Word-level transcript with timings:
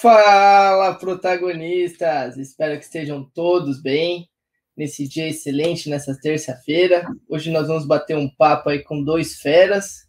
Fala, 0.00 0.94
protagonistas! 0.94 2.38
Espero 2.38 2.78
que 2.78 2.84
estejam 2.86 3.22
todos 3.34 3.82
bem 3.82 4.30
nesse 4.74 5.06
dia 5.06 5.28
excelente, 5.28 5.90
nessa 5.90 6.18
terça-feira. 6.18 7.06
Hoje 7.28 7.50
nós 7.50 7.68
vamos 7.68 7.86
bater 7.86 8.16
um 8.16 8.26
papo 8.26 8.70
aí 8.70 8.82
com 8.82 9.04
dois 9.04 9.36
feras. 9.42 10.08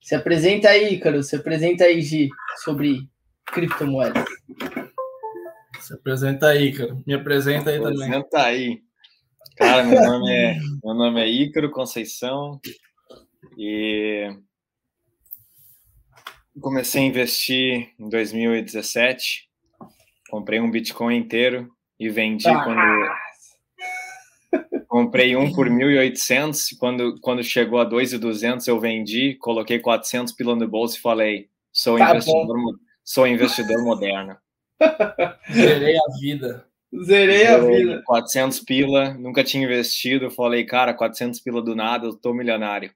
Se 0.00 0.14
apresenta 0.14 0.68
aí, 0.68 0.94
Ícaro, 0.94 1.24
se 1.24 1.34
apresenta 1.34 1.82
aí, 1.82 2.00
Gi, 2.02 2.28
sobre 2.62 3.00
criptomoedas. 3.46 4.24
Se 5.80 5.94
apresenta 5.94 6.46
aí, 6.46 6.72
cara. 6.72 6.96
Me 7.04 7.14
apresenta 7.14 7.70
aí 7.70 7.80
também. 7.80 8.04
Apresenta 8.04 8.42
aí. 8.42 8.80
Cara, 9.56 9.82
meu 9.82 10.02
nome 10.02 10.32
é, 10.32 10.56
meu 10.84 10.94
nome 10.94 11.20
é 11.20 11.28
Ícaro 11.28 11.72
Conceição 11.72 12.60
e 13.58 14.30
comecei 16.60 17.02
a 17.02 17.06
investir 17.06 17.90
em 17.98 18.08
2017. 18.08 19.48
Comprei 20.30 20.60
um 20.60 20.70
Bitcoin 20.70 21.16
inteiro 21.16 21.70
e 21.98 22.08
vendi 22.08 22.48
ah. 22.48 22.62
quando 22.64 22.80
comprei 24.86 25.36
um 25.36 25.52
por 25.52 25.68
1.800, 25.68 26.76
quando 26.78 27.20
quando 27.20 27.42
chegou 27.42 27.78
a 27.78 27.88
2.200 27.88 28.66
eu 28.66 28.80
vendi, 28.80 29.34
coloquei 29.34 29.78
400 29.78 30.32
pila 30.32 30.56
no 30.56 30.66
bolso 30.66 30.96
e 30.96 31.00
falei, 31.00 31.48
sou 31.72 31.98
tá 31.98 32.10
investidor, 32.10 32.56
sou 33.04 33.26
investidor 33.26 33.84
moderno. 33.84 34.36
Zerei 35.52 35.96
a 35.96 36.20
vida. 36.20 36.66
Zerei 37.04 37.46
a 37.46 37.58
vida. 37.58 38.02
400 38.04 38.60
pila, 38.60 39.14
nunca 39.14 39.44
tinha 39.44 39.64
investido. 39.64 40.30
Falei, 40.30 40.64
cara, 40.64 40.94
400 40.94 41.40
pila 41.40 41.62
do 41.62 41.74
nada, 41.74 42.06
eu 42.06 42.14
tô 42.14 42.32
milionário. 42.32 42.90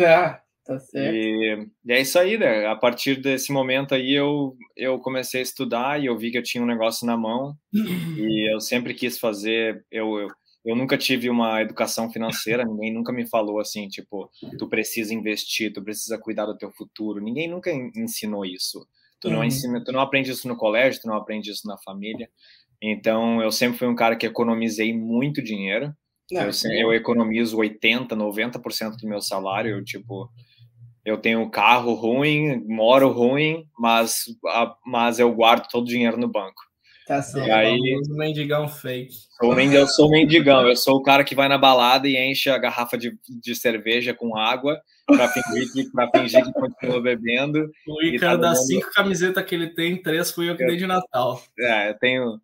Ah, 0.00 0.40
tá 0.64 0.78
certo. 0.78 1.14
E, 1.14 1.68
e, 1.86 1.92
é 1.92 2.00
isso 2.00 2.18
aí, 2.18 2.38
né? 2.38 2.66
A 2.66 2.76
partir 2.76 3.20
desse 3.20 3.52
momento 3.52 3.94
aí 3.94 4.12
eu, 4.12 4.56
eu 4.76 4.98
comecei 4.98 5.40
a 5.40 5.42
estudar 5.42 6.00
e 6.00 6.06
eu 6.06 6.16
vi 6.16 6.30
que 6.30 6.38
eu 6.38 6.42
tinha 6.42 6.62
um 6.62 6.66
negócio 6.66 7.06
na 7.06 7.16
mão 7.16 7.54
e 7.72 7.72
eu 8.52 8.60
sempre 8.60 8.94
quis 8.94 9.18
fazer. 9.18 9.84
Eu, 9.90 10.18
eu, 10.18 10.28
eu 10.64 10.76
nunca 10.76 10.96
tive 10.96 11.28
uma 11.28 11.60
educação 11.60 12.10
financeira, 12.10 12.64
ninguém 12.64 12.92
nunca 12.92 13.12
me 13.12 13.28
falou 13.28 13.58
assim, 13.58 13.88
tipo, 13.88 14.30
tu 14.58 14.68
precisa 14.68 15.12
investir, 15.12 15.72
tu 15.72 15.82
precisa 15.82 16.18
cuidar 16.18 16.46
do 16.46 16.56
teu 16.56 16.70
futuro. 16.70 17.20
Ninguém 17.20 17.48
nunca 17.48 17.70
ensinou 17.96 18.44
isso. 18.44 18.86
Tu 19.20 19.30
não 19.30 19.38
uhum. 19.38 19.44
ensina, 19.44 19.82
tu 19.84 19.92
não 19.92 20.00
aprende 20.00 20.30
isso 20.30 20.48
no 20.48 20.56
colégio, 20.56 21.00
tu 21.00 21.08
não 21.08 21.16
aprende 21.16 21.50
isso 21.50 21.66
na 21.66 21.78
família. 21.78 22.28
Então, 22.82 23.40
eu 23.40 23.52
sempre 23.52 23.78
fui 23.78 23.86
um 23.86 23.94
cara 23.94 24.16
que 24.16 24.26
economizei 24.26 24.92
muito 24.92 25.40
dinheiro. 25.40 25.94
Não, 26.30 26.42
eu, 26.42 26.72
eu, 26.72 26.92
economizo 26.92 27.56
80, 27.58 28.16
90% 28.16 28.96
do 28.96 29.08
meu 29.08 29.20
salário. 29.20 29.76
Eu, 29.76 29.84
tipo, 29.84 30.28
eu 31.04 31.18
tenho 31.18 31.50
carro 31.50 31.94
ruim, 31.94 32.64
moro 32.66 33.08
ruim, 33.08 33.66
mas, 33.78 34.24
mas 34.86 35.18
eu 35.18 35.32
guardo 35.32 35.68
todo 35.68 35.84
o 35.84 35.88
dinheiro 35.88 36.16
no 36.16 36.28
banco. 36.28 36.62
Tá 37.06 37.20
certo. 37.20 37.48
E 37.48 37.50
aí, 37.50 38.00
mendigão 38.10 38.68
fake. 38.68 39.12
Sou, 39.40 39.58
eu 39.58 39.88
sou 39.88 40.08
mendigão, 40.08 40.68
eu 40.68 40.76
sou 40.76 40.96
o 40.96 41.02
cara 41.02 41.24
que 41.24 41.34
vai 41.34 41.48
na 41.48 41.58
balada 41.58 42.08
e 42.08 42.16
enche 42.16 42.48
a 42.48 42.58
garrafa 42.58 42.96
de, 42.96 43.18
de 43.28 43.54
cerveja 43.56 44.14
com 44.14 44.36
água 44.36 44.80
para 45.06 45.28
fingir, 45.28 45.72
que, 45.72 45.90
pra 45.90 46.08
fingir 46.10 46.44
que 46.44 46.52
continua 46.52 47.02
bebendo. 47.02 47.68
O 47.88 48.02
Ícaro 48.02 48.40
tá 48.40 48.48
das 48.48 48.66
cinco 48.66 48.90
camisetas 48.92 49.44
que 49.44 49.54
ele 49.54 49.74
tem, 49.74 50.00
três 50.00 50.30
fui 50.30 50.48
eu 50.48 50.56
que 50.56 50.64
dei 50.64 50.76
de 50.76 50.86
Natal. 50.86 51.42
É, 51.58 51.90
eu 51.90 51.98
tenho, 51.98 52.40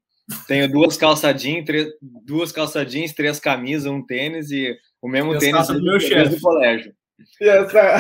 tenho 0.49 0.71
duas 0.71 0.97
calça 0.97 1.33
jeans, 1.33 1.65
três, 1.65 1.89
duas 2.03 2.51
calça 2.51 2.85
jeans, 2.85 3.13
três 3.13 3.39
camisas, 3.39 3.87
um 3.87 4.05
tênis 4.05 4.51
e 4.51 4.77
o 5.01 5.09
mesmo 5.09 5.37
e 5.37 5.39
tênis 5.39 5.69
do 5.69 5.81
meu 5.81 6.01
chefe 6.01 6.35
do 6.35 6.41
colégio. 6.41 6.93
E, 7.41 7.49
essa... 7.49 7.97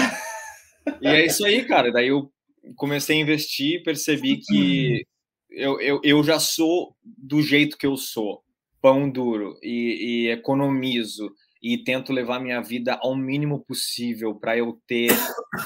e 1.00 1.06
é 1.06 1.26
isso 1.26 1.44
aí, 1.44 1.64
cara. 1.64 1.90
Daí 1.92 2.08
eu 2.08 2.30
comecei 2.76 3.16
a 3.16 3.20
investir, 3.20 3.82
percebi 3.82 4.38
que 4.38 5.06
eu, 5.50 5.80
eu, 5.80 6.00
eu 6.04 6.22
já 6.22 6.38
sou 6.38 6.94
do 7.02 7.42
jeito 7.42 7.76
que 7.76 7.86
eu 7.86 7.96
sou, 7.96 8.42
pão 8.80 9.10
duro, 9.10 9.58
e, 9.62 10.26
e 10.26 10.30
economizo, 10.30 11.32
e 11.62 11.78
tento 11.78 12.12
levar 12.12 12.40
minha 12.40 12.60
vida 12.60 12.98
ao 13.02 13.16
mínimo 13.16 13.64
possível 13.64 14.34
para 14.34 14.56
eu 14.56 14.80
ter 14.86 15.10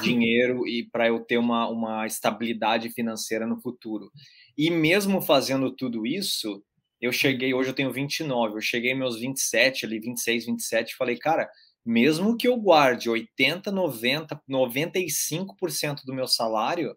dinheiro 0.02 0.66
e 0.66 0.88
para 0.90 1.08
eu 1.08 1.20
ter 1.20 1.36
uma, 1.36 1.68
uma 1.68 2.06
estabilidade 2.06 2.88
financeira 2.90 3.46
no 3.46 3.60
futuro. 3.60 4.10
E 4.56 4.70
mesmo 4.70 5.20
fazendo 5.20 5.70
tudo 5.70 6.06
isso, 6.06 6.62
eu 7.00 7.12
cheguei, 7.12 7.52
hoje 7.52 7.70
eu 7.70 7.74
tenho 7.74 7.92
29, 7.92 8.56
eu 8.56 8.60
cheguei 8.60 8.94
meus 8.94 9.18
27, 9.18 9.84
ali 9.84 9.98
26, 9.98 10.46
27, 10.46 10.96
falei, 10.96 11.18
cara, 11.18 11.50
mesmo 11.84 12.36
que 12.36 12.46
eu 12.46 12.56
guarde 12.56 13.10
80, 13.10 13.70
90, 13.70 14.40
95% 14.48 16.04
do 16.04 16.14
meu 16.14 16.26
salário, 16.26 16.96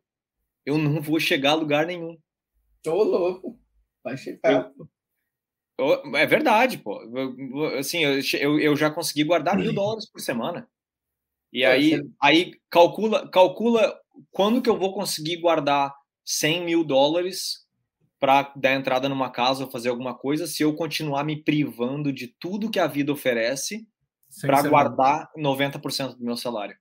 eu 0.65 0.77
não 0.77 1.01
vou 1.01 1.19
chegar 1.19 1.51
a 1.51 1.55
lugar 1.55 1.85
nenhum. 1.85 2.17
Tô 2.83 3.03
louco. 3.03 3.59
Vai 4.03 4.17
chegar. 4.17 4.71
Eu, 5.77 6.15
é 6.15 6.25
verdade, 6.25 6.77
pô. 6.77 6.99
Assim, 7.77 7.99
eu, 8.39 8.59
eu 8.59 8.75
já 8.75 8.89
consegui 8.89 9.23
guardar 9.23 9.57
mil 9.57 9.73
dólares 9.73 10.09
por 10.09 10.21
semana. 10.21 10.69
E 11.51 11.63
aí, 11.63 12.01
aí 12.21 12.51
calcula, 12.69 13.29
calcula 13.29 13.97
quando 14.31 14.61
que 14.61 14.69
eu 14.69 14.77
vou 14.77 14.93
conseguir 14.93 15.37
guardar 15.37 15.93
100 16.25 16.65
mil 16.65 16.83
dólares 16.83 17.65
para 18.19 18.53
dar 18.55 18.73
entrada 18.73 19.07
numa 19.07 19.29
casa 19.29 19.63
ou 19.63 19.71
fazer 19.71 19.89
alguma 19.89 20.17
coisa 20.17 20.47
se 20.47 20.63
eu 20.63 20.75
continuar 20.75 21.23
me 21.23 21.41
privando 21.41 22.11
de 22.11 22.27
tudo 22.27 22.69
que 22.69 22.79
a 22.79 22.87
vida 22.87 23.11
oferece 23.11 23.87
para 24.41 24.61
guardar 24.63 25.29
90% 25.37 26.17
do 26.17 26.23
meu 26.23 26.37
salário. 26.37 26.75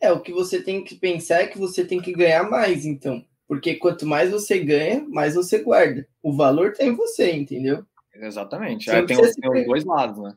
É, 0.00 0.12
o 0.12 0.20
que 0.20 0.32
você 0.32 0.62
tem 0.62 0.84
que 0.84 0.94
pensar 0.94 1.42
é 1.42 1.46
que 1.46 1.58
você 1.58 1.84
tem 1.84 2.00
que 2.00 2.12
ganhar 2.12 2.48
mais, 2.48 2.84
então. 2.84 3.24
Porque 3.48 3.74
quanto 3.76 4.06
mais 4.06 4.30
você 4.30 4.58
ganha, 4.58 5.04
mais 5.08 5.34
você 5.34 5.58
guarda. 5.58 6.06
O 6.22 6.34
valor 6.34 6.72
tem 6.72 6.88
em 6.88 6.96
você, 6.96 7.32
entendeu? 7.32 7.84
Exatamente. 8.14 8.90
Aí 8.90 9.06
tem, 9.06 9.20
os, 9.20 9.34
tem 9.34 9.50
os 9.50 9.66
dois 9.66 9.84
lados, 9.84 10.22
né? 10.22 10.34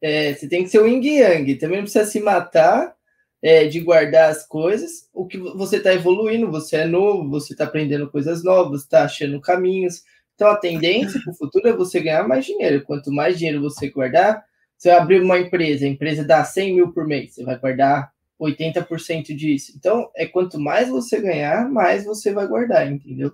É, 0.00 0.34
você 0.34 0.48
tem 0.48 0.62
que 0.62 0.68
ser 0.70 0.80
o 0.80 0.86
yin 0.86 1.02
yang. 1.02 1.54
Também 1.56 1.78
não 1.78 1.84
precisa 1.84 2.04
se 2.04 2.20
matar 2.20 2.94
é, 3.42 3.66
de 3.66 3.80
guardar 3.80 4.30
as 4.30 4.46
coisas. 4.46 5.08
O 5.12 5.26
que 5.26 5.38
você 5.38 5.76
está 5.76 5.92
evoluindo, 5.92 6.50
você 6.50 6.76
é 6.76 6.86
novo, 6.86 7.28
você 7.28 7.52
está 7.52 7.64
aprendendo 7.64 8.10
coisas 8.10 8.44
novas, 8.44 8.82
está 8.82 9.04
achando 9.04 9.40
caminhos. 9.40 10.02
Então 10.34 10.48
a 10.48 10.56
tendência 10.56 11.20
para 11.22 11.32
o 11.32 11.36
futuro 11.36 11.68
é 11.68 11.72
você 11.72 12.00
ganhar 12.00 12.26
mais 12.26 12.44
dinheiro. 12.44 12.82
Quanto 12.84 13.12
mais 13.12 13.38
dinheiro 13.38 13.60
você 13.60 13.88
guardar, 13.88 14.44
você 14.84 14.90
vai 14.90 14.98
abrir 14.98 15.22
uma 15.22 15.38
empresa, 15.38 15.86
a 15.86 15.88
empresa 15.88 16.22
dá 16.22 16.44
100 16.44 16.74
mil 16.74 16.92
por 16.92 17.06
mês, 17.06 17.32
você 17.32 17.42
vai 17.42 17.56
guardar 17.56 18.12
80% 18.38 19.34
disso. 19.34 19.72
Então, 19.74 20.10
é 20.14 20.26
quanto 20.26 20.60
mais 20.60 20.90
você 20.90 21.22
ganhar, 21.22 21.66
mais 21.70 22.04
você 22.04 22.34
vai 22.34 22.46
guardar, 22.46 22.86
entendeu? 22.86 23.32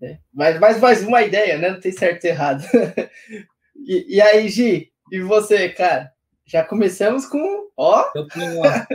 É. 0.00 0.18
Mas, 0.32 0.60
mas 0.60 0.80
mais 0.80 1.02
uma 1.02 1.22
ideia, 1.22 1.58
né? 1.58 1.70
Não 1.70 1.80
tem 1.80 1.90
certo 1.90 2.24
e 2.24 2.28
errado. 2.28 2.62
e, 3.84 4.16
e, 4.16 4.20
aí, 4.20 4.48
Gi, 4.48 4.92
e 5.10 5.18
você, 5.18 5.70
cara? 5.70 6.12
Já 6.44 6.62
começamos 6.62 7.26
com. 7.26 7.68
Ó! 7.76 8.08
Eu 8.14 8.28
tenho 8.28 8.58
uma... 8.58 8.86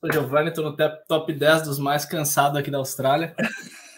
Sou 0.00 0.10
Giovanni, 0.10 0.54
tô 0.54 0.62
no 0.62 0.74
top 1.06 1.32
10 1.34 1.62
dos 1.62 1.78
mais 1.78 2.06
cansados 2.06 2.58
aqui 2.58 2.70
da 2.70 2.78
Austrália. 2.78 3.34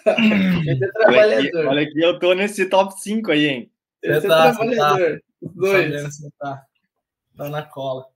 é 0.04 1.06
olha, 1.06 1.38
aqui, 1.38 1.56
olha 1.56 1.82
aqui, 1.82 2.00
eu 2.00 2.18
tô 2.18 2.32
nesse 2.32 2.66
top 2.66 3.00
5 3.00 3.30
aí, 3.30 3.46
hein? 3.46 3.70
Você 4.02 4.26
tá, 4.26 4.48
é 4.48 4.52
trabalhador. 4.52 5.20
Tá. 5.20 5.29
Os 5.40 5.54
dois. 5.54 6.02
Você 6.02 6.30
tá. 6.38 6.64
tá 7.36 7.48
na 7.48 7.62
cola. 7.62 8.06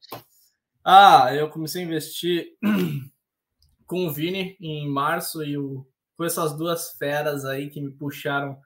Ah, 0.85 1.35
eu 1.35 1.49
comecei 1.49 1.83
a 1.83 1.87
investir 1.87 2.57
com 3.87 4.07
o 4.07 4.13
Vini 4.13 4.57
em 4.61 4.89
março 4.89 5.43
e 5.43 5.57
o 5.57 5.87
com 6.17 6.25
essas 6.25 6.57
duas 6.57 6.93
feras 6.93 7.45
aí 7.45 7.69
que 7.69 7.81
me 7.81 7.91
puxaram 7.91 8.57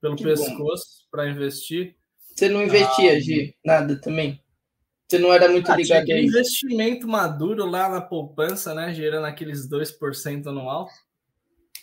pelo 0.00 0.16
que 0.16 0.24
pescoço 0.24 1.06
para 1.10 1.28
investir. 1.28 1.96
Você 2.34 2.48
não 2.48 2.62
investia, 2.62 3.12
ah, 3.12 3.20
Gi? 3.20 3.56
Nada 3.64 4.00
também? 4.00 4.42
Você 5.08 5.18
não 5.18 5.32
era 5.32 5.48
muito 5.48 5.70
ah, 5.70 5.76
ligado 5.76 6.04
tinha 6.04 6.16
a 6.16 6.22
investimento 6.22 7.08
maduro 7.08 7.66
lá 7.66 7.88
na 7.88 8.00
poupança, 8.00 8.72
né? 8.74 8.94
Gerando 8.94 9.26
aqueles 9.26 9.68
2% 9.68 10.46
anual. 10.46 10.88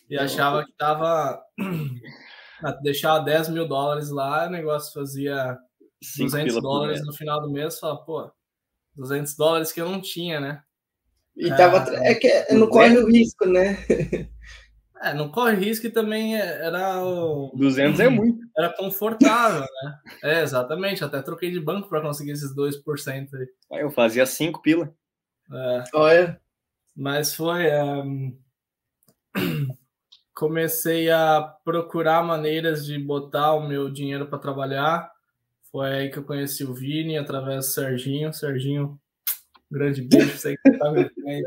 E 0.09 0.15
não, 0.15 0.23
achava 0.23 0.65
que 0.65 0.71
tava. 0.77 1.41
Deixar 2.81 3.19
10 3.19 3.50
mil 3.50 3.68
dólares 3.68 4.09
lá, 4.09 4.47
o 4.47 4.50
negócio 4.50 4.91
fazia 4.94 5.57
200 6.01 6.61
dólares 6.61 7.05
no 7.05 7.13
final 7.13 7.41
do 7.41 7.49
mês. 7.49 7.79
Fala, 7.79 7.97
pô, 8.03 8.31
200 8.95 9.35
dólares 9.35 9.71
que 9.71 9.81
eu 9.81 9.89
não 9.89 10.01
tinha, 10.01 10.39
né? 10.39 10.63
E 11.35 11.49
tava. 11.49 11.85
É, 11.95 12.11
é 12.11 12.15
que 12.15 12.53
não 12.53 12.67
corre 12.67 12.97
o 12.97 13.07
risco, 13.07 13.45
né? 13.45 13.77
É, 14.99 15.13
não 15.13 15.29
corre 15.29 15.55
risco 15.55 15.85
e 15.85 15.91
também 15.91 16.35
é, 16.35 16.65
era 16.65 17.03
o. 17.03 17.51
200 17.55 17.99
é 17.99 18.09
muito. 18.09 18.39
Era 18.57 18.73
confortável, 18.73 19.61
né? 19.61 19.99
É, 20.23 20.41
exatamente. 20.41 21.03
Até 21.03 21.21
troquei 21.21 21.51
de 21.51 21.59
banco 21.59 21.88
para 21.88 22.01
conseguir 22.01 22.31
esses 22.31 22.55
2% 22.55 23.29
aí. 23.35 23.79
Eu 23.79 23.91
fazia 23.91 24.25
5 24.25 24.61
pila. 24.61 24.91
É. 25.51 25.83
Olha. 25.94 26.41
Mas 26.95 27.35
foi. 27.35 27.71
Um... 27.71 28.38
Comecei 30.33 31.09
a 31.09 31.41
procurar 31.63 32.23
maneiras 32.23 32.85
de 32.85 32.97
botar 32.97 33.53
o 33.53 33.67
meu 33.67 33.89
dinheiro 33.89 34.27
para 34.27 34.39
trabalhar. 34.39 35.11
Foi 35.77 35.94
aí 35.94 36.09
que 36.09 36.18
eu 36.18 36.24
conheci 36.24 36.63
o 36.63 36.74
Vini 36.74 37.19
através 37.19 37.68
do 37.68 37.71
Serginho. 37.71 38.33
Serginho, 38.33 39.00
grande 39.69 40.01
beijo, 40.01 40.35
sei 40.35 40.57
que 40.57 40.71
tá 40.71 40.89
vendo 40.89 41.12
aí, 41.27 41.44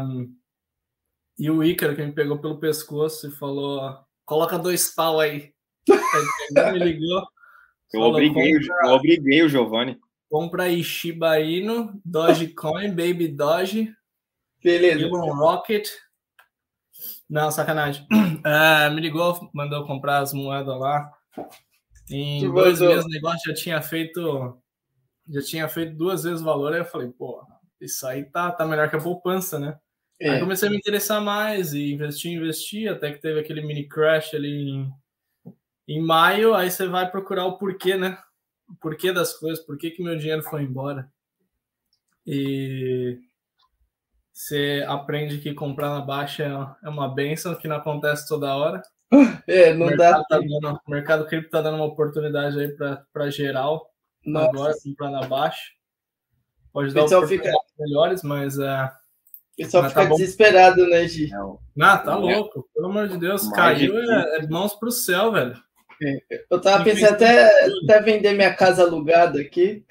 um, 0.00 0.32
E 1.36 1.50
o 1.50 1.64
Ícaro 1.64 1.96
que 1.96 2.06
me 2.06 2.12
pegou 2.12 2.38
pelo 2.38 2.60
pescoço 2.60 3.26
e 3.26 3.32
falou: 3.32 3.98
coloca 4.24 4.60
dois 4.60 4.94
pau 4.94 5.18
aí. 5.18 5.52
Aí 6.56 6.72
me 6.72 6.78
ligou. 6.78 7.18
Eu, 7.18 7.26
falou, 7.90 8.10
obriguei, 8.10 8.52
compra, 8.52 8.76
eu 8.84 8.92
obriguei 8.92 9.42
o 9.42 9.48
Giovanni. 9.48 10.00
Compra 10.30 10.62
aí 10.62 10.84
Shiba 10.84 11.40
Inu, 11.40 12.00
Dogecoin, 12.04 12.90
Baby 12.90 13.26
Doge, 13.26 13.92
Beleza. 14.62 15.00
Elon 15.00 15.34
Rocket. 15.34 15.88
Não, 17.28 17.50
sacanagem. 17.50 18.06
É, 18.44 18.90
me 18.90 19.00
ligou, 19.00 19.50
mandou 19.52 19.84
comprar 19.84 20.18
as 20.18 20.32
moedas 20.32 20.78
lá. 20.78 21.10
Em 22.10 22.40
que 22.40 22.48
dois 22.48 22.80
meses 22.80 23.04
o 23.04 23.08
negócio 23.08 23.50
já 23.50 23.54
tinha 23.54 23.82
feito. 23.82 24.58
Já 25.28 25.42
tinha 25.42 25.68
feito 25.68 25.96
duas 25.96 26.24
vezes 26.24 26.40
o 26.40 26.44
valor. 26.44 26.72
Aí 26.72 26.80
eu 26.80 26.84
falei, 26.84 27.08
pô, 27.08 27.44
isso 27.80 28.06
aí 28.06 28.24
tá, 28.24 28.50
tá 28.50 28.66
melhor 28.66 28.90
que 28.90 28.96
a 28.96 29.00
poupança, 29.00 29.58
né? 29.58 29.78
É. 30.20 30.30
Aí 30.30 30.40
comecei 30.40 30.68
a 30.68 30.70
me 30.70 30.76
interessar 30.76 31.20
mais 31.20 31.72
e 31.72 31.92
investir, 31.92 32.32
investir, 32.32 32.90
até 32.90 33.12
que 33.12 33.20
teve 33.20 33.40
aquele 33.40 33.60
mini 33.60 33.88
crash 33.88 34.34
ali 34.34 34.70
em, 34.70 34.92
em 35.88 36.00
maio. 36.00 36.54
Aí 36.54 36.70
você 36.70 36.86
vai 36.86 37.10
procurar 37.10 37.46
o 37.46 37.58
porquê, 37.58 37.96
né? 37.96 38.18
O 38.68 38.74
porquê 38.76 39.12
das 39.12 39.36
coisas, 39.36 39.64
por 39.64 39.76
que, 39.76 39.90
que 39.90 40.02
meu 40.02 40.16
dinheiro 40.16 40.42
foi 40.42 40.62
embora. 40.62 41.10
E 42.26 43.18
você 44.32 44.84
aprende 44.88 45.38
que 45.38 45.52
comprar 45.52 45.90
na 45.90 46.00
baixa 46.00 46.76
é 46.82 46.88
uma 46.88 47.12
benção, 47.12 47.54
que 47.54 47.68
não 47.68 47.76
acontece 47.76 48.26
toda 48.28 48.56
hora. 48.56 48.80
É, 49.46 49.74
não 49.74 49.94
dá. 49.96 50.22
Tá 50.24 50.38
dando, 50.38 50.80
o 50.86 50.90
mercado 50.90 51.26
cripto 51.26 51.50
tá 51.50 51.60
dando 51.60 51.76
uma 51.76 51.86
oportunidade 51.86 52.58
aí 52.58 52.74
para 53.12 53.30
geral. 53.30 53.90
Nossa. 54.24 54.48
Agora, 54.48 54.74
comprar 54.82 55.10
na 55.10 55.26
baixa. 55.26 55.62
Pode 56.72 56.94
dar 56.94 57.04
oportunidades 57.04 57.52
fica... 57.52 57.74
melhores, 57.78 58.22
mas 58.22 58.58
é. 58.58 58.84
O 58.84 59.64
pessoal 59.64 59.88
fica 59.88 60.02
tá 60.04 60.10
desesperado, 60.10 60.86
né, 60.86 61.06
Gi? 61.06 61.30
Ah, 61.80 61.98
tá 61.98 62.16
louco. 62.16 62.66
Pelo 62.74 62.86
amor 62.86 63.08
de 63.08 63.18
Deus, 63.18 63.48
caiu 63.50 63.98
é, 63.98 64.38
é 64.38 64.46
mãos 64.46 64.74
pro 64.74 64.90
céu, 64.90 65.30
velho. 65.32 65.54
É, 66.02 66.44
eu 66.50 66.60
tava 66.60 66.82
pensando 66.82 67.12
até, 67.12 67.66
até 67.84 68.00
vender 68.00 68.32
minha 68.32 68.54
casa 68.54 68.82
alugada 68.82 69.40
aqui. 69.40 69.84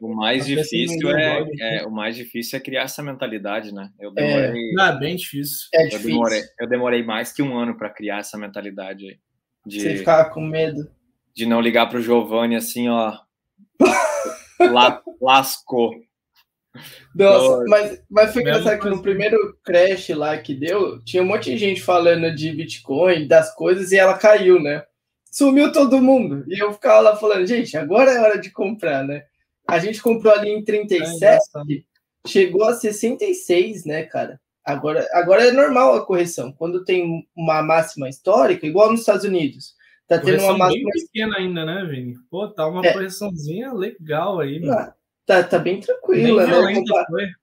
O 0.00 0.14
mais 0.14 0.46
difícil 0.46 1.10
é, 1.10 1.44
é, 1.60 1.86
o 1.86 1.90
mais 1.90 2.14
difícil 2.14 2.56
é 2.56 2.60
criar 2.60 2.82
essa 2.82 3.02
mentalidade, 3.02 3.74
né? 3.74 3.90
Eu 3.98 4.10
é. 4.10 4.12
demorei. 4.14 4.70
É, 4.70 4.72
não, 4.74 4.86
é 4.86 4.98
bem 4.98 5.16
difícil. 5.16 5.68
É 5.74 5.84
eu 5.84 5.88
difícil. 5.88 6.10
Demorei, 6.10 6.42
eu 6.60 6.68
demorei 6.68 7.02
mais 7.02 7.32
que 7.32 7.42
um 7.42 7.56
ano 7.58 7.76
para 7.76 7.90
criar 7.90 8.18
essa 8.18 8.38
mentalidade 8.38 9.18
de 9.66 9.80
Você 9.80 9.96
ficar 9.96 10.26
com 10.26 10.40
medo 10.40 10.88
de 11.36 11.44
não 11.44 11.60
ligar 11.60 11.86
para 11.86 11.98
o 11.98 12.02
Giovanni 12.02 12.56
assim, 12.56 12.88
ó. 12.88 13.14
la, 14.58 15.02
lascou. 15.20 15.94
Nossa, 17.14 17.64
mas, 17.68 18.02
mas 18.10 18.32
foi 18.32 18.42
engraçado 18.42 18.80
que 18.80 18.88
no 18.88 19.02
primeiro 19.02 19.36
crash 19.62 20.08
lá 20.10 20.36
que 20.38 20.54
deu, 20.54 21.02
tinha 21.04 21.22
um 21.22 21.26
monte 21.26 21.50
de 21.50 21.58
gente 21.58 21.82
falando 21.82 22.34
de 22.34 22.52
Bitcoin, 22.52 23.28
das 23.28 23.54
coisas, 23.54 23.92
e 23.92 23.98
ela 23.98 24.16
caiu, 24.16 24.60
né? 24.60 24.82
Sumiu 25.36 25.70
todo 25.70 26.00
mundo. 26.00 26.44
E 26.48 26.62
eu 26.62 26.72
ficava 26.72 27.00
lá 27.00 27.16
falando, 27.16 27.46
gente, 27.46 27.76
agora 27.76 28.10
é 28.10 28.20
hora 28.20 28.38
de 28.38 28.50
comprar, 28.50 29.04
né? 29.04 29.24
A 29.68 29.78
gente 29.78 30.00
comprou 30.00 30.32
ali 30.32 30.48
em 30.48 30.64
37, 30.64 31.22
é 31.24 31.38
chegou 32.26 32.64
a 32.64 32.72
66, 32.72 33.84
né, 33.84 34.04
cara? 34.04 34.40
Agora, 34.64 35.06
agora 35.12 35.46
é 35.46 35.52
normal 35.52 35.94
a 35.94 36.06
correção. 36.06 36.52
Quando 36.52 36.84
tem 36.84 37.26
uma 37.36 37.62
máxima 37.62 38.08
histórica, 38.08 38.66
igual 38.66 38.90
nos 38.90 39.00
Estados 39.00 39.24
Unidos, 39.24 39.74
tá 40.08 40.18
tendo 40.18 40.42
uma 40.42 40.56
máxima. 40.56 40.90
bem 40.90 41.04
pequena 41.04 41.36
ainda, 41.36 41.64
né, 41.66 41.84
Vini? 41.84 42.14
Pô, 42.30 42.48
tá 42.48 42.66
uma 42.66 42.86
é. 42.86 42.92
correçãozinha 42.92 43.72
legal 43.72 44.40
aí, 44.40 44.60
mano. 44.60 44.72
Ah, 44.72 44.94
Tá, 45.26 45.42
tá 45.42 45.58
bem 45.58 45.80
tranquila, 45.80 46.46
bem 46.46 46.84
né? 46.84 47.34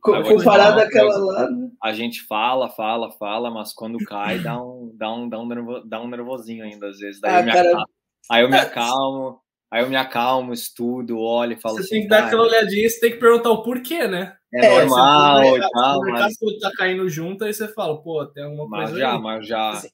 Comparado 0.00 0.80
àquela 0.80 1.16
lá. 1.18 1.50
Né? 1.50 1.70
A 1.82 1.92
gente 1.92 2.22
fala, 2.22 2.68
fala, 2.68 3.10
fala, 3.12 3.50
mas 3.50 3.72
quando 3.72 3.98
cai, 3.98 4.38
dá 4.38 4.60
um, 4.62 4.92
dá 4.94 5.12
um, 5.12 5.28
dá 5.28 5.38
um, 5.38 5.46
nervo, 5.46 5.80
dá 5.84 6.00
um 6.00 6.08
nervosinho 6.08 6.64
ainda, 6.64 6.88
às 6.88 6.98
vezes. 6.98 7.20
Daí 7.20 7.34
ah, 7.34 7.40
eu 7.40 7.44
me 7.44 7.52
cara... 7.52 7.68
acalmo, 7.68 7.86
aí 8.30 8.42
eu 8.42 8.48
me 8.48 8.56
acalmo, 8.56 9.40
aí 9.70 9.82
eu 9.82 9.88
me 9.88 9.96
acalmo, 9.96 10.52
estudo, 10.52 11.18
olho 11.18 11.52
e 11.52 11.60
falo 11.60 11.76
você 11.76 11.80
assim. 11.80 11.88
Você 11.88 11.94
tem 11.94 12.02
que 12.02 12.08
dar 12.08 12.26
aquela 12.26 12.42
olhadinha 12.42 12.88
você 12.88 13.00
tem 13.00 13.10
que 13.12 13.18
perguntar 13.18 13.50
o 13.50 13.62
porquê, 13.62 14.06
né? 14.06 14.36
É, 14.52 14.64
é 14.64 14.80
normal 14.80 15.56
e 15.56 15.70
tal. 15.70 16.00
Mas... 16.00 16.34
Se 16.34 16.58
tá 16.60 16.70
caindo 16.76 17.08
junto, 17.08 17.44
aí 17.44 17.52
você 17.52 17.68
fala, 17.68 18.00
pô, 18.02 18.24
tem 18.26 18.44
alguma 18.44 18.66
mas 18.68 18.90
coisa. 18.90 18.98
Já, 18.98 19.12
aí. 19.12 19.20
Mas 19.20 19.46
já, 19.46 19.72
mas 19.72 19.82
já. 19.82 19.88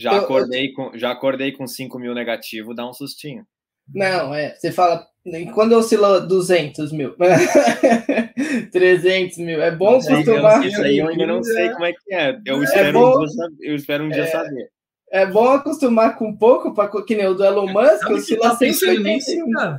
Já 0.00 0.16
acordei, 0.16 0.72
com, 0.72 0.96
já 0.96 1.10
acordei 1.10 1.52
com 1.52 1.66
5 1.66 1.98
mil 1.98 2.14
negativo, 2.14 2.74
dá 2.74 2.88
um 2.88 2.92
sustinho. 2.94 3.46
Não, 3.94 4.34
é. 4.34 4.54
Você 4.54 4.72
fala, 4.72 5.06
quando 5.54 5.72
oscila 5.72 6.22
200 6.22 6.90
mil, 6.90 7.14
300 8.72 9.38
mil, 9.38 9.62
é 9.62 9.70
bom 9.70 9.96
acostumar. 9.96 10.64
Isso 10.66 10.82
aí 10.82 10.98
eu 10.98 11.08
ainda 11.08 11.26
não 11.26 11.42
sei 11.42 11.70
como 11.70 11.84
é 11.84 11.92
que 11.92 12.14
é. 12.14 12.40
Eu 12.44 12.60
é 12.60 12.64
espero, 12.64 12.88
é 12.88 12.92
bom, 12.92 13.22
um, 13.22 13.26
dia, 13.26 13.46
eu 13.60 13.74
espero 13.74 14.04
um 14.04 14.08
dia 14.08 14.22
é, 14.22 14.26
saber. 14.26 14.70
É 15.10 15.26
bom 15.26 15.48
acostumar 15.48 16.16
com 16.16 16.36
pouco, 16.36 16.74
pra, 16.74 16.88
que 17.02 17.16
nem 17.16 17.26
o 17.26 17.34
do 17.34 17.44
Elon 17.44 17.68
Musk, 17.68 18.10
oscila 18.10 18.56
181. 18.56 19.50
Cara? 19.50 19.78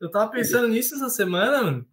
Eu 0.00 0.10
tava 0.10 0.30
pensando 0.30 0.68
nisso 0.68 0.94
essa 0.94 1.08
semana, 1.08 1.62
mano. 1.62 1.86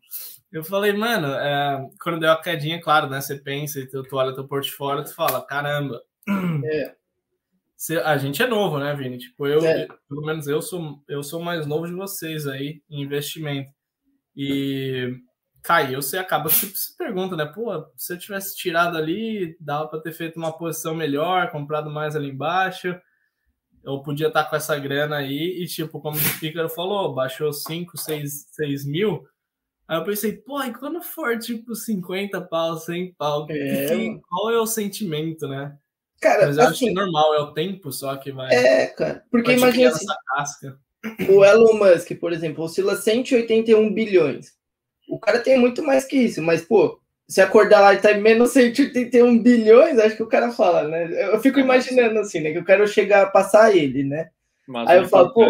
Eu 0.52 0.64
falei, 0.64 0.94
mano, 0.94 1.28
é, 1.28 1.88
quando 2.02 2.20
deu 2.20 2.32
a 2.32 2.42
quedinha, 2.42 2.82
claro, 2.82 3.08
né? 3.08 3.22
Você 3.22 3.36
pensa 3.36 3.80
e 3.80 3.88
tu, 3.88 4.02
tu 4.04 4.16
olha 4.16 4.34
teu 4.34 4.48
portfólio, 4.48 5.04
tu 5.04 5.14
fala, 5.14 5.46
caramba. 5.46 6.02
É 6.66 6.96
a 8.04 8.18
gente 8.18 8.42
é 8.42 8.48
novo, 8.48 8.80
né, 8.80 8.94
Vini? 8.96 9.18
Tipo, 9.18 9.48
eu, 9.48 9.64
é. 9.66 9.88
pelo 10.08 10.26
menos 10.26 10.48
eu 10.48 10.62
sou, 10.62 11.02
eu 11.08 11.24
sou 11.24 11.42
mais 11.42 11.66
novo 11.66 11.88
de 11.88 11.94
vocês 11.94 12.48
aí 12.48 12.82
em 12.90 13.04
investimento. 13.04 13.72
E 14.36 15.16
caiu, 15.62 16.02
você 16.02 16.18
acaba 16.18 16.50
tipo, 16.50 16.76
se 16.76 16.96
pergunta, 16.98 17.36
né? 17.36 17.46
Pô, 17.46 17.86
se 17.96 18.14
eu 18.14 18.18
tivesse 18.18 18.56
tirado 18.56 18.98
ali, 18.98 19.56
dava 19.60 19.88
para 19.88 20.02
ter 20.02 20.14
feito 20.14 20.38
uma 20.38 20.58
posição 20.58 20.96
melhor, 20.96 21.52
comprado 21.52 21.90
mais 21.90 22.16
ali 22.16 22.30
embaixo. 22.30 22.96
Eu 23.84 24.02
podia 24.02 24.28
estar 24.28 24.44
tá 24.44 24.50
com 24.50 24.56
essa 24.56 24.78
grana 24.78 25.18
aí 25.18 25.62
e, 25.62 25.66
tipo, 25.66 26.02
como 26.02 26.18
o 26.18 26.40
Pícaro 26.40 26.70
falou, 26.70 27.14
baixou 27.14 27.52
5, 27.54 27.98
6, 27.98 28.48
6 28.52 28.86
mil. 28.86 29.26
Aí 29.88 29.98
eu 29.98 30.04
pensei, 30.04 30.34
pô, 30.34 30.62
e 30.62 30.72
quando 30.72 31.02
for 31.02 31.40
tipo 31.40 31.74
50 31.74 32.42
pau, 32.42 32.78
100 32.78 33.14
pau, 33.14 33.48
é. 33.50 34.20
qual 34.30 34.52
é 34.52 34.60
o 34.60 34.68
sentimento, 34.68 35.48
né? 35.48 35.76
Cara, 36.22 36.48
Mas 36.48 36.58
eu 36.58 36.64
assim, 36.64 36.72
acho 36.72 36.80
que 36.80 36.86
assim, 36.86 36.94
normal, 36.94 37.34
é 37.34 37.40
o 37.40 37.54
tempo 37.54 37.92
só 37.92 38.16
que 38.18 38.32
vai. 38.32 38.54
É, 38.54 38.88
cara. 38.88 39.24
Porque 39.32 39.54
imagina 39.54 39.90
assim, 39.90 40.06
o 41.30 41.46
Elon 41.46 41.74
Musk, 41.74 42.12
por 42.20 42.34
exemplo, 42.34 42.66
oscila 42.66 42.96
181 42.96 43.94
bilhões. 43.94 44.59
O 45.10 45.20
cara 45.20 45.40
tem 45.40 45.58
muito 45.58 45.84
mais 45.84 46.06
que 46.06 46.18
isso, 46.18 46.42
mas, 46.42 46.62
pô, 46.64 47.00
se 47.28 47.42
acordar 47.42 47.82
lá 47.82 47.94
e 47.94 48.02
tá 48.02 48.12
em 48.12 48.22
menos 48.22 48.52
181 48.52 49.42
bilhões, 49.42 50.00
acho 50.00 50.16
que 50.16 50.24
o 50.24 50.30
cara 50.30 50.52
fala, 50.52 50.88
né? 50.88 51.34
Eu 51.34 51.40
fico 51.40 51.60
imaginando 51.60 52.20
assim, 52.20 52.40
né? 52.40 52.52
Que 52.52 52.58
eu 52.58 52.66
quero 52.66 52.88
chegar 52.88 53.24
a 53.24 53.30
passar 53.30 53.76
ele, 53.76 54.04
né? 54.04 54.30
Mas 54.68 54.88
Aí 54.88 54.98
eu 54.98 55.08
falo, 55.08 55.34
pô. 55.34 55.46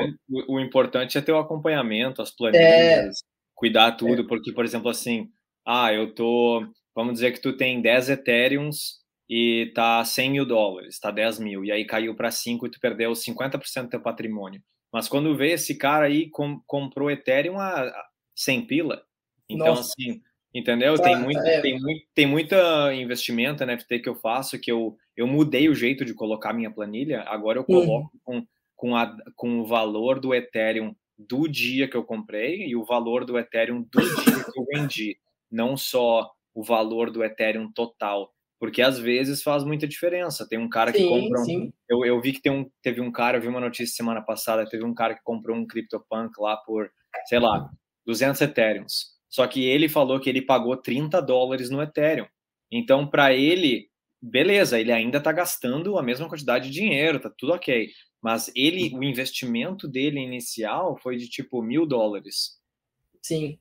O, 0.48 0.60
importante 0.60 1.18
é 1.18 1.22
ter 1.22 1.32
o 1.32 1.40
acompanhamento, 1.40 2.22
as 2.22 2.32
planilhas, 2.32 2.64
é... 2.66 3.10
cuidar 3.56 3.94
tudo, 3.94 4.22
é... 4.22 4.28
porque, 4.28 4.52
por 4.54 4.66
exemplo, 4.66 4.90
assim, 4.90 5.30
ah, 5.66 5.94
eu 5.94 6.14
tô. 6.14 6.66
Vamos 6.96 7.14
dizer 7.14 7.32
que 7.32 7.42
tu 7.42 7.56
tem 7.56 7.82
10 7.82 8.10
Ethereums 8.10 9.00
e 9.30 9.72
tá 9.76 10.04
100 10.04 10.32
mil 10.32 10.46
dólares, 10.46 11.00
tá 11.00 11.12
10 11.12 11.40
mil, 11.40 11.64
e 11.64 11.72
aí 11.72 11.86
caiu 11.86 12.16
para 12.16 12.32
5 12.32 12.66
e 12.66 12.72
tu 12.72 12.80
perdeu 12.80 13.12
50% 13.12 13.84
do 13.84 13.90
teu 13.90 14.02
patrimônio. 14.02 14.62
Mas 14.92 15.08
quando 15.08 15.36
vê 15.38 15.52
esse 15.52 15.78
cara 15.78 16.08
aí 16.08 16.30
com, 16.30 16.60
comprou 16.66 17.12
Ethereum 17.12 17.60
a 17.60 17.92
100 18.36 18.66
pila, 18.66 19.04
então 19.50 19.68
Nossa. 19.68 19.82
assim, 19.82 20.22
entendeu? 20.54 20.96
Tá, 20.96 21.04
tem 21.04 21.18
muito, 21.18 21.40
é. 21.40 21.62
tem 21.62 21.80
muito, 21.80 22.06
tem 22.14 22.28
muita 22.28 22.94
investimento 22.94 23.66
NFT 23.66 24.00
que 24.00 24.10
eu 24.10 24.16
faço 24.16 24.60
que 24.60 24.72
eu, 24.72 24.96
eu 25.16 25.28
mudei 25.28 25.70
o 25.70 25.76
jeito 25.76 26.06
de 26.06 26.14
colocar 26.14 26.54
minha 26.54 26.72
planilha. 26.72 27.24
Agora 27.28 27.60
eu 27.60 27.66
uhum. 27.68 27.86
coloco 27.86 28.12
uhum. 28.28 28.42
com, 28.42 28.48
com, 28.76 28.96
a, 28.96 29.16
com 29.36 29.60
o 29.60 29.66
valor 29.66 30.20
do 30.20 30.34
Ethereum 30.34 30.96
do 31.18 31.48
dia 31.48 31.88
que 31.88 31.98
eu 31.98 32.04
comprei 32.04 32.68
e 32.68 32.76
o 32.76 32.86
valor 32.86 33.26
do 33.26 33.38
Ethereum 33.38 33.82
do 33.82 34.00
dia 34.00 34.44
que 34.44 34.60
eu 34.60 34.66
vendi, 34.74 35.18
não 35.52 35.76
só 35.76 36.32
o 36.54 36.64
valor 36.64 37.12
do 37.12 37.24
Ethereum 37.24 37.72
total 37.72 38.32
porque 38.60 38.82
às 38.82 39.00
vezes 39.00 39.42
faz 39.42 39.64
muita 39.64 39.88
diferença. 39.88 40.48
Tem 40.48 40.60
um 40.60 40.68
cara 40.68 40.92
que 40.92 41.00
sim, 41.00 41.08
compra 41.08 41.42
um, 41.42 41.72
eu, 41.88 42.06
eu 42.06 42.22
vi 42.22 42.34
que 42.34 42.42
tem 42.42 42.52
um, 42.52 42.70
teve 42.84 43.00
um 43.00 43.12
cara, 43.12 43.38
eu 43.38 43.42
vi 43.42 43.48
uma 43.48 43.62
notícia 43.62 43.96
semana 43.96 44.22
passada, 44.22 44.70
teve 44.70 44.84
um 44.84 44.94
cara 44.94 45.16
que 45.16 45.24
comprou 45.24 45.56
um 45.56 45.66
CryptoPunk 45.66 46.34
lá 46.38 46.58
por, 46.58 46.92
sei 47.28 47.40
lá, 47.40 47.70
200 48.06 48.42
Ethereums. 48.42 49.18
Só 49.30 49.46
que 49.48 49.64
ele 49.64 49.88
falou 49.88 50.20
que 50.20 50.30
ele 50.30 50.42
pagou 50.42 50.76
30 50.76 51.22
dólares 51.22 51.70
no 51.70 51.82
Ethereum. 51.82 52.26
Então, 52.72 53.08
para 53.08 53.34
ele, 53.34 53.90
beleza, 54.22 54.80
ele 54.80 54.92
ainda 54.92 55.20
está 55.20 55.32
gastando 55.32 55.98
a 55.98 56.04
mesma 56.04 56.28
quantidade 56.28 56.70
de 56.70 56.74
dinheiro, 56.74 57.20
tá 57.20 57.32
tudo 57.38 57.54
ok. 57.54 57.90
Mas 58.22 58.52
ele, 58.56 58.94
o 58.96 59.04
investimento 59.04 59.88
dele 59.88 60.20
inicial 60.20 60.98
foi 61.02 61.16
de 61.16 61.30
tipo 61.30 61.62
mil 61.62 61.86
dólares. 61.86 62.60
Sim. 63.22 63.58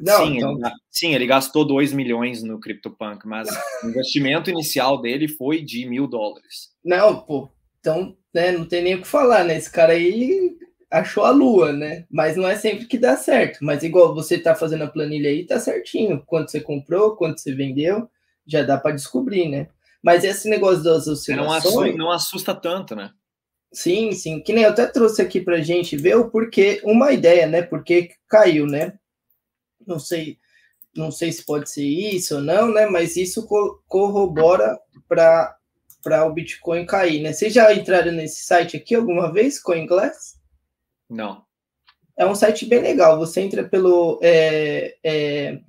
Não, 0.00 0.26
sim, 0.26 0.36
então... 0.38 0.52
ele, 0.52 0.70
sim, 0.90 1.14
ele 1.14 1.26
gastou 1.26 1.64
2 1.64 1.92
milhões 1.92 2.42
no 2.42 2.60
CryptoPunk, 2.60 3.26
mas 3.26 3.48
o 3.82 3.88
investimento 3.88 4.50
inicial 4.50 5.00
dele 5.00 5.28
foi 5.28 5.62
de 5.62 5.86
mil 5.86 6.06
dólares. 6.06 6.74
Não, 6.84 7.20
pô, 7.24 7.50
então 7.80 8.16
né, 8.34 8.52
não 8.52 8.66
tem 8.66 8.82
nem 8.82 8.94
o 8.94 9.02
que 9.02 9.08
falar, 9.08 9.44
né? 9.44 9.56
Esse 9.56 9.70
cara 9.70 9.92
aí 9.92 10.56
achou 11.00 11.24
a 11.24 11.30
lua, 11.30 11.72
né? 11.72 12.04
Mas 12.10 12.36
não 12.36 12.48
é 12.48 12.56
sempre 12.56 12.86
que 12.86 12.98
dá 12.98 13.16
certo. 13.16 13.58
Mas 13.62 13.82
igual 13.82 14.14
você 14.14 14.38
tá 14.38 14.54
fazendo 14.54 14.84
a 14.84 14.88
planilha 14.88 15.30
aí, 15.30 15.46
tá 15.46 15.58
certinho. 15.60 16.22
Quanto 16.26 16.50
você 16.50 16.60
comprou, 16.60 17.16
quanto 17.16 17.40
você 17.40 17.54
vendeu. 17.54 18.08
já 18.46 18.62
dá 18.62 18.78
para 18.78 18.94
descobrir, 18.94 19.48
né? 19.48 19.68
Mas 20.02 20.22
esse 20.24 20.48
negócio 20.48 20.82
das 20.84 21.06
oscilações... 21.06 21.46
Não 21.46 21.52
assusta, 21.52 21.98
não 21.98 22.10
assusta 22.10 22.54
tanto, 22.54 22.94
né? 22.94 23.10
Sim, 23.72 24.12
sim. 24.12 24.40
Que 24.40 24.52
nem 24.52 24.64
eu 24.64 24.70
até 24.70 24.86
trouxe 24.86 25.20
aqui 25.20 25.40
para 25.40 25.60
gente 25.60 25.96
ver 25.96 26.16
o 26.16 26.30
porquê, 26.30 26.80
uma 26.84 27.12
ideia, 27.12 27.46
né? 27.46 27.62
Porque 27.62 28.10
caiu, 28.28 28.66
né? 28.66 28.94
Não 29.86 29.98
sei, 29.98 30.38
não 30.96 31.10
sei 31.10 31.32
se 31.32 31.44
pode 31.44 31.70
ser 31.70 31.84
isso 31.84 32.36
ou 32.36 32.40
não, 32.40 32.72
né? 32.72 32.86
Mas 32.86 33.16
isso 33.16 33.46
co 33.46 33.82
corrobora 33.86 34.78
para 35.08 35.54
para 36.02 36.24
o 36.24 36.32
Bitcoin 36.32 36.86
cair, 36.86 37.20
né? 37.20 37.32
Vocês 37.32 37.52
já 37.52 37.74
entraram 37.74 38.12
nesse 38.12 38.44
site 38.46 38.76
aqui 38.76 38.94
alguma 38.94 39.32
vez, 39.32 39.60
CoinGlass? 39.60 40.36
Não. 41.08 41.44
É 42.16 42.24
um 42.24 42.34
site 42.34 42.66
bem 42.66 42.80
legal. 42.80 43.18
Você 43.18 43.40
entra 43.40 43.62
pelo 43.64 44.18
é, 44.22 44.96
é, 45.04 45.60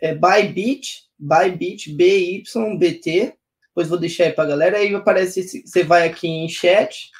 é 0.00 0.14
Bybit, 0.14 1.04
Bybit, 1.18 1.92
B-Y-B-T. 1.92 3.34
Depois 3.68 3.88
vou 3.88 3.98
deixar 3.98 4.24
aí 4.24 4.32
para 4.32 4.44
a 4.44 4.48
galera. 4.48 4.78
Aí 4.78 4.94
aparece, 4.94 5.62
você 5.64 5.84
vai 5.84 6.08
aqui 6.08 6.26
em 6.26 6.48
chat, 6.48 7.10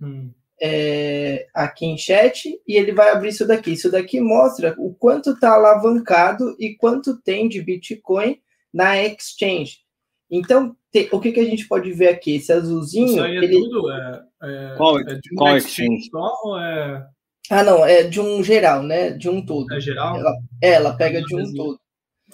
hum. 0.00 0.30
é, 0.60 1.46
aqui 1.54 1.86
em 1.86 1.96
chat, 1.96 2.60
e 2.66 2.76
ele 2.76 2.92
vai 2.92 3.10
abrir 3.10 3.30
isso 3.30 3.46
daqui. 3.46 3.72
Isso 3.72 3.90
daqui 3.90 4.20
mostra 4.20 4.74
o 4.78 4.92
quanto 4.92 5.30
está 5.30 5.54
alavancado 5.54 6.56
e 6.58 6.74
quanto 6.74 7.16
tem 7.22 7.48
de 7.48 7.62
Bitcoin 7.62 8.40
na 8.74 9.00
exchange. 9.02 9.85
Então, 10.30 10.76
te, 10.90 11.08
o 11.12 11.20
que, 11.20 11.32
que 11.32 11.40
a 11.40 11.44
gente 11.44 11.68
pode 11.68 11.92
ver 11.92 12.08
aqui? 12.08 12.36
Esse 12.36 12.52
azulzinho. 12.52 13.06
Isso 13.06 13.22
aí 13.22 13.36
é 13.36 13.44
ele... 13.44 13.60
tudo? 13.60 13.90
É, 13.90 14.24
é, 14.42 14.74
qual 14.76 14.98
é, 14.98 15.04
de 15.04 15.34
qual 15.34 15.56
exchange? 15.56 16.08
Só, 16.10 16.34
ou 16.42 16.58
é... 16.58 17.06
Ah, 17.48 17.62
não, 17.62 17.86
é 17.86 18.02
de 18.02 18.20
um 18.20 18.42
geral, 18.42 18.82
né? 18.82 19.10
De 19.10 19.28
um 19.28 19.44
todo. 19.44 19.72
É 19.72 19.80
geral? 19.80 20.16
Ela, 20.16 20.32
é, 20.62 20.70
ela 20.72 20.96
pega 20.96 21.22
de 21.22 21.36
um 21.36 21.54
todo. 21.54 21.80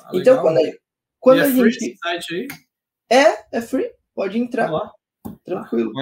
Ah, 0.00 0.10
então, 0.14 0.40
quando, 0.40 0.58
quando 1.20 1.38
e 1.38 1.40
a 1.42 1.44
é 1.44 1.50
gente. 1.50 1.78
Free 1.78 1.96
site 2.02 2.34
aí? 2.34 2.48
É, 3.10 3.58
é 3.58 3.60
free. 3.60 3.90
Pode 4.14 4.38
entrar. 4.38 4.70
Tranquilo. 5.44 5.92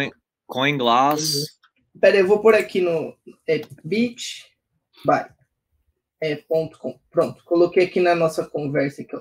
CoinGlass. 0.47 1.59
Pera 2.01 2.15
aí, 2.15 2.21
eu 2.21 2.27
vou 2.27 2.41
por 2.41 2.55
aqui 2.55 2.81
no 2.81 3.17
é, 3.49 3.63
bit 3.85 4.47
by. 5.05 5.25
É, 6.21 6.37
ponto 6.37 6.79
com. 6.79 6.99
Pronto, 7.11 7.43
coloquei 7.45 7.85
aqui 7.85 7.99
na 7.99 8.15
nossa 8.15 8.47
conversa 8.47 9.03
aqui, 9.03 9.17
ó. 9.17 9.21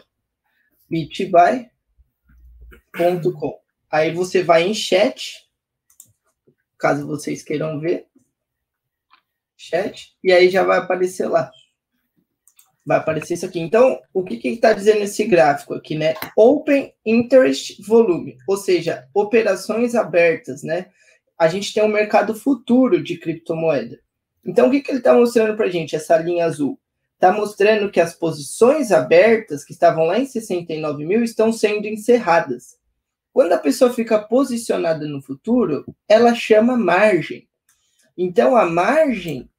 bitbuy 0.89 1.69
com. 3.33 3.59
Aí 3.91 4.13
você 4.13 4.43
vai 4.43 4.63
em 4.63 4.73
chat, 4.73 5.47
caso 6.77 7.07
vocês 7.07 7.43
queiram 7.43 7.79
ver. 7.79 8.07
Chat, 9.57 10.15
e 10.23 10.31
aí 10.31 10.49
já 10.49 10.63
vai 10.63 10.77
aparecer 10.77 11.27
lá. 11.27 11.51
Vai 12.85 12.97
aparecer 12.97 13.33
isso 13.33 13.45
aqui. 13.45 13.59
Então, 13.59 13.99
o 14.13 14.23
que 14.23 14.39
está 14.47 14.73
dizendo 14.73 15.01
esse 15.01 15.25
gráfico 15.25 15.73
aqui, 15.73 15.95
né? 15.95 16.15
Open 16.35 16.93
Interest 17.05 17.81
Volume, 17.83 18.37
ou 18.47 18.57
seja, 18.57 19.07
operações 19.13 19.95
abertas, 19.95 20.63
né? 20.63 20.87
A 21.37 21.47
gente 21.47 21.73
tem 21.73 21.83
um 21.83 21.87
mercado 21.87 22.33
futuro 22.33 23.03
de 23.03 23.17
criptomoeda. 23.17 23.99
Então, 24.45 24.67
o 24.67 24.71
que, 24.71 24.81
que 24.81 24.91
ele 24.91 24.99
está 24.99 25.13
mostrando 25.13 25.55
para 25.55 25.65
a 25.65 25.69
gente, 25.69 25.95
essa 25.95 26.17
linha 26.17 26.45
azul? 26.45 26.79
Está 27.19 27.33
mostrando 27.33 27.91
que 27.91 27.99
as 27.99 28.15
posições 28.15 28.93
abertas, 28.93 29.65
que 29.65 29.73
estavam 29.73 30.05
lá 30.05 30.17
em 30.17 30.25
69 30.25 31.03
mil, 31.03 31.21
estão 31.21 31.51
sendo 31.51 31.85
encerradas. 31.85 32.77
Quando 33.33 33.51
a 33.51 33.57
pessoa 33.57 33.91
fica 33.91 34.17
posicionada 34.17 35.05
no 35.05 35.21
futuro, 35.21 35.83
ela 36.07 36.33
chama 36.33 36.77
margem. 36.77 37.45
Então, 38.17 38.55
a 38.55 38.65
margem, 38.65 39.49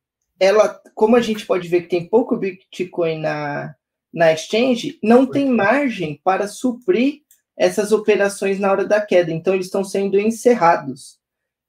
ela, 0.40 0.80
como 0.94 1.16
a 1.16 1.20
gente 1.20 1.44
pode 1.44 1.68
ver 1.68 1.82
que 1.82 1.90
tem 1.90 2.08
pouco 2.08 2.34
Bitcoin 2.34 3.20
na, 3.20 3.74
na 4.10 4.32
exchange, 4.32 4.98
não 5.02 5.26
tem 5.26 5.50
margem 5.50 6.18
para 6.24 6.48
suprir 6.48 7.20
essas 7.54 7.92
operações 7.92 8.58
na 8.58 8.72
hora 8.72 8.86
da 8.86 9.02
queda. 9.02 9.30
Então, 9.30 9.52
eles 9.52 9.66
estão 9.66 9.84
sendo 9.84 10.18
encerrados. 10.18 11.18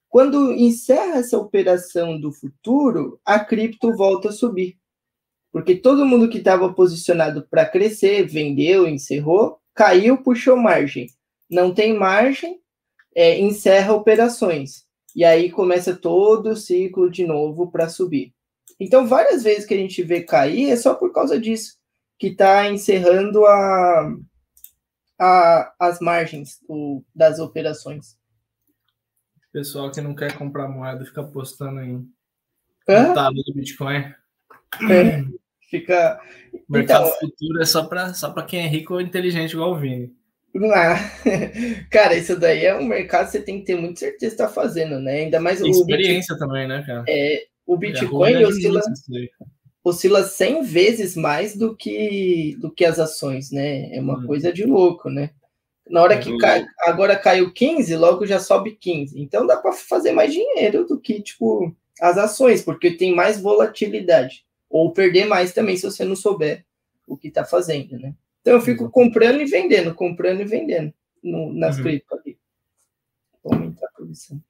Quando 0.08 0.54
encerra 0.54 1.18
essa 1.18 1.38
operação 1.38 2.18
do 2.18 2.32
futuro, 2.32 3.20
a 3.26 3.42
cripto 3.42 3.94
volta 3.94 4.30
a 4.30 4.32
subir. 4.32 4.80
Porque 5.52 5.76
todo 5.76 6.06
mundo 6.06 6.30
que 6.30 6.38
estava 6.38 6.74
posicionado 6.74 7.46
para 7.50 7.66
crescer, 7.66 8.26
vendeu, 8.26 8.88
encerrou, 8.88 9.60
caiu, 9.74 10.18
puxou 10.18 10.56
margem 10.56 11.08
não 11.52 11.74
tem 11.74 11.94
margem, 11.94 12.62
é, 13.14 13.38
encerra 13.38 13.94
operações. 13.94 14.86
E 15.14 15.26
aí 15.26 15.52
começa 15.52 15.94
todo 15.94 16.52
o 16.52 16.56
ciclo 16.56 17.12
de 17.12 17.26
novo 17.26 17.70
para 17.70 17.90
subir. 17.90 18.34
Então, 18.80 19.06
várias 19.06 19.44
vezes 19.44 19.66
que 19.66 19.74
a 19.74 19.78
gente 19.78 20.02
vê 20.02 20.24
cair 20.24 20.70
é 20.70 20.78
só 20.78 20.96
por 20.96 21.12
causa 21.12 21.38
disso, 21.38 21.78
que 22.18 22.28
está 22.28 22.70
encerrando 22.70 23.46
a, 23.46 24.16
a, 25.20 25.76
as 25.78 26.00
margens 26.00 26.60
do, 26.68 27.04
das 27.14 27.38
operações. 27.38 28.18
Pessoal 29.52 29.92
que 29.92 30.00
não 30.00 30.16
quer 30.16 30.38
comprar 30.38 30.70
moeda 30.70 31.04
fica 31.04 31.20
apostando 31.20 31.82
em 31.82 32.10
Hã? 32.88 33.14
do 33.14 33.54
Bitcoin. 33.54 34.14
É, 34.90 35.26
fica. 35.72 36.20
mercado 36.70 37.08
então, 37.08 37.20
futuro 37.20 37.62
é 37.62 37.66
só 37.66 37.86
para 37.86 38.14
só 38.14 38.30
quem 38.44 38.66
é 38.66 38.68
rico 38.68 38.94
ou 38.94 39.02
inteligente, 39.02 39.54
igual 39.54 39.72
o 39.72 39.80
Vini. 39.80 40.14
Ah, 40.76 40.98
cara, 41.90 42.16
isso 42.16 42.38
daí 42.38 42.66
é 42.66 42.78
um 42.78 42.86
mercado 42.86 43.26
que 43.26 43.32
você 43.32 43.42
tem 43.42 43.60
que 43.60 43.66
ter 43.66 43.76
muita 43.76 44.02
certeza 44.02 44.34
está 44.34 44.48
fazendo, 44.50 45.00
né? 45.00 45.22
Ainda 45.22 45.40
mais 45.40 45.62
o 45.62 45.68
experiência 45.68 46.36
Bitcoin, 46.36 46.50
também, 46.50 46.68
né, 46.68 46.84
cara? 46.86 47.06
É, 47.08 47.46
o 47.66 47.78
Bitcoin 47.78 48.34
é 48.34 48.46
oscila, 48.46 48.82
oscila 49.82 50.24
100 50.24 50.64
vezes 50.64 51.16
mais 51.16 51.56
do 51.56 51.76
que, 51.76 52.58
do 52.60 52.70
que 52.70 52.84
as 52.84 53.00
ações, 53.00 53.50
né? 53.50 53.96
É 53.96 54.02
uma 54.02 54.20
hum. 54.20 54.28
coisa 54.28 54.52
de 54.52 54.66
louco, 54.66 55.10
né? 55.10 55.32
Na 55.90 56.02
hora 56.02 56.16
é 56.16 56.20
que 56.20 56.38
cai, 56.38 56.66
agora 56.82 57.18
caiu 57.18 57.52
15, 57.52 57.96
logo 57.96 58.26
já 58.26 58.40
sobe 58.40 58.72
15. 58.72 59.20
Então 59.20 59.48
dá 59.48 59.58
para 59.58 59.72
fazer 59.72 60.12
mais 60.12 60.32
dinheiro 60.32 60.86
do 60.86 61.00
que, 61.00 61.22
tipo, 61.22 61.74
as 62.00 62.18
ações, 62.18 62.62
porque 62.62 62.92
tem 62.92 63.16
mais 63.16 63.40
volatilidade. 63.40 64.46
Ou 64.72 64.92
perder 64.94 65.26
mais 65.26 65.54
também 65.54 65.76
se 65.76 65.84
você 65.84 66.06
não 66.06 66.16
souber 66.16 66.66
o 67.06 67.18
que 67.18 67.28
está 67.28 67.44
fazendo, 67.44 68.00
né? 68.00 68.16
Então 68.42 68.54
eu 68.54 68.62
fico 68.62 68.90
comprando 68.90 69.42
e 69.42 69.46
vendendo, 69.46 69.94
comprando 69.94 70.42
e 70.42 70.46
vendendo 70.46 70.94
no, 71.22 71.54
nas 71.54 71.78
uhum. 71.78 71.84
cripto 71.84 72.16
ali. 72.16 72.40
Vou 73.44 73.54
aumentar 73.54 73.86
a 73.88 73.92
produção. 73.92 74.42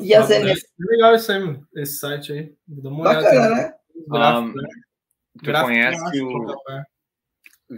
E 0.00 0.12
as 0.12 0.30
ah, 0.30 0.38
NFT. 0.40 0.66
É 0.66 0.92
legal 0.92 1.14
isso 1.14 1.32
aí, 1.32 1.60
esse 1.76 1.98
site 1.98 2.32
aí. 2.32 2.54
Dá 2.66 2.88
uma 2.88 3.04
Bacana, 3.04 3.54
né? 3.54 3.74
Gráfico, 4.08 4.50
um, 4.50 4.62
né? 4.62 4.68
Tu 5.42 5.52
conhece 5.62 6.22
o. 6.22 6.56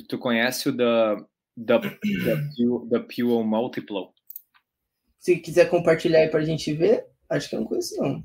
Tu 0.09 0.19
conhece 0.19 0.69
o 0.71 0.73
da, 0.73 1.15
da, 1.57 1.79
da, 1.79 1.89
da 2.89 3.01
Pure 3.01 3.45
Multiple? 3.45 4.09
Se 5.19 5.37
quiser 5.39 5.69
compartilhar 5.69 6.21
aí 6.21 6.29
pra 6.29 6.45
gente 6.45 6.73
ver, 6.73 7.07
acho 7.29 7.49
que 7.49 7.57
eu 7.57 7.61
não 7.61 7.67
conheço, 7.67 7.97
não. 8.01 8.25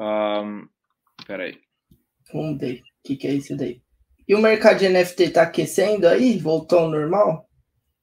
Um, 0.00 0.68
peraí. 1.26 1.60
Vamos 2.32 2.58
ver. 2.58 2.80
O 2.80 2.80
que, 3.04 3.16
que 3.16 3.26
é 3.26 3.32
isso 3.32 3.56
daí? 3.56 3.80
E 4.28 4.34
o 4.34 4.40
mercado 4.40 4.78
de 4.78 4.88
NFT 4.88 5.30
tá 5.30 5.42
aquecendo 5.42 6.06
aí? 6.06 6.38
Voltou 6.38 6.80
ao 6.80 6.90
normal? 6.90 7.48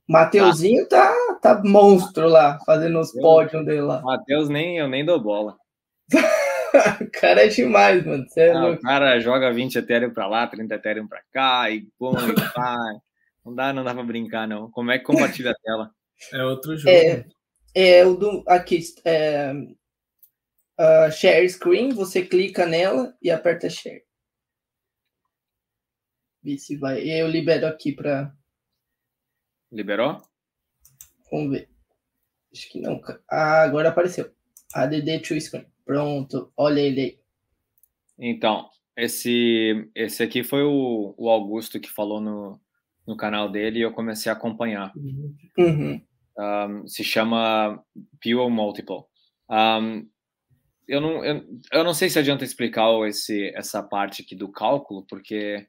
Mateuzinho 0.07 0.87
tá, 0.87 1.13
tá 1.41 1.61
monstro 1.63 2.29
lá, 2.29 2.57
fazendo 2.65 2.99
os 2.99 3.11
pódios 3.11 3.65
dele 3.65 3.81
lá. 3.81 4.01
Matheus 4.01 4.47
nem, 4.47 4.77
eu 4.77 4.87
nem 4.87 5.05
dou 5.05 5.19
bola. 5.19 5.57
o 7.01 7.11
cara 7.11 7.45
é 7.45 7.47
demais, 7.47 8.05
mano. 8.05 8.25
É 8.37 8.51
ah, 8.51 8.67
o 8.67 8.79
cara 8.79 9.19
joga 9.19 9.51
20 9.51 9.77
Ethereum 9.77 10.11
pra 10.11 10.27
lá, 10.27 10.47
30 10.47 10.75
Ethereum 10.75 11.07
pra 11.07 11.21
cá, 11.31 11.69
e 11.69 11.85
bom, 11.99 12.13
e 12.13 12.33
vai. 12.55 12.95
Não 13.45 13.53
dá, 13.53 13.73
não 13.73 13.83
dá 13.83 13.93
pra 13.93 14.03
brincar, 14.03 14.47
não. 14.47 14.71
Como 14.71 14.91
é 14.91 14.97
que 14.97 15.05
compartilha 15.05 15.51
a 15.51 15.55
tela? 15.55 15.91
É 16.33 16.43
outro 16.43 16.77
jogo. 16.77 16.89
É, 16.89 17.25
é 17.75 18.05
o 18.05 18.15
do. 18.15 18.43
Aqui, 18.47 18.79
é, 19.03 19.53
uh, 20.79 21.11
share 21.11 21.49
screen, 21.49 21.89
você 21.89 22.21
clica 22.21 22.65
nela 22.65 23.13
e 23.21 23.29
aperta 23.29 23.69
share. 23.69 24.06
Ver 26.43 26.57
se 26.57 26.77
vai. 26.77 27.03
E 27.03 27.19
eu 27.19 27.27
libero 27.27 27.67
aqui 27.67 27.91
para. 27.91 28.33
Liberou? 29.71 30.21
Vamos 31.31 31.51
ver. 31.51 31.69
Acho 32.53 32.69
que 32.69 32.79
não. 32.79 33.01
Ah, 33.29 33.63
agora 33.63 33.89
apareceu. 33.89 34.31
ADD 34.73 35.19
to 35.19 35.39
screen. 35.39 35.65
Pronto. 35.85 36.51
Olha 36.55 36.79
ele 36.79 37.01
aí. 37.01 37.19
Então, 38.19 38.69
esse, 38.95 39.89
esse 39.93 40.23
aqui 40.23 40.43
foi 40.43 40.63
o, 40.63 41.13
o 41.17 41.29
Augusto 41.29 41.79
que 41.79 41.89
falou 41.89 42.19
no, 42.19 42.59
no 43.05 43.15
canal 43.15 43.49
dele 43.49 43.79
e 43.79 43.81
eu 43.83 43.93
comecei 43.93 44.31
a 44.31 44.35
acompanhar. 44.35 44.91
Uhum. 45.57 46.01
Um, 46.37 46.87
se 46.87 47.03
chama 47.03 47.83
Pure 48.21 48.49
Multiple. 48.49 49.03
Um, 49.49 50.07
eu, 50.87 50.99
não, 50.99 51.23
eu, 51.23 51.45
eu 51.71 51.83
não 51.83 51.93
sei 51.93 52.09
se 52.09 52.17
adianta 52.17 52.43
explicar 52.43 52.89
esse, 53.07 53.53
essa 53.55 53.83
parte 53.83 54.21
aqui 54.23 54.35
do 54.35 54.51
cálculo, 54.51 55.05
porque 55.07 55.67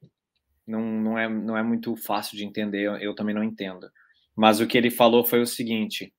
não, 0.68 0.82
não, 0.82 1.18
é, 1.18 1.28
não 1.28 1.56
é 1.56 1.62
muito 1.62 1.96
fácil 1.96 2.36
de 2.36 2.44
entender, 2.44 2.82
eu, 2.82 2.96
eu 2.96 3.14
também 3.14 3.34
não 3.34 3.42
entendo. 3.42 3.90
Mas 4.36 4.60
o 4.60 4.66
que 4.66 4.78
ele 4.78 4.90
falou 4.90 5.24
foi 5.24 5.40
o 5.40 5.46
seguinte: 5.46 6.12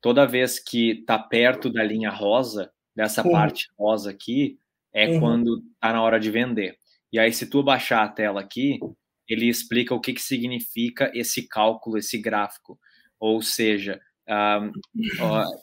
toda 0.00 0.26
vez 0.26 0.58
que 0.58 1.00
está 1.00 1.18
perto 1.18 1.68
da 1.68 1.82
linha 1.82 2.10
rosa, 2.10 2.70
dessa 2.94 3.22
uhum. 3.22 3.32
parte 3.32 3.68
rosa 3.78 4.10
aqui, 4.10 4.58
é 4.92 5.08
uhum. 5.08 5.20
quando 5.20 5.62
está 5.74 5.92
na 5.92 6.02
hora 6.02 6.18
de 6.18 6.30
vender. 6.30 6.78
E 7.12 7.18
aí, 7.18 7.32
se 7.32 7.50
tu 7.50 7.62
baixar 7.62 8.02
a 8.02 8.08
tela 8.08 8.40
aqui, 8.40 8.78
ele 9.28 9.48
explica 9.48 9.94
o 9.94 10.00
que, 10.00 10.12
que 10.14 10.22
significa 10.22 11.10
esse 11.14 11.46
cálculo, 11.48 11.98
esse 11.98 12.18
gráfico. 12.18 12.78
ou 13.18 13.42
seja, 13.42 14.00
um, 14.28 14.72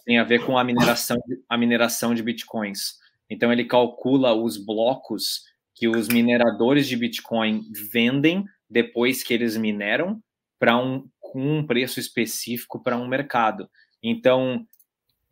tem 0.05 0.19
a 0.19 0.23
ver 0.23 0.45
com 0.45 0.57
a 0.57 0.63
mineração, 0.63 1.17
a 1.50 1.57
mineração 1.57 2.13
de 2.13 2.23
bitcoins. 2.23 3.00
Então 3.29 3.51
ele 3.51 3.65
calcula 3.65 4.33
os 4.33 4.57
blocos 4.57 5.43
que 5.83 5.87
os 5.89 6.07
mineradores 6.07 6.87
de 6.87 6.95
Bitcoin 6.95 7.65
vendem 7.91 8.45
depois 8.69 9.21
que 9.21 9.33
eles 9.33 9.57
mineram 9.57 10.23
para 10.57 10.77
um 10.77 11.09
com 11.19 11.57
um 11.57 11.67
preço 11.67 11.99
específico 11.99 12.81
para 12.81 12.95
um 12.95 13.05
mercado. 13.05 13.69
Então, 14.01 14.65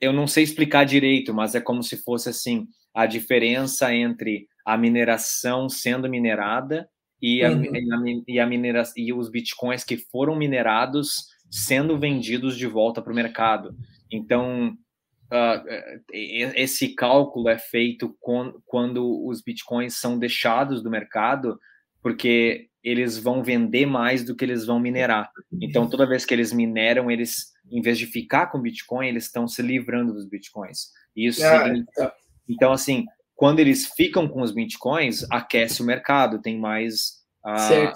eu 0.01 0.11
não 0.11 0.27
sei 0.27 0.43
explicar 0.43 0.83
direito, 0.83 1.33
mas 1.33 1.55
é 1.55 1.61
como 1.61 1.81
se 1.81 1.95
fosse 2.03 2.27
assim 2.27 2.67
a 2.93 3.05
diferença 3.05 3.95
entre 3.95 4.49
a 4.65 4.77
mineração 4.77 5.69
sendo 5.69 6.09
minerada 6.09 6.89
e, 7.21 7.45
a, 7.45 7.51
uhum. 7.51 7.63
e, 7.63 7.77
a, 7.77 8.23
e, 8.27 8.39
a 8.41 8.45
minera, 8.45 8.83
e 8.97 9.13
os 9.13 9.29
bitcoins 9.29 9.85
que 9.85 9.95
foram 9.95 10.35
minerados 10.35 11.27
sendo 11.49 11.97
vendidos 11.97 12.57
de 12.57 12.67
volta 12.67 13.01
para 13.01 13.13
o 13.13 13.15
mercado. 13.15 13.73
Então, 14.11 14.75
uh, 15.31 16.03
esse 16.11 16.89
cálculo 16.95 17.49
é 17.49 17.57
feito 17.57 18.15
com, 18.19 18.53
quando 18.65 19.25
os 19.25 19.41
bitcoins 19.41 19.95
são 19.95 20.19
deixados 20.19 20.83
do 20.83 20.89
mercado, 20.89 21.59
porque 22.01 22.69
eles 22.83 23.17
vão 23.17 23.43
vender 23.43 23.85
mais 23.85 24.23
do 24.23 24.35
que 24.35 24.43
eles 24.43 24.65
vão 24.65 24.79
minerar. 24.79 25.31
Então, 25.61 25.87
toda 25.87 26.07
vez 26.07 26.25
que 26.25 26.33
eles 26.33 26.51
mineram, 26.51 27.11
eles, 27.11 27.51
em 27.69 27.81
vez 27.81 27.97
de 27.97 28.07
ficar 28.07 28.47
com 28.47 28.59
Bitcoin, 28.59 29.07
eles 29.07 29.25
estão 29.25 29.47
se 29.47 29.61
livrando 29.61 30.13
dos 30.13 30.25
Bitcoins. 30.25 30.89
Isso 31.15 31.45
ah, 31.45 31.63
significa... 31.63 32.13
Então, 32.49 32.71
assim, 32.71 33.05
quando 33.35 33.59
eles 33.59 33.87
ficam 33.93 34.27
com 34.27 34.41
os 34.41 34.51
Bitcoins, 34.51 35.25
aquece 35.29 35.81
o 35.81 35.85
mercado, 35.85 36.41
tem 36.41 36.59
mais 36.59 37.21
a, 37.43 37.53
a, 37.53 37.93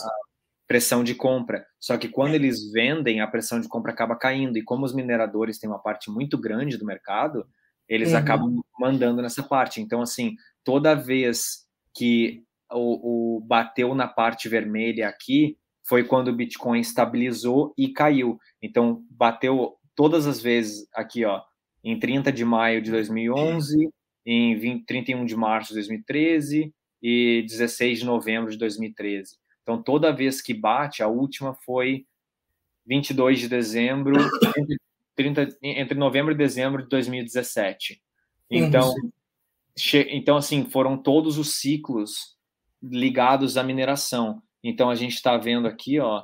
pressão 0.68 1.04
de 1.04 1.16
compra. 1.16 1.66
Só 1.80 1.98
que 1.98 2.08
quando 2.08 2.36
eles 2.36 2.72
vendem, 2.72 3.22
a 3.22 3.28
pressão 3.28 3.60
de 3.60 3.68
compra 3.68 3.92
acaba 3.92 4.16
caindo. 4.16 4.58
E 4.58 4.64
como 4.64 4.86
os 4.86 4.94
mineradores 4.94 5.60
têm 5.60 5.70
uma 5.70 5.82
parte 5.82 6.10
muito 6.10 6.38
grande 6.38 6.78
do 6.78 6.86
mercado, 6.86 7.46
eles 7.88 8.12
uhum. 8.12 8.18
acabam 8.18 8.62
mandando 8.80 9.22
nessa 9.22 9.44
parte. 9.44 9.82
Então, 9.82 10.02
assim, 10.02 10.36
toda 10.64 10.96
vez 10.96 11.66
que 11.94 12.44
o, 12.72 13.38
o 13.38 13.42
bateu 13.42 13.94
na 13.94 14.08
parte 14.08 14.50
vermelha 14.50 15.08
aqui 15.08 15.58
foi 15.88 16.04
quando 16.04 16.30
o 16.30 16.36
Bitcoin 16.36 16.80
estabilizou 16.80 17.74
e 17.78 17.90
caiu. 17.90 18.40
Então, 18.62 19.04
bateu 19.10 19.76
todas 19.96 20.26
as 20.26 20.42
vezes 20.42 20.88
aqui, 20.94 21.24
ó, 21.24 21.42
em 21.84 22.00
30 22.00 22.32
de 22.32 22.44
maio 22.44 22.82
de 22.82 22.90
2011, 22.90 23.90
em 24.26 24.58
20, 24.58 24.86
31 24.86 25.26
de 25.26 25.36
março 25.36 25.70
de 25.70 25.76
2013 25.76 26.74
e 27.02 27.46
16 27.48 28.00
de 28.00 28.06
novembro 28.06 28.50
de 28.50 28.58
2013. 28.58 29.38
Então, 29.66 29.82
toda 29.82 30.14
vez 30.14 30.44
que 30.44 30.54
bate, 30.54 31.02
a 31.02 31.08
última 31.08 31.56
foi 31.56 32.06
22 32.86 33.40
de 33.40 33.50
dezembro, 33.50 34.14
entre, 34.56 34.78
30, 35.16 35.58
entre 35.64 35.98
novembro 35.98 36.32
e 36.32 36.38
dezembro 36.38 36.84
de 36.84 36.90
2017. 36.90 38.00
Então, 38.48 38.90
uhum. 38.92 39.12
então, 40.12 40.38
assim, 40.38 40.66
foram 40.66 40.96
todos 40.96 41.40
os 41.40 41.56
ciclos 41.56 42.36
ligados 42.80 43.58
à 43.58 43.64
mineração. 43.64 44.40
Então 44.64 44.90
a 44.90 44.96
gente 44.96 45.16
está 45.16 45.36
vendo 45.36 45.68
aqui, 45.68 46.00
ó. 46.00 46.24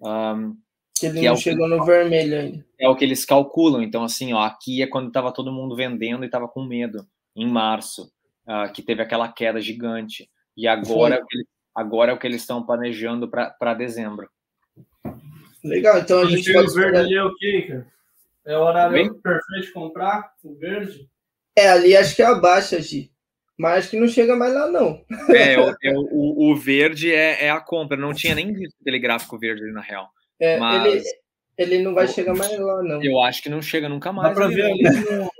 Um, 0.00 0.56
que 0.96 1.06
ele 1.06 1.20
que 1.20 1.26
não 1.26 1.34
é 1.34 1.36
chegou 1.36 1.68
que, 1.68 1.76
no 1.76 1.84
vermelho 1.84 2.40
ainda. 2.40 2.66
É 2.78 2.88
o 2.88 2.94
que 2.94 3.04
eles 3.04 3.24
calculam. 3.24 3.82
Então, 3.82 4.04
assim, 4.04 4.32
ó, 4.32 4.40
aqui 4.40 4.80
é 4.80 4.86
quando 4.86 5.08
estava 5.08 5.32
todo 5.32 5.52
mundo 5.52 5.74
vendendo 5.74 6.22
e 6.22 6.26
estava 6.26 6.46
com 6.46 6.64
medo, 6.64 7.04
em 7.34 7.46
março, 7.48 8.12
uh, 8.46 8.72
que 8.72 8.80
teve 8.80 9.02
aquela 9.02 9.30
queda 9.30 9.60
gigante. 9.60 10.30
E 10.56 10.66
agora, 10.66 11.20
agora 11.76 12.10
é 12.10 12.14
o 12.14 12.18
que 12.18 12.26
eles 12.26 12.40
estão 12.40 12.64
planejando 12.64 13.28
para 13.28 13.74
dezembro. 13.74 14.28
Legal, 15.62 15.98
então 15.98 16.20
a 16.20 16.26
gente 16.26 16.52
pode... 16.52 16.70
O 16.70 16.74
verde 16.74 16.98
ali 16.98 17.14
é 17.14 17.22
o 17.22 17.34
quê, 17.34 17.66
cara? 17.68 17.86
É 18.46 18.56
o 18.56 18.60
horário 18.60 18.92
Bem? 18.92 19.12
perfeito 19.12 19.66
de 19.66 19.72
comprar 19.72 20.32
o 20.42 20.54
verde? 20.54 21.08
É, 21.56 21.68
ali 21.68 21.96
acho 21.96 22.14
que 22.14 22.22
é 22.22 22.26
abaixo, 22.26 22.80
Gi. 22.80 23.10
Mas 23.58 23.78
acho 23.78 23.90
que 23.90 24.00
não 24.00 24.06
chega 24.06 24.36
mais 24.36 24.54
lá, 24.54 24.70
não. 24.70 25.02
É, 25.30 25.54
é 25.54 25.92
o, 25.92 26.52
o, 26.52 26.56
verde 26.56 27.12
é, 27.12 27.46
é, 27.46 27.50
a 27.50 27.58
compra. 27.58 27.96
Não 27.96 28.12
tinha 28.12 28.34
nem 28.34 28.52
visto 28.52 28.76
aquele 28.80 28.98
gráfico 28.98 29.38
verde 29.38 29.62
ali, 29.62 29.72
na 29.72 29.80
real. 29.80 30.10
É, 30.38 30.58
Mas... 30.58 30.86
ele, 30.86 31.04
ele 31.56 31.82
não 31.82 31.94
vai 31.94 32.06
chegar 32.06 32.34
mais 32.34 32.58
lá, 32.58 32.82
não. 32.82 33.02
Eu 33.02 33.18
acho 33.22 33.42
que 33.42 33.48
não 33.48 33.62
chega 33.62 33.88
nunca 33.88 34.12
mais. 34.12 34.28
Dá 34.28 34.34
pra 34.34 34.48
ver 34.48 34.66
ali 34.66 34.82
no... 34.82 35.30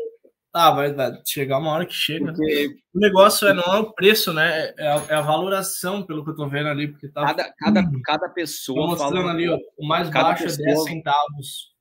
Ah, 0.59 0.71
vai, 0.71 0.91
vai 0.95 1.13
chegar 1.27 1.59
uma 1.59 1.71
hora 1.71 1.85
que 1.85 1.93
chega. 1.93 2.25
Porque... 2.25 2.77
O 2.95 2.99
negócio 2.99 3.47
é, 3.47 3.53
não 3.53 3.63
é 3.63 3.79
o 3.79 3.93
preço, 3.93 4.33
né? 4.33 4.73
É 4.79 4.89
a, 4.89 5.07
é 5.11 5.15
a, 5.17 5.21
valoração, 5.21 6.03
pelo 6.03 6.25
que 6.25 6.31
eu 6.31 6.35
tô 6.35 6.49
vendo 6.49 6.71
ali. 6.71 6.89
Porque 6.89 7.09
tá... 7.09 7.27
cada, 7.27 7.53
cada, 7.59 7.91
cada 8.03 8.29
pessoa. 8.31 8.81
Tô 8.81 8.87
mostrando 8.87 9.17
fala... 9.17 9.33
ali, 9.33 9.51
ó, 9.51 9.59
o 9.77 9.87
mais 9.87 10.09
baixo 10.09 10.45
pessoa... 10.45 10.67
é 10.67 10.73
10 10.73 10.85
centavos, 10.85 11.75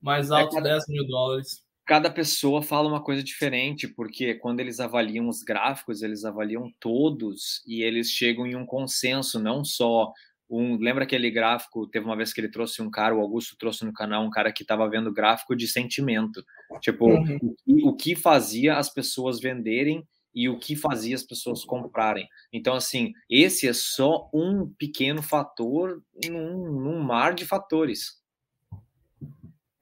mais 0.00 0.30
é 0.30 0.34
alto 0.34 0.54
é 0.54 0.62
cada... 0.62 0.70
10 0.70 0.88
mil 0.88 1.06
dólares 1.06 1.62
cada 1.84 2.10
pessoa 2.10 2.62
fala 2.62 2.88
uma 2.88 3.02
coisa 3.02 3.22
diferente, 3.22 3.88
porque 3.88 4.34
quando 4.34 4.60
eles 4.60 4.80
avaliam 4.80 5.28
os 5.28 5.42
gráficos, 5.42 6.00
eles 6.00 6.24
avaliam 6.24 6.72
todos 6.78 7.60
e 7.66 7.82
eles 7.82 8.08
chegam 8.08 8.46
em 8.46 8.54
um 8.54 8.64
consenso, 8.64 9.38
não 9.40 9.64
só 9.64 10.10
um. 10.58 10.76
Lembra 10.76 11.04
aquele 11.04 11.30
gráfico? 11.30 11.86
Teve 11.86 12.06
uma 12.06 12.16
vez 12.16 12.32
que 12.32 12.40
ele 12.40 12.50
trouxe 12.50 12.82
um 12.82 12.90
cara, 12.90 13.14
o 13.14 13.20
Augusto 13.20 13.56
trouxe 13.58 13.84
no 13.84 13.92
canal 13.92 14.24
um 14.24 14.30
cara 14.30 14.52
que 14.52 14.62
estava 14.62 14.88
vendo 14.88 15.12
gráfico 15.12 15.56
de 15.56 15.66
sentimento, 15.66 16.44
tipo 16.80 17.06
uhum. 17.06 17.38
o, 17.66 17.90
o 17.90 17.96
que 17.96 18.14
fazia 18.14 18.76
as 18.76 18.88
pessoas 18.88 19.40
venderem 19.40 20.06
e 20.34 20.48
o 20.48 20.58
que 20.58 20.74
fazia 20.74 21.14
as 21.14 21.22
pessoas 21.22 21.64
comprarem. 21.64 22.26
Então, 22.52 22.74
assim, 22.74 23.12
esse 23.28 23.68
é 23.68 23.72
só 23.72 24.30
um 24.32 24.72
pequeno 24.78 25.22
fator 25.22 26.02
num, 26.28 26.80
num 26.80 27.00
mar 27.00 27.34
de 27.34 27.44
fatores. 27.44 28.20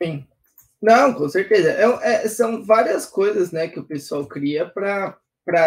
Sim. 0.03 0.27
Não, 0.83 1.13
com 1.13 1.29
certeza. 1.29 1.71
É, 1.71 2.25
é, 2.25 2.29
são 2.29 2.65
várias 2.65 3.07
coisas 3.07 3.53
né, 3.53 3.69
que 3.69 3.79
o 3.79 3.85
pessoal 3.85 4.27
cria 4.27 4.67
para 4.67 5.19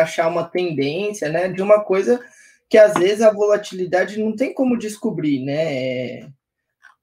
achar 0.02 0.28
uma 0.28 0.44
tendência 0.44 1.30
né, 1.30 1.48
de 1.48 1.62
uma 1.62 1.84
coisa 1.84 2.20
que 2.74 2.78
às 2.80 2.96
vezes 2.96 3.22
a 3.22 3.32
volatilidade 3.32 4.20
não 4.20 4.36
tem 4.36 4.52
como 4.52 4.76
descobrir, 4.76 5.46
né? 5.46 5.54
É, 5.54 6.28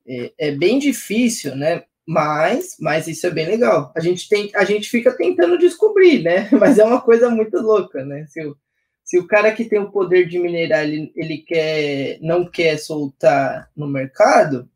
é, 0.05 0.33
é, 0.37 0.51
bem 0.51 0.81
difícil, 0.81 1.55
né? 1.55 1.85
Mas, 2.05 2.77
mas 2.81 3.07
isso 3.07 3.25
é 3.25 3.31
bem 3.31 3.47
legal. 3.47 3.93
A 3.97 4.01
gente 4.01 4.29
tem, 4.29 4.51
a 4.57 4.65
gente 4.65 4.91
fica 4.91 5.17
tentando 5.17 5.57
descobrir, 5.57 6.25
né? 6.25 6.49
Mas 6.59 6.77
é 6.81 6.85
uma 6.85 7.01
coisa 7.01 7.31
muito 7.31 7.57
louca, 7.59 8.05
né? 8.05 8.27
Se 8.27 8.45
o, 8.45 8.57
se 9.05 9.17
o 9.17 9.29
cara 9.29 9.53
que 9.53 9.65
tem 9.65 9.79
o 9.79 9.93
poder 9.93 10.27
de 10.27 10.41
minerar 10.41 10.83
ele, 10.83 11.13
ele 11.15 11.39
quer, 11.39 12.19
não 12.21 12.51
quer 12.51 12.77
soltar 12.77 13.71
no 13.77 13.87
mercado, 13.87 14.69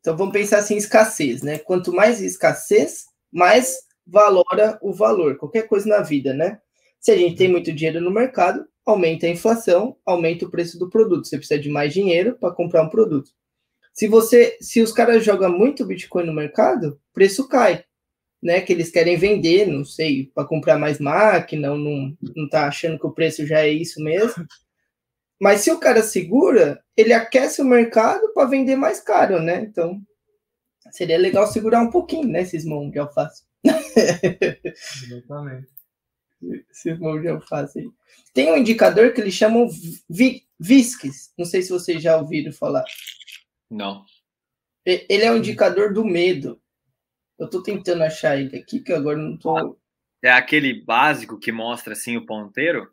então 0.00 0.16
vamos 0.16 0.32
pensar 0.32 0.60
assim, 0.60 0.78
escassez, 0.78 1.42
né? 1.42 1.58
Quanto 1.58 1.92
mais 1.92 2.18
escassez, 2.22 3.04
mais 3.30 3.76
valora 4.06 4.78
o 4.80 4.90
valor, 4.90 5.36
qualquer 5.36 5.68
coisa 5.68 5.86
na 5.86 6.00
vida, 6.00 6.32
né? 6.32 6.58
Se 7.00 7.10
a 7.10 7.16
gente 7.16 7.36
tem 7.36 7.48
muito 7.48 7.72
dinheiro 7.72 8.00
no 8.00 8.10
mercado, 8.10 8.66
aumenta 8.84 9.26
a 9.26 9.30
inflação, 9.30 9.96
aumenta 10.04 10.44
o 10.44 10.50
preço 10.50 10.78
do 10.78 10.90
produto. 10.90 11.26
Você 11.26 11.38
precisa 11.38 11.58
de 11.58 11.70
mais 11.70 11.94
dinheiro 11.94 12.36
para 12.38 12.54
comprar 12.54 12.82
um 12.82 12.90
produto. 12.90 13.30
Se 13.92 14.06
você, 14.06 14.56
se 14.60 14.80
os 14.82 14.92
caras 14.92 15.24
jogam 15.24 15.50
muito 15.50 15.86
Bitcoin 15.86 16.26
no 16.26 16.34
mercado, 16.34 17.00
o 17.10 17.14
preço 17.14 17.48
cai, 17.48 17.84
né? 18.42 18.60
Que 18.60 18.72
eles 18.72 18.90
querem 18.90 19.16
vender, 19.16 19.66
não 19.66 19.84
sei, 19.84 20.30
para 20.34 20.46
comprar 20.46 20.78
mais 20.78 20.98
máquina, 20.98 21.72
ou 21.72 21.78
não, 21.78 22.16
não 22.36 22.48
tá 22.48 22.68
achando 22.68 22.98
que 22.98 23.06
o 23.06 23.12
preço 23.12 23.46
já 23.46 23.60
é 23.60 23.70
isso 23.70 24.02
mesmo. 24.02 24.46
Mas 25.40 25.62
se 25.62 25.72
o 25.72 25.80
cara 25.80 26.02
segura, 26.02 26.82
ele 26.94 27.14
aquece 27.14 27.62
o 27.62 27.64
mercado 27.64 28.32
para 28.34 28.48
vender 28.48 28.76
mais 28.76 29.00
caro, 29.00 29.40
né? 29.40 29.62
Então, 29.62 30.00
seria 30.90 31.18
legal 31.18 31.46
segurar 31.46 31.80
um 31.80 31.90
pouquinho, 31.90 32.28
né, 32.28 32.42
esses 32.42 32.64
mãos 32.64 32.90
de 32.90 32.98
alface. 32.98 33.42
Exatamente. 35.04 35.79
Esses 36.70 36.98
mãos 36.98 37.20
de 37.20 37.28
alface 37.28 37.80
aí. 37.80 37.90
Tem 38.32 38.50
um 38.52 38.56
indicador 38.56 39.12
que 39.12 39.20
eles 39.20 39.34
chamam 39.34 39.68
vi 40.08 40.44
VISCs. 40.58 41.32
Não 41.38 41.44
sei 41.44 41.62
se 41.62 41.70
vocês 41.70 42.02
já 42.02 42.16
ouviram 42.16 42.52
falar. 42.52 42.84
Não. 43.70 44.04
Ele 44.84 45.22
é 45.22 45.32
um 45.32 45.38
indicador 45.38 45.92
do 45.92 46.04
medo. 46.04 46.60
Eu 47.38 47.48
tô 47.48 47.62
tentando 47.62 48.02
achar 48.02 48.38
ele 48.38 48.56
aqui, 48.56 48.80
que 48.80 48.92
agora 48.92 49.16
não 49.16 49.36
tô. 49.36 49.76
É 50.22 50.30
aquele 50.30 50.84
básico 50.84 51.38
que 51.38 51.50
mostra 51.50 51.94
assim 51.94 52.16
o 52.16 52.26
ponteiro? 52.26 52.90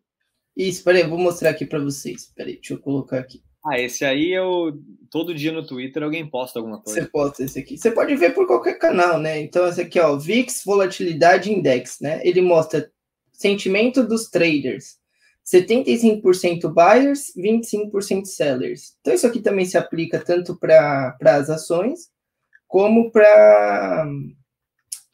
Isso, 0.56 0.84
peraí, 0.84 1.02
eu 1.02 1.10
vou 1.10 1.20
mostrar 1.20 1.50
aqui 1.50 1.66
para 1.66 1.80
vocês. 1.80 2.32
Peraí, 2.36 2.56
deixa 2.56 2.74
eu 2.74 2.80
colocar 2.80 3.20
aqui. 3.20 3.44
Ah, 3.66 3.80
esse 3.80 4.06
aí 4.06 4.32
eu. 4.32 4.82
Todo 5.12 5.36
dia 5.36 5.52
no 5.52 5.66
Twitter 5.66 6.02
alguém 6.02 6.30
posta 6.30 6.58
alguma 6.58 6.82
coisa. 6.82 7.02
Você 7.02 7.08
posta 7.08 7.44
esse 7.44 7.60
aqui. 7.60 7.78
Você 7.78 7.92
pode 7.92 8.16
ver 8.16 8.34
por 8.34 8.48
qualquer 8.48 8.80
canal, 8.80 9.20
né? 9.20 9.40
Então, 9.42 9.68
esse 9.68 9.82
aqui, 9.82 10.00
ó, 10.00 10.16
VIX 10.16 10.64
Volatilidade 10.66 11.52
Index, 11.52 12.00
né? 12.00 12.22
Ele 12.24 12.42
mostra 12.42 12.90
sentimento 13.38 14.04
dos 14.04 14.30
traders. 14.30 14.98
75% 15.46 16.74
buyers, 16.74 17.32
25% 17.38 18.26
sellers. 18.26 18.96
Então, 19.00 19.14
isso 19.14 19.26
aqui 19.26 19.40
também 19.40 19.64
se 19.64 19.78
aplica 19.78 20.20
tanto 20.20 20.58
para 20.58 21.16
as 21.22 21.50
ações 21.50 22.10
como 22.68 23.10
para. 23.12 24.06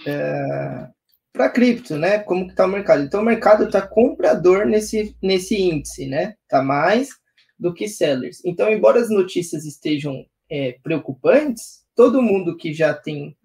É, 0.08 0.88
para 1.32 1.50
cripto, 1.50 1.98
né? 1.98 2.20
Como 2.20 2.48
que 2.48 2.56
tá 2.56 2.66
o 2.66 2.70
mercado? 2.70 3.04
Então 3.04 3.22
o 3.22 3.26
mercado 3.26 3.66
está 3.66 3.82
comprador 3.82 4.66
nesse, 4.66 5.16
nesse 5.22 5.56
índice, 5.56 6.08
né? 6.08 6.36
Tá 6.48 6.62
mais 6.62 7.10
do 7.58 7.74
que 7.74 7.88
sellers. 7.88 8.40
Então, 8.46 8.72
embora 8.72 9.00
as 9.00 9.10
notícias 9.10 9.66
estejam 9.66 10.26
é, 10.50 10.78
preocupantes, 10.84 11.84
todo 11.96 12.22
mundo 12.22 12.56
que 12.56 12.74
já 12.74 12.94
tem 12.94 13.36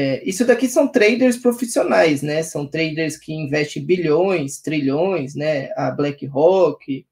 É, 0.00 0.22
isso 0.22 0.44
daqui 0.44 0.68
são 0.68 0.86
traders 0.86 1.36
profissionais, 1.36 2.22
né? 2.22 2.40
São 2.44 2.64
traders 2.64 3.16
que 3.16 3.32
investem 3.32 3.84
bilhões, 3.84 4.60
trilhões, 4.60 5.34
né? 5.34 5.70
A 5.76 5.90
BlackRock, 5.90 7.04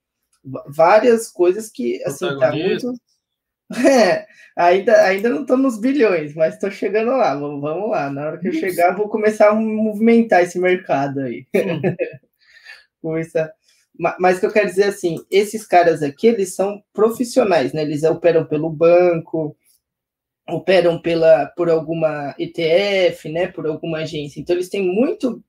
várias 0.69 1.29
coisas 1.29 1.69
que 1.69 2.01
assim 2.05 2.39
tá 2.39 2.53
muito. 2.53 2.93
É, 3.85 4.29
ainda, 4.55 5.03
ainda 5.03 5.29
não 5.29 5.41
estou 5.41 5.57
nos 5.57 5.77
bilhões, 5.77 6.37
mas 6.37 6.55
estou 6.55 6.71
chegando 6.71 7.11
lá. 7.11 7.35
Vamos, 7.35 7.61
vamos 7.61 7.91
lá. 7.91 8.09
Na 8.09 8.29
hora 8.29 8.39
que 8.39 8.47
eu 8.47 8.53
chegar, 8.53 8.95
vou 8.95 9.09
começar 9.09 9.49
a 9.49 9.55
movimentar 9.57 10.45
esse 10.45 10.57
mercado 10.57 11.19
aí. 11.19 11.45
Hum. 11.53 11.83
Mas 14.21 14.37
o 14.37 14.41
que 14.41 14.47
eu 14.47 14.53
quero 14.53 14.69
dizer 14.69 14.85
assim, 14.85 15.17
esses 15.29 15.67
caras 15.67 16.01
aqui, 16.01 16.29
eles 16.29 16.55
são 16.55 16.81
profissionais, 16.93 17.73
né? 17.73 17.83
Eles 17.83 18.05
operam 18.05 18.45
pelo 18.45 18.71
banco, 18.71 19.57
operam 20.49 21.01
pela, 21.01 21.47
por 21.57 21.69
alguma 21.69 22.35
ETF, 22.39 23.29
né? 23.29 23.49
Por 23.49 23.67
alguma 23.67 23.99
agência. 23.99 24.41
Então, 24.41 24.55
eles 24.55 24.69
têm 24.69 24.83
muito 24.83 25.43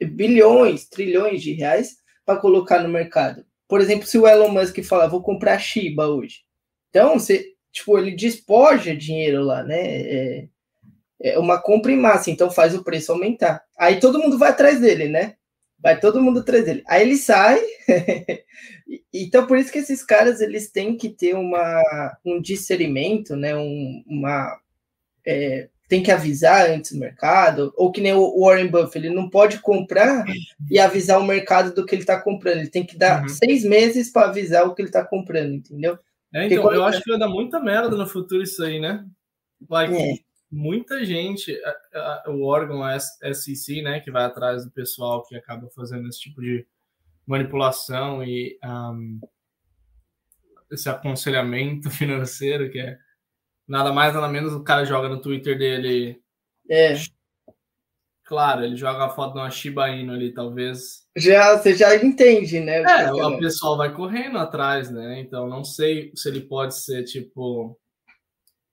bilhões, 0.00 0.86
trilhões 0.88 1.42
de 1.42 1.52
reais 1.52 1.96
para 2.24 2.38
colocar 2.38 2.82
no 2.82 2.88
mercado. 2.88 3.44
Por 3.68 3.80
exemplo, 3.80 4.06
se 4.06 4.18
o 4.18 4.26
Elon 4.26 4.50
Musk 4.50 4.82
falar, 4.82 5.06
vou 5.06 5.22
comprar 5.22 5.58
Shiba 5.58 6.06
hoje. 6.06 6.42
Então, 6.90 7.18
você, 7.18 7.54
tipo, 7.72 7.98
ele 7.98 8.12
despoja 8.12 8.94
dinheiro 8.94 9.42
lá, 9.42 9.62
né? 9.62 9.80
É, 9.80 10.48
é 11.20 11.38
uma 11.38 11.60
compra 11.60 11.90
em 11.90 11.96
massa, 11.98 12.30
então 12.30 12.50
faz 12.50 12.74
o 12.74 12.84
preço 12.84 13.12
aumentar. 13.12 13.62
Aí 13.78 13.98
todo 13.98 14.18
mundo 14.18 14.38
vai 14.38 14.50
atrás 14.50 14.80
dele, 14.80 15.08
né? 15.08 15.34
Vai 15.78 15.98
todo 15.98 16.20
mundo 16.20 16.40
atrás 16.40 16.64
dele. 16.64 16.82
Aí 16.86 17.02
ele 17.02 17.16
sai. 17.16 17.60
então, 19.12 19.46
por 19.46 19.58
isso 19.58 19.72
que 19.72 19.78
esses 19.78 20.04
caras 20.04 20.40
eles 20.40 20.70
têm 20.70 20.96
que 20.96 21.08
ter 21.08 21.34
uma, 21.34 21.82
um 22.24 22.40
discernimento, 22.40 23.36
né? 23.36 23.56
Um, 23.56 24.02
uma, 24.06 24.58
é, 25.26 25.68
tem 25.88 26.02
que 26.02 26.10
avisar 26.10 26.70
antes 26.70 26.92
do 26.92 26.98
mercado, 26.98 27.72
ou 27.76 27.92
que 27.92 28.00
nem 28.00 28.12
o 28.14 28.40
Warren 28.40 28.68
Buffett, 28.68 28.98
ele 28.98 29.14
não 29.14 29.28
pode 29.28 29.60
comprar 29.60 30.24
e 30.70 30.78
avisar 30.78 31.20
o 31.20 31.26
mercado 31.26 31.74
do 31.74 31.84
que 31.84 31.94
ele 31.94 32.02
está 32.02 32.20
comprando. 32.20 32.58
Ele 32.58 32.70
tem 32.70 32.84
que 32.84 32.96
dar 32.96 33.22
uhum. 33.22 33.28
seis 33.28 33.64
meses 33.64 34.10
para 34.10 34.28
avisar 34.28 34.66
o 34.66 34.74
que 34.74 34.82
ele 34.82 34.88
está 34.88 35.04
comprando, 35.04 35.54
entendeu? 35.54 35.98
É, 36.32 36.46
então, 36.46 36.72
eu 36.72 36.84
acho 36.84 37.02
que 37.02 37.10
vai 37.10 37.18
dar 37.18 37.28
muita 37.28 37.60
merda 37.60 37.96
no 37.96 38.06
futuro 38.06 38.42
isso 38.42 38.62
aí, 38.64 38.80
né? 38.80 39.04
Like, 39.68 39.94
é 39.94 40.14
muita 40.54 41.04
gente, 41.04 41.52
a, 41.92 42.22
a, 42.26 42.30
o 42.30 42.44
órgão 42.44 42.82
SEC, 42.98 43.82
né, 43.82 44.00
que 44.00 44.10
vai 44.10 44.24
atrás 44.24 44.64
do 44.64 44.70
pessoal 44.70 45.24
que 45.24 45.36
acaba 45.36 45.68
fazendo 45.74 46.08
esse 46.08 46.20
tipo 46.20 46.40
de 46.40 46.66
manipulação 47.26 48.22
e 48.22 48.58
um, 48.64 49.20
esse 50.70 50.88
aconselhamento 50.88 51.88
financeiro, 51.90 52.70
que 52.70 52.78
é 52.78 52.98
nada 53.66 53.92
mais 53.92 54.14
nada 54.14 54.28
menos 54.28 54.52
o 54.52 54.62
cara 54.62 54.84
joga 54.84 55.08
no 55.08 55.20
Twitter 55.20 55.58
dele. 55.58 56.20
É. 56.68 56.94
Claro, 58.24 58.64
ele 58.64 58.76
joga 58.76 59.04
a 59.04 59.10
foto 59.10 59.34
de 59.34 59.40
uma 59.40 59.50
Shiba 59.50 59.90
Inu 59.90 60.14
ali, 60.14 60.32
talvez. 60.32 61.06
Já, 61.14 61.58
você 61.58 61.74
já 61.74 61.94
entende, 61.94 62.58
né? 62.58 62.82
É, 62.82 63.12
o 63.12 63.38
pessoal 63.38 63.76
vai 63.76 63.92
correndo 63.92 64.38
atrás, 64.38 64.90
né? 64.90 65.20
Então 65.20 65.46
não 65.46 65.62
sei 65.62 66.10
se 66.14 66.28
ele 66.28 66.40
pode 66.40 66.74
ser 66.74 67.04
tipo 67.04 67.78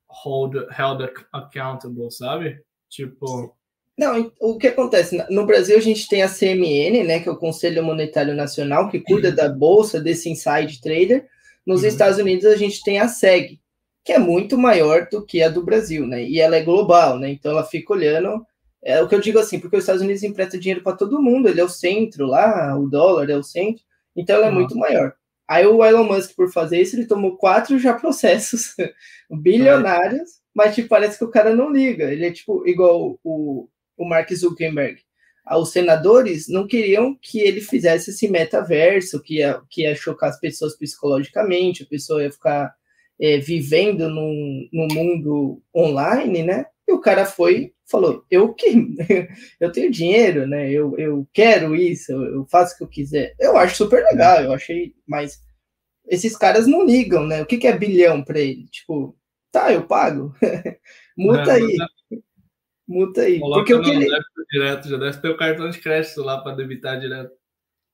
hold 0.10 0.56
held 0.56 1.10
accountable, 1.34 2.10
sabe? 2.12 2.64
Tipo. 2.90 3.56
Não, 3.98 4.32
o 4.40 4.58
que 4.58 4.68
acontece? 4.68 5.24
No 5.30 5.46
Brasil, 5.46 5.78
a 5.78 5.82
gente 5.82 6.08
tem 6.08 6.24
a 6.24 6.30
CMN, 6.30 7.04
né, 7.04 7.20
que 7.20 7.30
é 7.30 7.32
o 7.32 7.38
Conselho 7.38 7.84
Monetário 7.84 8.34
Nacional, 8.34 8.90
que 8.90 9.00
cuida 9.00 9.30
uhum. 9.30 9.36
da 9.36 9.50
bolsa 9.50 10.00
desse 10.00 10.30
inside 10.30 10.82
trader. 10.82 11.28
Nos 11.66 11.82
uhum. 11.82 11.88
Estados 11.88 12.18
Unidos, 12.18 12.46
a 12.46 12.56
gente 12.56 12.82
tem 12.84 13.00
a 13.00 13.08
SEG, 13.08 13.60
que 14.04 14.12
é 14.12 14.18
muito 14.18 14.58
maior 14.58 15.08
do 15.12 15.24
que 15.24 15.44
a 15.44 15.50
do 15.50 15.64
Brasil, 15.64 16.08
né? 16.08 16.24
E 16.24 16.40
ela 16.40 16.56
é 16.56 16.64
global, 16.64 17.20
né? 17.20 17.30
Então 17.30 17.52
ela 17.52 17.64
fica 17.64 17.94
olhando. 17.94 18.44
É 18.84 19.02
o 19.02 19.08
que 19.08 19.14
eu 19.14 19.20
digo 19.20 19.38
assim, 19.38 19.60
porque 19.60 19.78
os 19.78 19.84
Estados 19.84 20.02
Unidos 20.02 20.24
emprestam 20.24 20.60
dinheiro 20.60 20.82
para 20.82 20.98
todo 20.98 21.22
mundo, 21.22 21.48
ele 21.48 21.62
é 21.62 21.64
o 21.64 21.70
centro 21.70 22.26
lá, 22.26 22.76
o 22.76 22.90
dólar 22.90 23.30
é 23.30 23.36
o 23.36 23.44
centro, 23.44 23.84
então 24.16 24.38
ela 24.38 24.48
é 24.48 24.50
uhum. 24.50 24.56
muito 24.56 24.76
maior. 24.76 25.14
Aí 25.48 25.68
o 25.68 25.84
Elon 25.86 26.06
Musk, 26.06 26.36
por 26.36 26.52
fazer 26.52 26.82
isso, 26.82 26.96
ele 26.96 27.06
tomou 27.06 27.38
quatro 27.38 27.78
já 27.78 27.94
processos 27.94 28.74
bilionários, 29.30 30.42
mas 30.56 30.74
tipo, 30.74 30.88
parece 30.88 31.18
que 31.18 31.26
o 31.26 31.30
cara 31.30 31.54
não 31.54 31.72
liga. 31.72 32.12
Ele 32.12 32.26
é 32.26 32.32
tipo 32.32 32.68
igual 32.68 33.20
o, 33.24 33.68
o 34.02 34.08
Mark 34.08 34.32
Zuckerberg. 34.34 35.02
Ah, 35.46 35.58
os 35.58 35.72
senadores 35.72 36.48
não 36.48 36.68
queriam 36.68 37.18
que 37.22 37.40
ele 37.40 37.62
fizesse 37.62 38.12
esse 38.12 38.28
metaverso, 38.28 39.22
que 39.22 39.38
ia, 39.38 39.62
que 39.70 39.82
ia 39.82 39.96
chocar 39.96 40.30
as 40.30 40.40
pessoas 40.40 40.78
psicologicamente, 40.78 41.84
a 41.84 41.88
pessoa 41.88 42.24
ia 42.24 42.32
ficar 42.32 42.74
é, 43.20 43.38
vivendo 43.38 44.10
num, 44.10 44.68
num 44.72 44.88
mundo 44.92 45.62
online, 45.76 46.44
né? 46.44 46.66
E 46.88 46.92
o 46.92 47.00
cara 47.00 47.26
foi 47.26 47.74
falou, 47.92 48.26
eu 48.32 48.54
que 48.54 48.68
eu 49.60 49.72
tenho 49.72 49.92
dinheiro, 49.92 50.48
né? 50.48 50.72
Eu, 50.72 50.98
eu 50.98 51.28
quero 51.34 51.76
isso, 51.76 52.12
eu 52.12 52.46
faço 52.46 52.74
o 52.74 52.78
que 52.78 52.84
eu 52.84 52.88
quiser. 52.88 53.36
Eu 53.40 53.58
acho 53.58 53.76
super 53.76 54.04
legal, 54.06 54.42
eu 54.42 54.54
achei, 54.54 54.94
mas 55.06 55.40
esses 56.08 56.38
caras 56.38 56.66
não 56.66 56.86
ligam, 56.86 57.28
né? 57.28 57.42
O 57.42 57.46
que, 57.46 57.58
que 57.58 57.68
é 57.68 57.78
bilhão 57.78 58.24
para 58.24 58.40
ele? 58.40 58.68
Tipo, 58.70 59.16
tá, 59.52 59.72
eu 59.74 59.84
pago. 59.86 60.34
Multa 61.18 61.52
é, 61.52 61.56
aí. 61.56 61.78
Multa 62.92 63.22
aí. 63.22 63.40
Porque 63.40 63.74
o 63.74 63.82
que 63.82 63.90
ele... 63.90 64.06
direto, 64.52 64.90
já 64.90 64.98
deve 64.98 65.18
ter 65.18 65.30
o 65.30 65.38
cartão 65.38 65.70
de 65.70 65.80
crédito 65.80 66.22
lá 66.22 66.42
para 66.42 66.56
debitar 66.56 67.00
direto. 67.00 67.32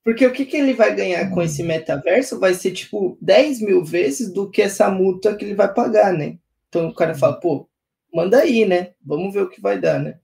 Porque 0.03 0.25
o 0.25 0.33
que, 0.33 0.43
que 0.43 0.57
ele 0.57 0.73
vai 0.73 0.95
ganhar 0.95 1.29
com 1.29 1.39
esse 1.39 1.62
metaverso 1.62 2.39
vai 2.39 2.55
ser 2.55 2.71
tipo 2.71 3.15
10 3.21 3.62
mil 3.62 3.86
vezes 3.86 4.33
do 4.33 4.49
que 4.49 4.63
essa 4.63 4.89
multa 4.89 5.36
que 5.36 5.45
ele 5.45 5.53
vai 5.53 5.71
pagar, 5.71 6.13
né? 6.13 6.39
Então 6.67 6.88
o 6.88 6.95
cara 6.95 7.13
fala, 7.13 7.39
pô, 7.39 7.69
manda 8.12 8.39
aí, 8.39 8.65
né? 8.65 8.93
Vamos 9.05 9.33
ver 9.33 9.41
o 9.41 9.49
que 9.49 9.62
vai 9.62 9.79
dar, 9.79 9.99
né? 9.99 10.17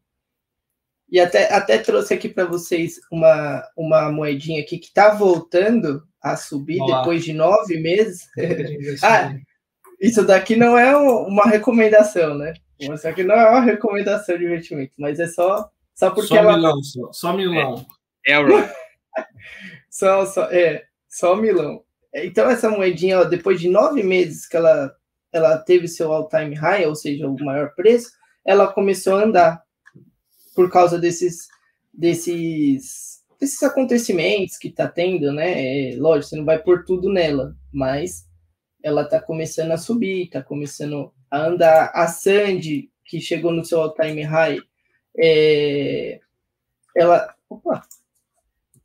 E 1.12 1.19
até, 1.19 1.53
até 1.53 1.77
trouxe 1.77 2.15
aqui 2.15 2.27
para 2.27 2.45
vocês 2.45 2.95
uma, 3.12 3.63
uma 3.77 4.12
moedinha 4.12 4.62
aqui 4.62 4.79
que 4.79 4.88
está 4.88 5.13
voltando 5.13 6.01
a 6.19 6.36
subir 6.36 6.81
Olá. 6.81 6.99
depois 6.99 7.23
de 7.23 7.33
nove 7.33 7.79
meses. 7.79 8.27
ah, 9.03 9.36
isso 10.01 10.25
daqui 10.25 10.55
não 10.55 10.75
é 10.75 10.97
uma 10.97 11.43
recomendação, 11.43 12.36
né? 12.36 12.53
Isso 12.91 13.07
aqui 13.07 13.23
não 13.23 13.35
é 13.35 13.49
uma 13.49 13.61
recomendação 13.61 14.37
de 14.37 14.45
investimento, 14.45 14.93
mas 14.97 15.19
é 15.19 15.27
só, 15.27 15.69
só 15.93 16.09
porque 16.09 16.27
só 16.27 16.37
ela. 16.37 16.55
Milão, 16.55 16.83
só, 16.83 17.11
só 17.11 17.33
Milão. 17.33 17.85
É, 18.25 18.33
é 18.33 18.39
só, 19.89 20.25
só, 20.25 20.43
é, 20.51 20.83
só 21.07 21.35
Milão. 21.35 21.83
Então, 22.13 22.49
essa 22.49 22.69
moedinha, 22.69 23.19
ó, 23.19 23.23
depois 23.23 23.59
de 23.59 23.69
nove 23.69 24.03
meses 24.03 24.47
que 24.47 24.57
ela 24.57 24.93
ela 25.33 25.57
teve 25.57 25.87
seu 25.87 26.13
all-time 26.13 26.53
high, 26.53 26.85
ou 26.85 26.93
seja, 26.93 27.27
o 27.27 27.43
maior 27.43 27.73
preço, 27.73 28.11
ela 28.45 28.71
começou 28.71 29.15
a 29.15 29.23
andar 29.23 29.63
por 30.55 30.71
causa 30.71 30.99
desses 30.99 31.47
desses 31.91 33.23
desses 33.39 33.61
acontecimentos 33.63 34.57
que 34.57 34.69
está 34.69 34.87
tendo, 34.87 35.33
né? 35.33 35.91
É, 35.91 35.95
lógico, 35.97 36.29
você 36.29 36.35
não 36.37 36.45
vai 36.45 36.59
pôr 36.59 36.85
tudo 36.85 37.11
nela, 37.11 37.55
mas 37.73 38.25
ela 38.81 39.01
está 39.01 39.19
começando 39.19 39.71
a 39.71 39.77
subir, 39.77 40.25
está 40.25 40.41
começando 40.41 41.11
a 41.33 41.47
andar. 41.47 41.91
A 41.95 42.07
Sandy, 42.07 42.91
que 43.03 43.19
chegou 43.19 43.51
no 43.51 43.65
seu 43.65 43.81
all-time 43.81 44.21
high, 44.21 44.61
é, 45.17 46.19
ela, 46.95 47.35
opa, 47.49 47.81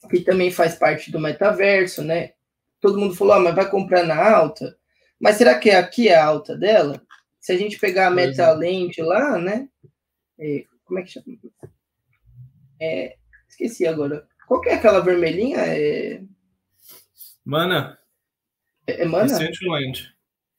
que 0.08 0.20
também 0.20 0.50
faz 0.50 0.74
parte 0.74 1.12
do 1.12 1.20
metaverso, 1.20 2.02
né? 2.02 2.32
Todo 2.80 2.98
mundo 2.98 3.14
falou, 3.14 3.34
ah, 3.34 3.40
mas 3.40 3.54
vai 3.54 3.70
comprar 3.70 4.02
na 4.02 4.34
alta? 4.34 4.78
Mas 5.20 5.37
será 5.37 5.58
que 5.58 5.70
aqui 5.70 6.08
é 6.08 6.14
a 6.14 6.24
alta 6.24 6.56
dela? 6.56 7.02
Se 7.38 7.52
a 7.52 7.58
gente 7.58 7.78
pegar 7.78 8.06
a 8.06 8.11
meta-lente 8.11 9.02
lá, 9.02 9.38
né? 9.38 9.68
É, 10.38 10.64
como 10.84 11.00
é 11.00 11.02
que 11.02 11.11
chama? 11.11 11.26
É, 12.80 13.16
esqueci 13.46 13.87
agora. 13.87 14.26
Qual 14.46 14.62
que 14.62 14.70
é 14.70 14.74
aquela 14.74 15.00
vermelhinha? 15.00 15.58
É... 15.58 16.22
Mana. 17.44 17.98
É, 18.87 19.02
é 19.02 19.04
mana? 19.04 19.26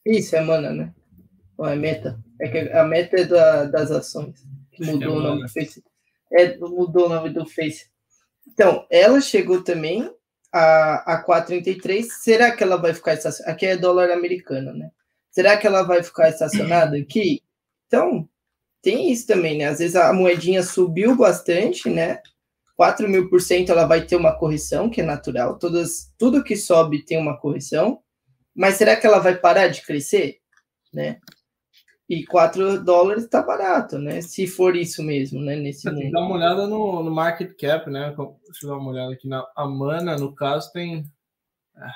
Isso, 0.06 0.36
é 0.36 0.42
mana, 0.42 0.72
né? 0.72 0.94
Ou 1.60 1.68
é 1.68 1.76
meta? 1.76 2.18
É 2.40 2.48
que 2.48 2.58
a 2.72 2.86
meta 2.86 3.20
é 3.20 3.26
da, 3.26 3.66
das 3.66 3.92
ações. 3.92 4.48
Que 4.72 4.86
mudou 4.86 5.16
é 5.16 5.20
o 5.20 5.22
nome 5.22 5.42
do 5.42 5.50
Face. 5.50 5.84
É, 6.32 6.58
mudou 6.58 7.06
o 7.06 7.10
nome 7.10 7.30
do 7.32 7.46
Face. 7.46 7.90
Então, 8.48 8.88
ela 8.90 9.20
chegou 9.20 9.62
também 9.62 10.10
a, 10.54 11.16
a 11.16 11.26
4,33, 11.26 12.04
será 12.04 12.56
que 12.56 12.64
ela 12.64 12.78
vai 12.78 12.94
ficar 12.94 13.16
estacionada? 13.16 13.54
Aqui 13.54 13.66
é 13.66 13.76
dólar 13.76 14.10
americano, 14.10 14.74
né? 14.74 14.90
Será 15.32 15.58
que 15.58 15.68
ela 15.68 15.84
vai 15.84 16.02
ficar 16.02 16.30
estacionada 16.30 16.96
aqui? 16.96 17.44
Então, 17.88 18.28
tem 18.82 19.12
isso 19.12 19.28
também, 19.28 19.58
né? 19.58 19.66
Às 19.66 19.80
vezes 19.80 19.98
a 19.98 20.14
moedinha 20.14 20.64
subiu 20.64 21.14
bastante, 21.14 21.90
né? 21.90 22.22
4 22.78 23.10
mil 23.10 23.30
por 23.30 23.42
cento 23.42 23.70
ela 23.70 23.86
vai 23.86 24.06
ter 24.06 24.16
uma 24.16 24.32
correção, 24.32 24.90
que 24.90 25.02
é 25.02 25.04
natural. 25.04 25.60
Todas, 25.60 26.10
tudo 26.18 26.42
que 26.42 26.56
sobe 26.56 27.04
tem 27.04 27.18
uma 27.18 27.38
correção. 27.38 28.00
Mas 28.56 28.76
será 28.76 28.96
que 28.96 29.06
ela 29.06 29.20
vai 29.20 29.38
parar 29.38 29.68
de 29.68 29.82
crescer? 29.82 30.38
Né? 30.94 31.20
E 32.10 32.26
4 32.26 32.84
dólares 32.84 33.26
está 33.26 33.44
barato, 33.44 34.00
né? 34.00 34.20
Se 34.22 34.48
for 34.48 34.76
isso 34.76 35.04
mesmo, 35.04 35.40
né? 35.42 35.56
Nesse 35.56 35.84
Você 35.84 35.90
mundo. 35.92 36.00
Tem 36.00 36.08
que 36.08 36.14
dar 36.14 36.22
uma 36.22 36.36
olhada 36.36 36.66
no, 36.66 37.04
no, 37.04 37.12
market 37.12 37.56
cap, 37.56 37.88
né? 37.88 38.16
Deixa 38.18 38.66
eu 38.66 38.70
dar 38.70 38.78
uma 38.78 38.90
olhada 38.90 39.14
aqui. 39.14 39.28
Na, 39.28 39.46
a 39.56 39.68
Mana, 39.68 40.18
no 40.18 40.34
caso, 40.34 40.72
tem. 40.74 41.06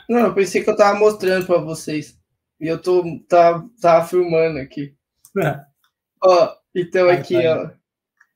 Não, 0.08 0.20
eu 0.20 0.34
pensei 0.36 0.64
que 0.64 0.70
eu 0.70 0.76
tava 0.76 1.00
mostrando 1.00 1.48
para 1.48 1.58
vocês. 1.58 2.16
E 2.62 2.68
eu 2.68 2.80
tô 2.80 3.04
tava, 3.28 3.68
tava 3.82 4.08
filmando 4.08 4.60
aqui. 4.60 4.96
É. 5.40 5.60
Ó, 6.24 6.56
então 6.76 7.10
ah, 7.10 7.14
aqui, 7.14 7.42
tá 7.42 7.58
ó. 7.58 7.84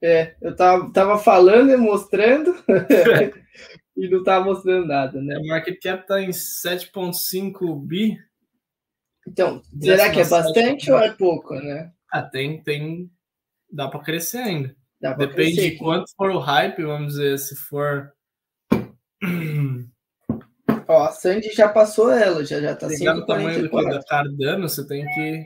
É, 0.02 0.36
eu 0.42 0.56
tava, 0.56 0.92
tava 0.92 1.18
falando 1.18 1.72
e 1.72 1.78
mostrando 1.78 2.56
e 3.96 4.10
não 4.10 4.24
tava 4.24 4.46
mostrando 4.46 4.86
nada, 4.86 5.22
né? 5.22 5.38
O 5.38 5.48
market 5.48 5.82
cap 5.82 6.06
tá 6.06 6.22
em 6.22 6.30
7,5 6.30 7.80
bi. 7.86 8.18
Então, 9.28 9.62
será 9.82 10.10
que 10.10 10.22
é 10.22 10.26
bastante 10.26 10.90
ou 10.90 10.98
é 11.00 11.12
pouco, 11.12 11.54
né? 11.56 11.92
Ah, 12.12 12.24
tem, 12.24 12.64
tem. 12.64 13.12
Dá 13.70 13.90
para 13.90 14.00
crescer 14.00 14.38
ainda. 14.38 14.76
Dá 15.02 15.14
pra 15.14 15.26
Depende 15.26 15.56
crescer, 15.56 15.72
de 15.72 15.78
quanto 15.78 16.10
for 16.16 16.32
o 16.32 16.40
hype, 16.40 16.84
vamos 16.84 17.14
dizer, 17.14 17.38
se 17.38 17.56
for. 17.56 18.14
Ó, 20.88 21.04
a 21.04 21.12
Sandy 21.12 21.52
já 21.54 21.68
passou 21.68 22.10
ela, 22.10 22.46
já, 22.46 22.62
já 22.62 22.74
tá 22.74 22.88
Pegar 22.88 23.18
o 23.18 23.26
tamanho 23.26 23.64
do 23.64 23.70
que 23.70 23.76
5,44. 23.76 23.90
da 23.90 24.04
Cardano, 24.04 24.70
você 24.70 24.88
tem 24.88 25.06
que 25.06 25.46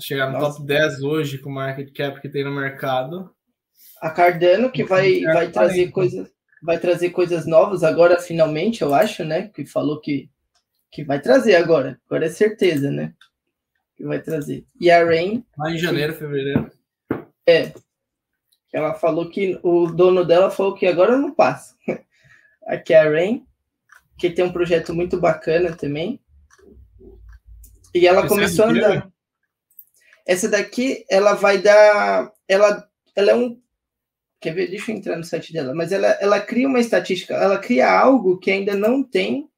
chegar 0.00 0.30
no 0.30 0.38
Nossa. 0.38 0.58
top 0.58 0.66
10 0.66 1.02
hoje 1.02 1.38
com 1.38 1.50
o 1.50 1.52
market 1.52 1.92
cap 1.92 2.20
que 2.20 2.28
tem 2.28 2.44
no 2.44 2.52
mercado. 2.52 3.34
A 4.00 4.08
Cardano 4.10 4.70
que 4.70 4.84
vai, 4.84 5.20
vai 5.22 5.50
trazer 5.50 5.90
40. 5.90 5.92
coisas 5.92 6.30
vai 6.62 6.78
trazer 6.78 7.10
coisas 7.10 7.46
novas 7.46 7.82
agora 7.82 8.20
finalmente, 8.20 8.82
eu 8.82 8.94
acho, 8.94 9.24
né? 9.24 9.48
Que 9.48 9.64
falou 9.66 10.00
que 10.00 10.30
que 10.90 11.04
vai 11.04 11.20
trazer 11.20 11.54
agora. 11.54 12.00
Agora 12.06 12.26
é 12.26 12.30
certeza, 12.30 12.90
né? 12.90 13.14
Que 13.96 14.04
vai 14.04 14.20
trazer. 14.20 14.66
E 14.80 14.90
a 14.90 15.04
Rain, 15.04 15.44
Lá 15.56 15.70
em 15.70 15.78
janeiro, 15.78 16.14
fevereiro. 16.14 16.70
ela 18.72 18.94
falou 18.94 19.28
que 19.28 19.58
o 19.62 19.86
dono 19.86 20.24
dela 20.24 20.50
falou 20.50 20.74
que 20.74 20.86
agora 20.86 21.16
não 21.16 21.34
passa. 21.34 21.76
Aqui 22.66 22.92
é 22.92 23.00
a 23.00 23.10
Rain, 23.10 23.46
que 24.18 24.30
tem 24.30 24.44
um 24.44 24.52
projeto 24.52 24.94
muito 24.94 25.18
bacana 25.20 25.74
também. 25.74 26.20
E 27.94 28.06
ela 28.06 28.24
é 28.24 28.28
começou 28.28 28.66
a 28.66 28.72
quê, 28.72 28.78
andar. 28.78 29.12
Essa 30.26 30.48
daqui, 30.48 31.04
ela 31.10 31.34
vai 31.34 31.58
dar. 31.58 32.32
Ela, 32.46 32.88
ela 33.16 33.30
é 33.32 33.34
um. 33.34 33.60
Quer 34.40 34.54
ver? 34.54 34.68
Deixa 34.68 34.92
eu 34.92 34.96
entrar 34.96 35.16
no 35.16 35.24
site 35.24 35.52
dela. 35.52 35.74
Mas 35.74 35.90
ela, 35.90 36.06
ela 36.20 36.40
cria 36.40 36.68
uma 36.68 36.78
estatística, 36.78 37.34
ela 37.34 37.58
cria 37.58 37.90
algo 37.90 38.38
que 38.38 38.50
ainda 38.50 38.74
não 38.74 39.02
tem. 39.02 39.49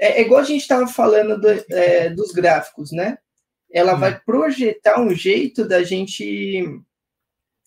É, 0.00 0.20
é 0.20 0.22
igual 0.22 0.40
a 0.40 0.44
gente 0.44 0.62
estava 0.62 0.86
falando 0.86 1.38
do- 1.40 1.74
é, 1.74 2.08
dos 2.10 2.32
gráficos, 2.32 2.90
né? 2.92 3.18
Ela 3.70 3.94
Hum. 3.94 4.00
vai 4.00 4.18
projetar 4.20 5.00
um 5.00 5.14
jeito 5.14 5.66
da 5.68 5.82
gente 5.84 6.64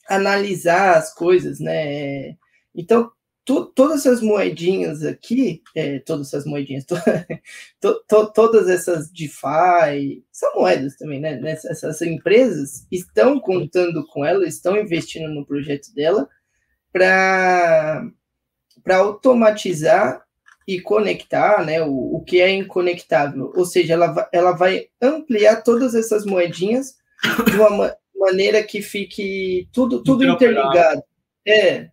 analisar 0.10 0.98
as 0.98 1.14
coisas, 1.14 1.60
né? 1.60 2.36
Então, 2.76 3.12
to- 3.46 3.68
todas 3.68 4.00
essas 4.02 4.22
moedinhas 4.22 5.04
aqui, 5.04 5.62
é, 5.76 6.00
todas 6.00 6.28
essas 6.28 6.46
moedinhas, 6.46 6.86
to- 6.86 6.96
to- 7.80 8.04
to- 8.08 8.34
todas 8.34 8.68
essas 8.70 9.10
DeFi, 9.12 10.24
são 10.32 10.56
moedas 10.56 10.96
também, 10.98 11.20
né? 11.22 11.36
Nessa- 11.40 11.70
Essas 11.72 12.02
empresas 12.02 12.86
estão 12.92 13.40
contando 13.40 14.06
com 14.08 14.26
ela, 14.26 14.46
estão 14.48 14.76
investindo 14.78 15.30
no 15.30 15.46
projeto 15.46 15.94
dela 15.94 16.28
para 16.92 18.04
automatizar 18.90 20.24
e 20.68 20.80
conectar 20.82 21.66
né, 21.66 21.82
o, 21.82 22.16
o 22.18 22.24
que 22.24 22.40
é 22.42 22.50
inconectável. 22.52 23.52
Ou 23.56 23.66
seja, 23.66 23.94
ela, 23.94 24.08
vai- 24.08 24.28
ela 24.32 24.52
vai 24.52 24.88
ampliar 25.02 25.62
todas 25.64 25.94
essas 25.96 26.26
moedinhas 26.26 26.96
de 27.50 27.56
uma 27.58 27.70
ma- 27.70 27.96
maneira 28.16 28.64
que 28.64 28.82
fique 28.82 29.68
tudo, 29.74 30.02
tudo 30.04 30.26
interligado. 30.26 31.04
É, 31.46 31.90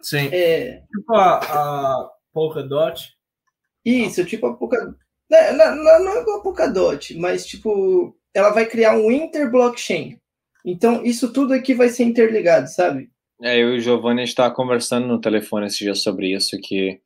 Sim. 0.00 0.28
é, 0.32 0.82
Tipo 0.94 1.14
a, 1.14 1.38
a 1.38 2.10
Polkadot. 2.32 3.12
Isso, 3.84 4.24
tipo 4.24 4.46
a 4.46 4.54
Polkadot. 4.56 4.96
Não, 5.30 5.56
não, 5.56 5.76
não, 5.76 6.04
não 6.04 6.16
é 6.16 6.20
igual 6.20 6.38
a 6.38 6.42
Polkadot, 6.42 7.14
mas 7.18 7.46
tipo, 7.46 8.16
ela 8.32 8.50
vai 8.50 8.66
criar 8.66 8.96
um 8.96 9.10
interblockchain. 9.10 10.18
Então, 10.64 11.04
isso 11.04 11.32
tudo 11.32 11.52
aqui 11.52 11.74
vai 11.74 11.88
ser 11.88 12.04
interligado, 12.04 12.68
sabe? 12.68 13.10
É, 13.42 13.58
eu 13.60 13.74
e 13.74 13.78
o 13.78 13.80
Giovanni 13.80 14.20
a 14.20 14.24
gente 14.24 14.30
estava 14.30 14.54
conversando 14.54 15.06
no 15.06 15.20
telefone 15.20 15.66
esse 15.66 15.78
dia 15.78 15.94
sobre 15.94 16.32
isso, 16.32 16.56
que 16.62 17.00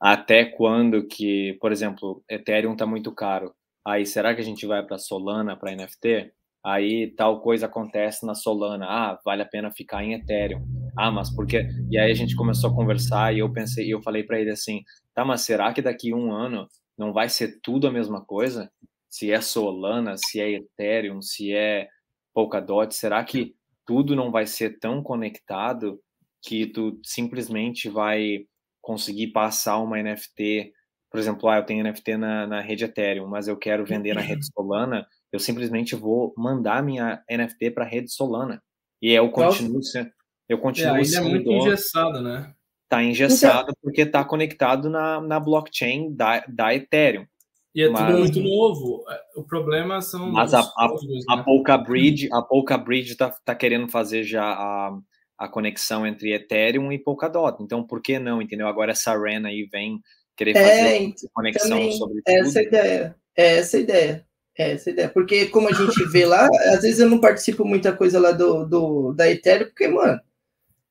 até 0.00 0.44
quando 0.44 1.06
que, 1.06 1.56
por 1.60 1.72
exemplo, 1.72 2.22
Ethereum 2.28 2.72
está 2.72 2.86
muito 2.86 3.12
caro. 3.12 3.54
Aí 3.86 4.06
será 4.06 4.34
que 4.34 4.40
a 4.40 4.44
gente 4.44 4.66
vai 4.66 4.84
para 4.84 4.98
Solana, 4.98 5.56
para 5.56 5.74
NFT? 5.74 6.32
Aí 6.64 7.14
tal 7.16 7.40
coisa 7.40 7.66
acontece 7.66 8.26
na 8.26 8.34
Solana. 8.34 8.86
Ah, 8.86 9.18
vale 9.24 9.42
a 9.42 9.46
pena 9.46 9.70
ficar 9.70 10.04
em 10.04 10.14
Ethereum. 10.14 10.62
Ah, 10.96 11.10
mas 11.10 11.34
por 11.34 11.46
quê? 11.46 11.68
E 11.90 11.98
aí 11.98 12.10
a 12.10 12.14
gente 12.14 12.36
começou 12.36 12.70
a 12.70 12.74
conversar 12.74 13.34
e 13.34 13.38
eu 13.38 13.52
pensei, 13.52 13.92
eu 13.92 14.02
falei 14.02 14.22
para 14.24 14.40
ele 14.40 14.50
assim, 14.50 14.82
tá, 15.14 15.24
mas 15.24 15.42
será 15.42 15.72
que 15.72 15.80
daqui 15.82 16.12
um 16.12 16.32
ano 16.32 16.68
não 16.96 17.12
vai 17.12 17.28
ser 17.28 17.60
tudo 17.62 17.86
a 17.86 17.92
mesma 17.92 18.24
coisa? 18.24 18.70
Se 19.08 19.32
é 19.32 19.40
Solana, 19.40 20.16
se 20.16 20.40
é 20.40 20.50
Ethereum, 20.50 21.22
se 21.22 21.52
é 21.52 21.88
Polkadot, 22.34 22.94
será 22.94 23.24
que 23.24 23.54
tudo 23.86 24.14
não 24.14 24.30
vai 24.30 24.46
ser 24.46 24.78
tão 24.78 25.02
conectado 25.02 25.98
que 26.42 26.66
tu 26.66 27.00
simplesmente 27.02 27.88
vai 27.88 28.44
conseguir 28.88 29.28
passar 29.28 29.76
uma 29.78 29.98
NFT, 30.02 30.72
por 31.10 31.20
exemplo, 31.20 31.46
ah, 31.48 31.58
eu 31.58 31.62
tenho 31.66 31.84
NFT 31.84 32.16
na, 32.16 32.46
na 32.46 32.60
rede 32.62 32.84
Ethereum, 32.84 33.26
mas 33.28 33.46
eu 33.46 33.56
quero 33.56 33.84
vender 33.84 34.14
na 34.14 34.22
rede 34.22 34.46
Solana, 34.50 35.06
eu 35.30 35.38
simplesmente 35.38 35.94
vou 35.94 36.32
mandar 36.38 36.82
minha 36.82 37.22
NFT 37.30 37.70
para 37.72 37.84
a 37.84 37.88
rede 37.88 38.10
Solana. 38.10 38.62
E 39.02 39.12
eu 39.12 39.30
continuo 39.30 39.82
sendo, 39.82 40.10
eu 40.48 40.56
É, 40.56 40.60
continuo 40.60 40.96
é 40.96 41.04
sendo, 41.04 41.28
muito 41.28 41.50
engessado, 41.52 42.22
né? 42.22 42.54
tá 42.88 43.04
engessado 43.04 43.74
porque 43.82 44.06
tá 44.06 44.24
conectado 44.24 44.88
na, 44.88 45.20
na 45.20 45.38
blockchain 45.38 46.14
da, 46.14 46.42
da 46.48 46.74
Ethereum. 46.74 47.26
E 47.74 47.82
é 47.82 47.90
Mas- 47.90 48.06
tudo 48.06 48.18
muito 48.18 48.40
novo. 48.40 49.04
O 49.36 49.44
problema 49.44 50.00
são 50.00 50.32
Mas 50.32 50.54
a- 50.54 50.60
a- 50.60 50.88
códigos, 50.88 51.24
A 51.28 51.36
né? 51.36 51.42
Polka 51.44 51.76
Bridge, 51.76 52.28
a 52.32 52.40
Polka 52.40 52.78
Bridge 52.78 53.14
tá, 53.14 53.28
tá 53.44 53.54
querendo 53.54 53.88
fazer 53.88 54.24
já 54.24 54.42
a, 54.42 54.98
a 55.38 55.48
conexão 55.48 56.06
entre 56.06 56.32
Ethereum 56.34 56.90
e 56.92 56.98
Polkadot. 56.98 57.62
Então, 57.62 57.82
por 57.84 58.02
que 58.02 58.18
não, 58.18 58.42
entendeu? 58.42 58.66
Agora 58.66 58.90
essa 58.92 59.16
REN 59.16 59.46
aí 59.46 59.68
vem 59.70 60.00
querer 60.36 60.56
É, 60.56 60.62
fazer 60.62 60.96
ent- 61.02 61.16
conexão 61.32 61.70
também 61.70 61.92
sobre 61.92 62.22
essa 62.26 62.58
é 62.58 62.62
a 62.62 62.64
tudo. 62.64 62.74
ideia. 62.76 63.16
É 63.36 63.56
essa 63.58 63.76
a 63.76 63.80
ideia. 63.80 64.26
É 64.58 64.72
essa 64.72 64.90
a 64.90 64.92
ideia. 64.92 65.08
Porque, 65.08 65.46
como 65.46 65.68
a 65.68 65.72
gente 65.72 66.04
vê 66.10 66.26
lá, 66.26 66.48
às 66.74 66.82
vezes 66.82 66.98
eu 66.98 67.08
não 67.08 67.20
participo 67.20 67.64
muita 67.64 67.92
coisa 67.92 68.18
lá 68.18 68.32
do, 68.32 68.64
do, 68.66 69.12
da 69.12 69.30
Ethereum, 69.30 69.66
porque, 69.68 69.86
mano, 69.86 70.20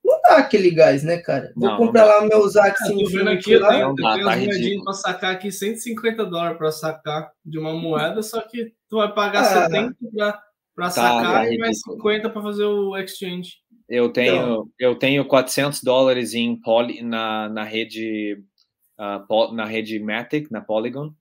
não 0.06 0.22
dá 0.22 0.38
aquele 0.38 0.72
gás, 0.72 1.04
né, 1.04 1.18
cara? 1.18 1.52
Vou 1.54 1.70
Não, 1.70 1.78
comprar 1.78 2.06
lá 2.06 2.22
meus 2.26 2.56
Ah, 2.56 2.68
Axie 2.68 3.04
tô 3.04 3.10
vendo 3.10 3.30
aqui, 3.30 3.52
eu 3.52 3.60
lá. 3.62 3.70
tenho, 3.70 3.82
Não 3.82 3.90
eu 3.90 3.96
dá, 3.96 4.14
tenho 4.14 4.26
tá 4.26 4.32
as 4.32 4.38
moedinhas 4.38 4.58
ridículo. 4.58 4.84
pra 4.86 4.94
sacar 4.94 5.32
aqui, 5.34 5.52
150 5.52 6.26
dólares 6.26 6.58
pra 6.58 6.72
sacar 6.72 7.30
de 7.46 7.60
uma 7.60 7.74
moeda, 7.74 8.24
só 8.24 8.40
que 8.40 8.72
tu 8.90 8.96
vai 8.98 9.14
pagar 9.14 9.42
Ah. 9.42 9.66
70 9.66 9.96
pra, 10.16 10.42
pra 10.74 10.86
Tá, 10.86 10.92
sacar 10.92 11.24
tá 11.44 11.54
e 11.54 11.58
mais 11.58 11.72
ridículo. 11.78 11.96
50 11.98 12.30
pra 12.30 12.42
fazer 12.42 12.64
o 12.64 12.96
exchange. 12.98 13.56
Eu 13.90 14.10
tenho, 14.12 14.36
Então. 14.36 14.70
eu 14.80 14.96
tenho 14.96 15.26
400 15.26 15.82
dólares 15.82 16.34
em 16.34 16.56
poly, 16.60 17.02
na, 17.02 17.48
na 17.50 17.64
rede 17.64 18.44
ah, 18.98 19.20
po- 19.28 19.52
na 19.54 19.66
rede 19.66 20.00
Matic, 20.00 20.50
na 20.52 20.60
Polygon. 20.62 21.14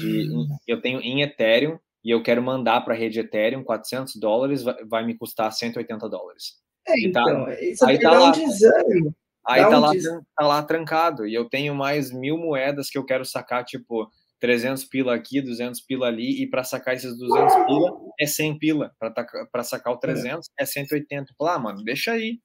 de- 0.00 0.28
eu 0.66 0.80
tenho 0.80 1.00
em 1.00 1.20
Ethereum 1.22 1.78
e 2.04 2.10
eu 2.10 2.22
quero 2.22 2.42
mandar 2.42 2.80
para 2.80 2.94
a 2.94 2.96
rede 2.96 3.20
Ethereum 3.20 3.62
400 3.62 4.16
dólares, 4.16 4.62
vai, 4.62 4.84
vai 4.84 5.04
me 5.06 5.14
custar 5.14 5.52
180 5.52 6.08
dólares. 6.08 6.54
É, 6.86 6.98
E 6.98 7.12
tá- 7.12 7.20
então, 7.22 7.50
isso 7.52 7.84
aí 7.86 7.98
tá 8.00 8.10
dá 8.10 8.18
um 8.18 8.22
lá. 8.24 8.30
desânimo. 8.32 9.14
Aí 9.46 9.60
tá 9.62 9.78
um 9.78 9.80
lá, 9.80 9.90
des- 9.92 10.02
tran- 10.04 10.22
tá 10.36 10.46
lá 10.46 10.62
trancado. 10.62 11.26
E 11.26 11.34
eu 11.34 11.44
tenho 11.48 11.74
mais 11.74 12.10
mil 12.12 12.36
moedas 12.38 12.88
que 12.90 12.96
eu 12.98 13.04
quero 13.04 13.24
sacar, 13.24 13.64
tipo, 13.64 14.10
300 14.40 14.84
pila 14.84 15.14
aqui, 15.14 15.40
200 15.40 15.80
pila 15.80 16.06
ali. 16.06 16.42
E 16.42 16.46
para 16.48 16.62
sacar 16.64 16.94
esses 16.94 17.16
200 17.18 17.54
pila 17.66 17.92
é 18.20 18.26
100 18.26 18.58
pila. 18.58 18.92
Para 19.52 19.62
sacar 19.64 19.92
o 19.92 19.98
300 19.98 20.48
é 20.58 20.64
180. 20.64 21.32
Fala, 21.38 21.54
ah, 21.54 21.58
mano, 21.58 21.82
deixa 21.84 22.12
aí. 22.12 22.38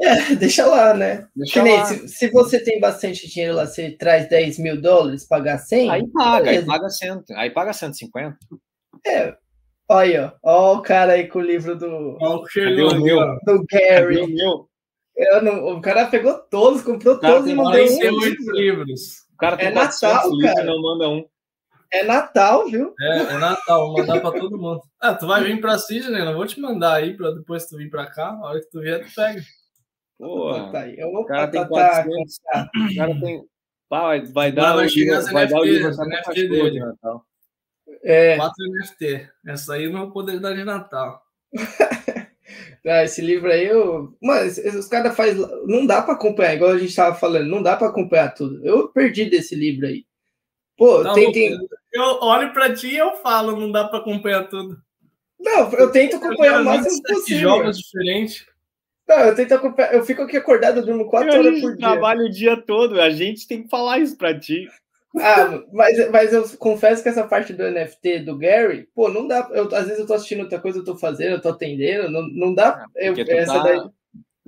É, 0.00 0.34
deixa 0.36 0.64
lá, 0.66 0.94
né? 0.94 1.26
Deixa 1.34 1.54
Que 1.54 1.62
nem, 1.62 1.76
lá. 1.76 1.84
se, 1.86 2.08
se 2.08 2.30
você 2.30 2.62
tem 2.62 2.78
bastante 2.78 3.28
dinheiro 3.28 3.54
lá, 3.56 3.66
você 3.66 3.90
traz 3.90 4.28
10 4.28 4.58
mil 4.58 4.80
dólares, 4.80 5.26
pagar 5.26 5.58
100, 5.58 5.90
Aí 5.90 6.06
paga, 6.12 6.36
aí 6.36 6.44
beleza. 6.56 6.66
paga, 6.66 6.88
100, 6.88 7.24
aí 7.34 7.50
paga 7.50 7.72
150. 7.72 8.36
olha 9.88 10.00
aí, 10.00 10.18
ó. 10.18 10.32
Ó 10.42 10.74
o 10.76 10.82
cara 10.82 11.14
aí 11.14 11.26
com 11.26 11.38
o 11.40 11.42
livro 11.42 11.76
do, 11.76 12.16
Ó, 12.20 12.36
o 12.44 13.02
meu? 13.02 13.18
do 13.44 13.66
Cadê 13.66 13.84
Gary. 13.88 14.18
o 14.20 14.28
meu? 14.28 14.68
Eu 15.16 15.42
não- 15.42 15.76
o 15.76 15.80
cara 15.80 16.06
pegou 16.06 16.34
todos, 16.48 16.80
comprou 16.82 17.18
todos 17.18 17.50
e 17.50 17.54
mandou 17.54 17.72
um. 17.72 17.86
48 17.98 18.52
livros. 18.52 19.00
O 19.34 19.36
cara 19.36 19.56
tem 19.56 19.66
É 19.68 19.72
400 19.72 20.00
Natal, 20.14 20.30
livros 20.30 20.54
cara. 20.54 20.62
e 20.62 20.66
não 20.66 20.80
manda 20.82 21.08
um. 21.08 21.24
É 21.92 22.04
Natal, 22.04 22.66
viu? 22.68 22.94
É, 23.00 23.18
é 23.18 23.38
Natal, 23.38 23.86
vou 23.88 23.98
mandar 23.98 24.20
pra 24.20 24.30
todo 24.32 24.58
mundo. 24.58 24.82
Ah, 25.00 25.14
tu 25.14 25.26
vai 25.26 25.42
vir 25.44 25.60
pra 25.60 25.78
Sydney, 25.78 26.24
não 26.24 26.34
vou 26.34 26.46
te 26.46 26.60
mandar 26.60 26.94
aí 26.96 27.16
pra 27.16 27.30
depois 27.30 27.66
tu 27.66 27.76
vir 27.78 27.88
pra 27.90 28.06
cá. 28.10 28.28
A 28.30 28.40
hora 28.46 28.60
que 28.60 28.68
tu 28.70 28.80
vier, 28.80 29.04
tu 29.06 29.14
pega. 29.14 29.40
Porra. 30.18 30.70
Tá 30.72 30.80
aí. 30.80 30.98
Eu 30.98 31.10
vou 31.12 31.22
O 31.22 31.26
cara 31.26 31.48
tem 31.48 31.62
tá, 31.62 31.68
400. 31.68 32.36
O 32.92 32.96
cara 32.96 33.20
tem. 33.20 33.42
Pá, 33.88 34.02
vai, 34.02 34.20
vai 34.26 34.52
dar 34.52 34.74
vai 34.74 34.86
o 34.86 34.88
chegar 34.90 35.18
livro, 35.20 35.32
vai 35.32 35.46
dar 35.48 35.56
o 35.60 35.64
NFT, 35.64 35.70
livro 35.72 35.88
até 35.88 35.96
pro 35.96 36.06
NFT 36.08 36.24
cachorro 36.26 36.48
dele. 36.50 36.70
de 36.70 36.80
Natal. 36.80 37.24
É, 38.04 38.36
4 38.36 38.54
NFT. 38.70 39.28
Essa 39.46 39.74
aí 39.74 39.88
não 39.90 40.00
vou 40.00 40.10
poder 40.12 40.40
dar 40.40 40.54
de 40.54 40.64
Natal. 40.64 41.22
ah, 42.86 43.02
esse 43.04 43.22
livro 43.22 43.50
aí, 43.50 43.64
eu... 43.66 44.14
mano, 44.22 44.46
es- 44.46 44.58
os 44.74 44.88
caras 44.88 45.16
faz, 45.16 45.36
não 45.66 45.86
dá 45.86 46.02
pra 46.02 46.14
acompanhar, 46.14 46.54
igual 46.54 46.72
a 46.72 46.78
gente 46.78 46.94
tava 46.94 47.14
falando, 47.16 47.48
não 47.48 47.62
dá 47.62 47.76
pra 47.76 47.88
acompanhar 47.88 48.34
tudo. 48.34 48.62
Eu 48.66 48.88
perdi 48.88 49.24
desse 49.30 49.54
livro 49.54 49.86
aí. 49.86 50.04
Pô, 50.78 51.02
Tá 51.02 51.12
tem, 51.12 51.30
tem... 51.32 51.58
Eu 51.92 52.02
olho 52.22 52.52
pra 52.52 52.72
ti 52.72 52.88
e 52.88 52.96
eu 52.96 53.16
falo, 53.16 53.56
não 53.58 53.70
dá 53.70 53.84
pra 53.84 53.98
acompanhar 53.98 54.48
tudo. 54.48 54.78
Não, 55.40 55.70
eu 55.72 55.90
tento 55.92 56.16
acompanhar 56.16 56.54
o 56.56 56.60
Eu 56.60 56.64
máximo 56.64 56.84
27 56.90 57.14
possível. 57.14 57.48
jogos 57.50 57.78
diferentes. 57.78 58.46
Não, 59.08 59.18
eu 59.20 59.34
tento 59.34 59.52
acompanhar. 59.54 59.94
Eu 59.94 60.04
fico 60.04 60.22
aqui 60.22 60.36
acordado, 60.36 60.78
eu 60.78 60.86
durmo 60.86 61.08
quatro 61.08 61.30
Eu 61.32 61.38
horas 61.40 61.60
por 61.60 61.70
dia. 61.76 61.78
trabalho 61.78 62.26
o 62.26 62.30
dia 62.30 62.56
todo, 62.56 63.00
a 63.00 63.10
gente 63.10 63.46
tem 63.48 63.62
que 63.62 63.68
falar 63.68 63.98
isso 63.98 64.16
pra 64.16 64.38
ti. 64.38 64.68
Ah, 65.18 65.62
mas, 65.72 66.10
mas 66.10 66.32
eu 66.34 66.46
confesso 66.58 67.02
que 67.02 67.08
essa 67.08 67.26
parte 67.26 67.52
do 67.54 67.64
NFT 67.64 68.20
do 68.20 68.36
Gary, 68.36 68.86
pô, 68.94 69.08
não 69.08 69.26
dá. 69.26 69.48
Eu, 69.52 69.64
às 69.74 69.84
vezes 69.86 70.00
eu 70.00 70.06
tô 70.06 70.12
assistindo 70.14 70.42
outra 70.42 70.60
coisa, 70.60 70.78
eu 70.78 70.84
tô 70.84 70.94
fazendo, 70.96 71.32
eu 71.32 71.40
tô 71.40 71.48
atendendo, 71.48 72.10
não, 72.10 72.28
não 72.28 72.54
dá. 72.54 72.84
Eu, 72.94 73.14
Porque 73.14 73.24
tu 73.24 73.36
essa 73.36 73.54
tá- 73.54 73.62
daí. 73.62 73.80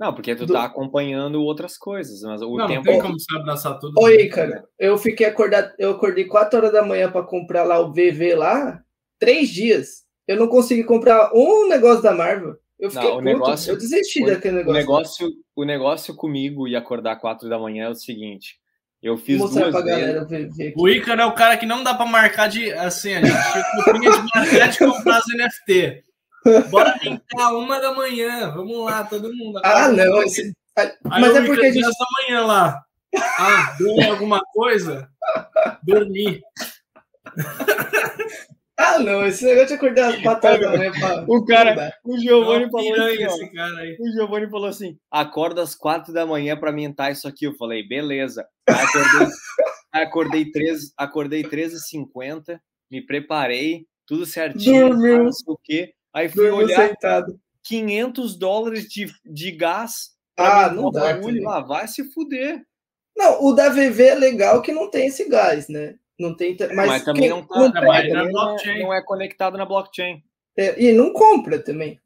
Não, 0.01 0.11
porque 0.15 0.35
tu 0.35 0.47
Do- 0.47 0.53
tá 0.53 0.63
acompanhando 0.63 1.43
outras 1.43 1.77
coisas, 1.77 2.23
mas 2.23 2.41
o 2.41 2.49
Não, 2.49 2.57
não 2.57 2.67
tempo 2.67 2.85
tem 2.85 2.99
como 2.99 3.19
você 3.19 3.35
abraçar 3.37 3.77
tudo. 3.77 3.93
Oi, 4.01 4.27
cara, 4.29 4.63
eu 4.79 4.97
fiquei 4.97 5.27
acordado, 5.27 5.71
eu 5.77 5.91
acordei 5.91 6.25
4 6.25 6.57
horas 6.57 6.71
da 6.71 6.83
manhã 6.83 7.11
para 7.11 7.21
comprar 7.21 7.63
lá 7.63 7.79
o 7.79 7.93
VV 7.93 8.33
lá, 8.33 8.81
três 9.19 9.49
dias. 9.49 10.01
Eu 10.27 10.37
não 10.37 10.47
consegui 10.47 10.83
comprar 10.83 11.31
um 11.35 11.67
negócio 11.67 12.01
da 12.01 12.13
Marvel. 12.15 12.55
Eu 12.79 12.89
fiquei 12.89 13.07
Não, 13.09 13.17
o 13.17 13.19
puto, 13.19 13.31
negócio- 13.31 13.71
eu 13.73 13.77
desisti 13.77 14.23
o- 14.23 14.25
daquele 14.25 14.55
O 14.55 14.57
negócio. 14.57 14.79
negócio, 14.79 15.29
o 15.55 15.63
negócio 15.63 16.15
comigo 16.15 16.67
e 16.67 16.75
acordar 16.75 17.17
quatro 17.17 17.47
da 17.47 17.59
manhã 17.59 17.85
é 17.85 17.89
o 17.89 17.93
seguinte: 17.93 18.55
eu 19.03 19.15
fiz 19.17 19.37
Vou 19.37 19.45
mostrar 19.47 19.69
duas 19.69 19.75
pra 19.75 19.83
vezes. 19.83 20.01
galera 20.01 20.23
o 20.23 20.27
VV 20.27 20.67
aqui. 20.69 20.73
O 20.75 20.89
Ícaro 20.89 21.21
é 21.21 21.25
o 21.25 21.35
cara 21.35 21.57
que 21.57 21.65
não 21.67 21.83
dá 21.83 21.93
pra 21.93 22.07
marcar 22.07 22.47
de. 22.47 22.71
Assim, 22.73 23.13
a 23.13 23.21
gente 23.21 23.37
tinha 23.51 24.11
de 24.11 24.27
marcar 24.35 24.67
de 24.69 24.79
comprar 24.79 25.17
as 25.19 25.27
NFT. 25.27 26.03
Bora 26.69 26.95
brincar 27.01 27.53
uma 27.53 27.79
da 27.79 27.93
manhã. 27.93 28.51
Vamos 28.51 28.85
lá, 28.85 29.03
todo 29.03 29.33
mundo. 29.33 29.59
Ah, 29.63 29.87
não, 29.89 30.23
esse- 30.23 30.53
Aí 30.77 30.91
mas 31.03 31.35
é 31.35 31.45
porque 31.45 31.65
a 31.65 31.71
gente 31.71 31.81
10 31.83 31.95
da 31.97 32.05
manhã 32.29 32.45
lá. 32.45 32.83
Ah, 33.37 33.75
dormi 33.77 34.05
alguma 34.05 34.41
coisa? 34.53 35.09
Dormi. 35.83 36.41
Ah, 38.83 38.97
não, 38.97 39.23
esse 39.27 39.45
negócio 39.45 39.67
de 39.67 39.73
acordar 39.75 40.09
às 40.15 40.21
4 40.23 40.49
horas 40.49 40.61
da 40.61 40.75
manhã 40.77 40.91
pra... 40.91 41.23
O 41.29 41.45
cara-. 41.45 41.93
O 42.03 42.17
Giovanni 42.17 42.63
Não, 42.65 42.71
falou 42.71 42.93
assim, 42.95 43.23
esse 43.23 43.51
cara 43.51 43.77
aí. 43.77 43.95
O 43.99 44.11
Giovanni 44.11 44.49
falou 44.49 44.67
assim: 44.67 44.97
acorda 45.11 45.61
às 45.61 45.75
quatro 45.75 46.11
da 46.11 46.25
manhã 46.25 46.57
para 46.57 46.71
mintar 46.71 47.11
isso 47.11 47.27
aqui. 47.27 47.45
Eu 47.45 47.53
falei, 47.57 47.87
beleza. 47.87 48.43
Acordei, 48.67 49.27
acordei, 49.91 50.51
três, 50.51 50.79
acordei 50.97 51.43
13h50, 51.43 52.59
me 52.89 53.05
preparei, 53.05 53.85
tudo 54.07 54.25
certinho, 54.25 54.89
Dormiu. 54.89 55.25
não 55.25 55.31
sei 55.31 55.53
o 55.53 55.59
quê. 55.63 55.93
Aí 56.13 56.27
fui 56.29 56.47
Dormiu 56.47 56.65
olhar 56.65 56.87
sentado. 56.89 57.39
500 57.63 58.35
dólares 58.37 58.85
de, 58.89 59.07
de 59.25 59.51
gás. 59.51 60.11
Ah, 60.37 60.69
mim, 60.69 60.75
não 60.77 60.91
dá 60.91 61.01
bagulho. 61.01 61.47
Ah, 61.49 61.59
vai 61.61 61.87
se 61.87 62.03
fuder. 62.11 62.65
Não, 63.15 63.43
o 63.43 63.53
da 63.53 63.69
VV 63.69 64.03
é 64.07 64.15
legal 64.15 64.61
que 64.61 64.71
não 64.71 64.89
tem 64.89 65.07
esse 65.07 65.27
gás, 65.29 65.67
né? 65.67 65.95
Não 66.17 66.35
tem, 66.35 66.55
mas, 66.75 66.87
Mas, 66.87 67.03
também 67.03 67.29
não 67.29 67.45
tá. 67.45 67.55
É, 67.55 67.67
na 67.67 67.71
também 67.71 68.13
não, 68.13 68.21
é, 68.21 68.29
blockchain. 68.31 68.79
não 68.83 68.93
é 68.93 69.01
conectado 69.03 69.57
na 69.57 69.65
blockchain. 69.65 70.23
É, 70.57 70.81
e 70.81 70.91
não 70.93 71.11
compra 71.13 71.59
também. 71.59 71.99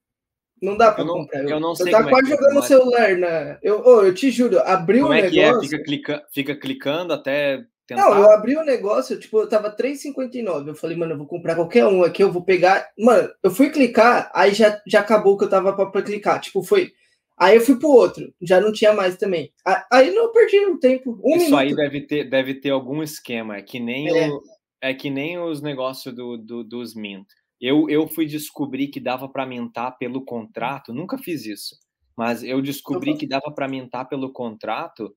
Não 0.62 0.78
dá 0.78 0.92
pra 0.92 1.04
Eu 1.04 1.08
não- 1.08 1.14
comprar. 1.16 1.44
eu 1.44 1.60
não 1.60 1.76
sei 1.76 1.92
tava 1.92 2.06
como 2.06 2.16
é 2.16 2.22
quase 2.22 2.28
que 2.28 2.34
é, 2.34 2.48
jogando 2.48 2.64
celular 2.66 3.18
na. 3.18 3.60
Eu, 3.62 3.86
ô, 3.86 4.04
eu 4.04 4.14
te 4.14 4.32
juro, 4.32 4.60
abri 4.62 5.00
Como 5.00 5.12
o 5.12 5.14
é 5.14 5.30
que 5.30 5.40
é? 5.40 5.48
negócio. 5.48 5.70
Fica, 5.70 5.84
clica, 5.84 6.26
fica 6.34 6.56
clicando 6.56 7.14
até 7.14 7.66
tentar. 7.88 8.10
Não, 8.10 8.18
eu 8.18 8.32
abri 8.32 8.56
o 8.58 8.64
negócio, 8.66 9.20
tipo, 9.20 9.40
eu 9.40 9.50
tava 9.50 9.70
3,59. 9.76 10.68
Eu 10.70 10.76
falei, 10.76 10.96
mano, 10.98 11.14
eu 11.14 11.18
vou 11.18 11.28
comprar 11.28 11.56
qualquer 11.56 11.86
um 11.86 12.04
aqui, 12.04 12.24
eu 12.24 12.32
vou 12.32 12.44
pegar. 12.44 12.88
Mano, 12.98 13.30
eu 13.44 13.52
fui 13.52 13.70
clicar, 13.70 14.32
aí 14.34 14.54
já, 14.54 14.82
já 14.88 15.00
acabou 15.02 15.38
que 15.38 15.44
eu 15.46 15.50
tava 15.50 15.74
pra, 15.74 15.86
pra 15.88 16.02
clicar. 16.02 16.40
Tipo, 16.42 16.64
foi. 16.64 16.92
Aí 17.38 17.56
eu 17.58 17.62
fui 17.62 17.78
pro 17.78 17.90
outro, 17.90 18.34
já 18.42 18.62
não 18.62 18.72
tinha 18.72 18.94
mais 18.94 19.18
também. 19.18 19.52
Aí 19.92 20.10
não 20.14 20.32
perdi 20.32 20.58
o 20.68 20.80
tempo. 20.80 21.20
Um 21.24 21.36
Isso 21.36 21.46
minuto. 21.46 21.58
aí 21.60 21.76
deve 21.76 22.02
ter, 22.02 22.30
deve 22.30 22.54
ter 22.56 22.70
algum 22.70 23.04
esquema. 23.04 23.58
É 23.58 23.62
que 23.62 23.78
nem, 23.80 24.08
É. 24.08 24.30
o- 24.30 24.42
é 24.82 24.94
que 24.94 25.10
nem 25.10 25.38
os 25.38 25.62
negócios 25.62 26.16
do, 26.16 26.38
do- 26.38 26.64
dos 26.64 26.96
mint. 26.96 27.26
Eu, 27.60 27.90
eu 27.90 28.08
fui 28.08 28.26
descobrir 28.26 28.88
que 28.88 29.00
dava 29.02 29.28
para 29.28 29.46
mintar 29.46 29.98
pelo 29.98 30.24
contrato. 30.24 30.94
Nunca 30.94 31.18
fiz 31.18 31.46
isso. 31.46 31.76
Mas 32.18 32.42
eu 32.44 32.62
descobri 32.62 33.18
que 33.18 33.28
dava 33.28 33.52
para 33.54 33.68
mintar 33.68 34.08
pelo 34.08 34.32
contrato 34.32 35.14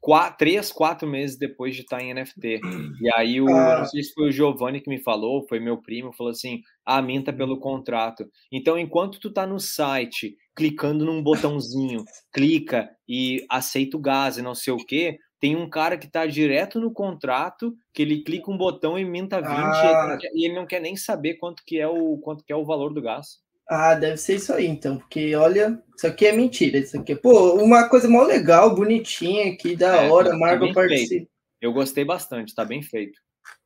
quatro, 0.00 0.38
três, 0.38 0.70
quatro 0.72 1.06
meses 1.08 1.36
depois 1.38 1.74
de 1.74 1.82
estar 1.82 2.02
em 2.02 2.12
NFT. 2.14 2.60
E 3.00 3.10
aí, 3.14 3.40
o, 3.40 3.48
Ah. 3.48 3.78
não 3.80 3.86
sei 3.86 4.02
se 4.02 4.12
foi 4.14 4.28
o 4.28 4.32
Giovanni 4.32 4.80
que 4.80 4.90
me 4.90 5.02
falou, 5.02 5.46
foi 5.48 5.58
meu 5.60 5.76
primo, 5.80 6.12
falou 6.12 6.30
assim: 6.30 6.60
ah, 6.84 7.00
minta 7.02 7.32
pelo 7.32 7.58
contrato. 7.58 8.24
Então, 8.50 8.78
enquanto 8.78 9.18
tu 9.20 9.32
tá 9.32 9.46
no 9.46 9.58
site, 9.60 10.36
clicando 10.56 11.04
num 11.04 11.22
botãozinho, 11.22 12.04
clica 12.32 12.90
e 13.08 13.44
aceita 13.50 13.96
o 13.96 14.00
gás 14.00 14.38
e 14.38 14.42
não 14.42 14.54
sei 14.54 14.72
o 14.72 14.76
quê, 14.78 15.18
tem 15.40 15.56
um 15.56 15.68
cara 15.68 15.98
que 15.98 16.08
tá 16.08 16.24
direto 16.24 16.78
no 16.78 16.92
contrato, 16.92 17.74
que 17.92 18.02
ele 18.02 18.22
clica 18.22 18.50
um 18.50 18.56
botão 18.56 18.96
e 18.98 19.04
minta 19.04 19.40
20 19.40 19.48
Ah. 19.50 20.18
e 20.34 20.46
ele 20.46 20.54
não 20.54 20.66
quer 20.66 20.80
nem 20.80 20.94
saber 20.96 21.34
quanto 21.34 21.62
que 21.66 21.78
é 21.80 21.86
o 21.88 22.16
quanto 22.18 22.44
que 22.44 22.52
é 22.52 22.56
o 22.56 22.64
valor 22.64 22.94
do 22.94 23.02
gás. 23.02 23.38
Ah, 23.74 23.94
deve 23.94 24.18
ser 24.18 24.36
isso 24.36 24.52
aí, 24.52 24.66
então, 24.66 24.98
porque 24.98 25.34
olha, 25.34 25.82
isso 25.96 26.06
aqui 26.06 26.26
é 26.26 26.32
mentira, 26.32 26.76
isso 26.78 26.98
aqui. 27.00 27.16
Pô, 27.16 27.54
uma 27.54 27.88
coisa 27.88 28.06
mó 28.08 28.22
legal, 28.22 28.74
bonitinha 28.74 29.50
aqui, 29.52 29.74
da 29.74 30.02
É, 30.04 30.10
hora, 30.10 30.30
tá 30.30 30.36
Marvel 30.36 30.66
bem 30.66 30.74
participa. 30.74 31.26
Eu 31.60 31.72
gostei 31.72 32.04
bastante, 32.04 32.54
tá 32.54 32.64
bem 32.64 32.82
feito. 32.82 33.18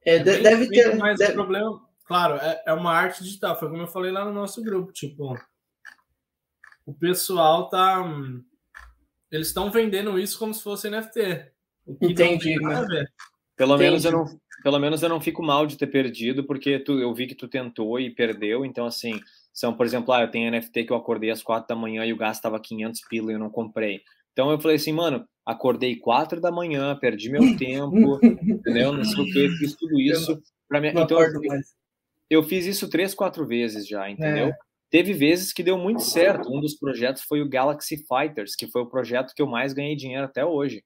É, 0.04 0.16
É 0.16 0.22
bem 0.22 0.42
deve 0.42 0.68
feito, 0.68 0.90
ter. 0.90 0.96
Mas 0.96 1.18
deve- 1.18 1.32
o 1.32 1.34
problema, 1.34 1.82
claro, 2.04 2.36
é, 2.36 2.62
é 2.66 2.72
uma 2.72 2.92
arte 2.92 3.24
digital. 3.24 3.58
Foi 3.58 3.68
como 3.68 3.82
eu 3.82 3.88
falei 3.88 4.12
lá 4.12 4.24
no 4.24 4.32
nosso 4.32 4.62
grupo. 4.62 4.92
Tipo, 4.92 5.34
o 6.86 6.94
pessoal 6.94 7.68
tá. 7.68 8.04
Eles 9.30 9.48
estão 9.48 9.70
vendendo 9.72 10.18
isso 10.18 10.38
como 10.38 10.54
se 10.54 10.62
fosse 10.62 10.88
NFT. 10.88 11.50
O 11.84 11.96
que 11.96 12.06
Entendi, 12.06 12.54
Não 12.54 12.58
tem 12.60 12.68
nada 12.68 12.84
a 12.84 12.88
ver. 12.88 13.12
Pelo 13.56 13.76
menos 13.76 14.04
eu 14.04 14.12
Entendi. 14.12 14.30
não, 14.32 14.40
pelo 14.62 14.78
menos 14.78 15.02
eu 15.02 15.08
não 15.08 15.20
fico 15.20 15.42
mal 15.42 15.66
de 15.66 15.76
ter 15.76 15.86
perdido, 15.86 16.44
porque 16.44 16.78
tu, 16.78 16.98
eu 16.98 17.12
vi 17.14 17.26
que 17.26 17.34
tu 17.34 17.48
tentou 17.48 17.98
e 18.00 18.10
perdeu. 18.10 18.64
Então, 18.64 18.86
assim, 18.86 19.20
são, 19.52 19.74
por 19.74 19.86
exemplo, 19.86 20.12
ah, 20.12 20.22
eu 20.22 20.30
tenho 20.30 20.50
NFT 20.50 20.84
que 20.84 20.92
eu 20.92 20.96
acordei 20.96 21.30
às 21.30 21.42
quatro 21.42 21.68
da 21.68 21.80
manhã 21.80 22.04
e 22.04 22.12
o 22.12 22.16
gás 22.16 22.36
estava 22.36 22.60
500 22.60 23.00
pila 23.08 23.30
e 23.30 23.34
eu 23.34 23.38
não 23.38 23.50
comprei. 23.50 24.02
Então 24.32 24.50
eu 24.50 24.60
falei 24.60 24.76
assim, 24.76 24.92
mano, 24.92 25.26
acordei 25.46 25.96
quatro 25.96 26.42
da 26.42 26.52
manhã, 26.52 26.94
perdi 26.94 27.30
meu 27.30 27.40
tempo, 27.56 28.20
entendeu? 28.22 28.92
Não 28.92 29.02
sei 29.02 29.22
o 29.22 29.24
que, 29.24 29.48
fiz 29.56 29.74
tudo 29.74 29.98
isso 29.98 30.38
para 30.68 30.78
mim. 30.78 30.88
Então 30.88 31.18
eu, 31.22 31.40
mais. 31.42 31.74
eu 32.28 32.42
fiz 32.42 32.66
isso 32.66 32.90
três, 32.90 33.14
quatro 33.14 33.46
vezes 33.46 33.88
já, 33.88 34.10
entendeu? 34.10 34.48
É. 34.48 34.56
Teve 34.90 35.14
vezes 35.14 35.54
que 35.54 35.62
deu 35.62 35.78
muito 35.78 36.02
certo. 36.02 36.54
Um 36.54 36.60
dos 36.60 36.74
projetos 36.74 37.22
foi 37.22 37.40
o 37.40 37.48
Galaxy 37.48 37.96
Fighters, 38.06 38.54
que 38.54 38.66
foi 38.66 38.82
o 38.82 38.86
projeto 38.86 39.32
que 39.34 39.40
eu 39.40 39.46
mais 39.46 39.72
ganhei 39.72 39.96
dinheiro 39.96 40.24
até 40.24 40.44
hoje. 40.44 40.84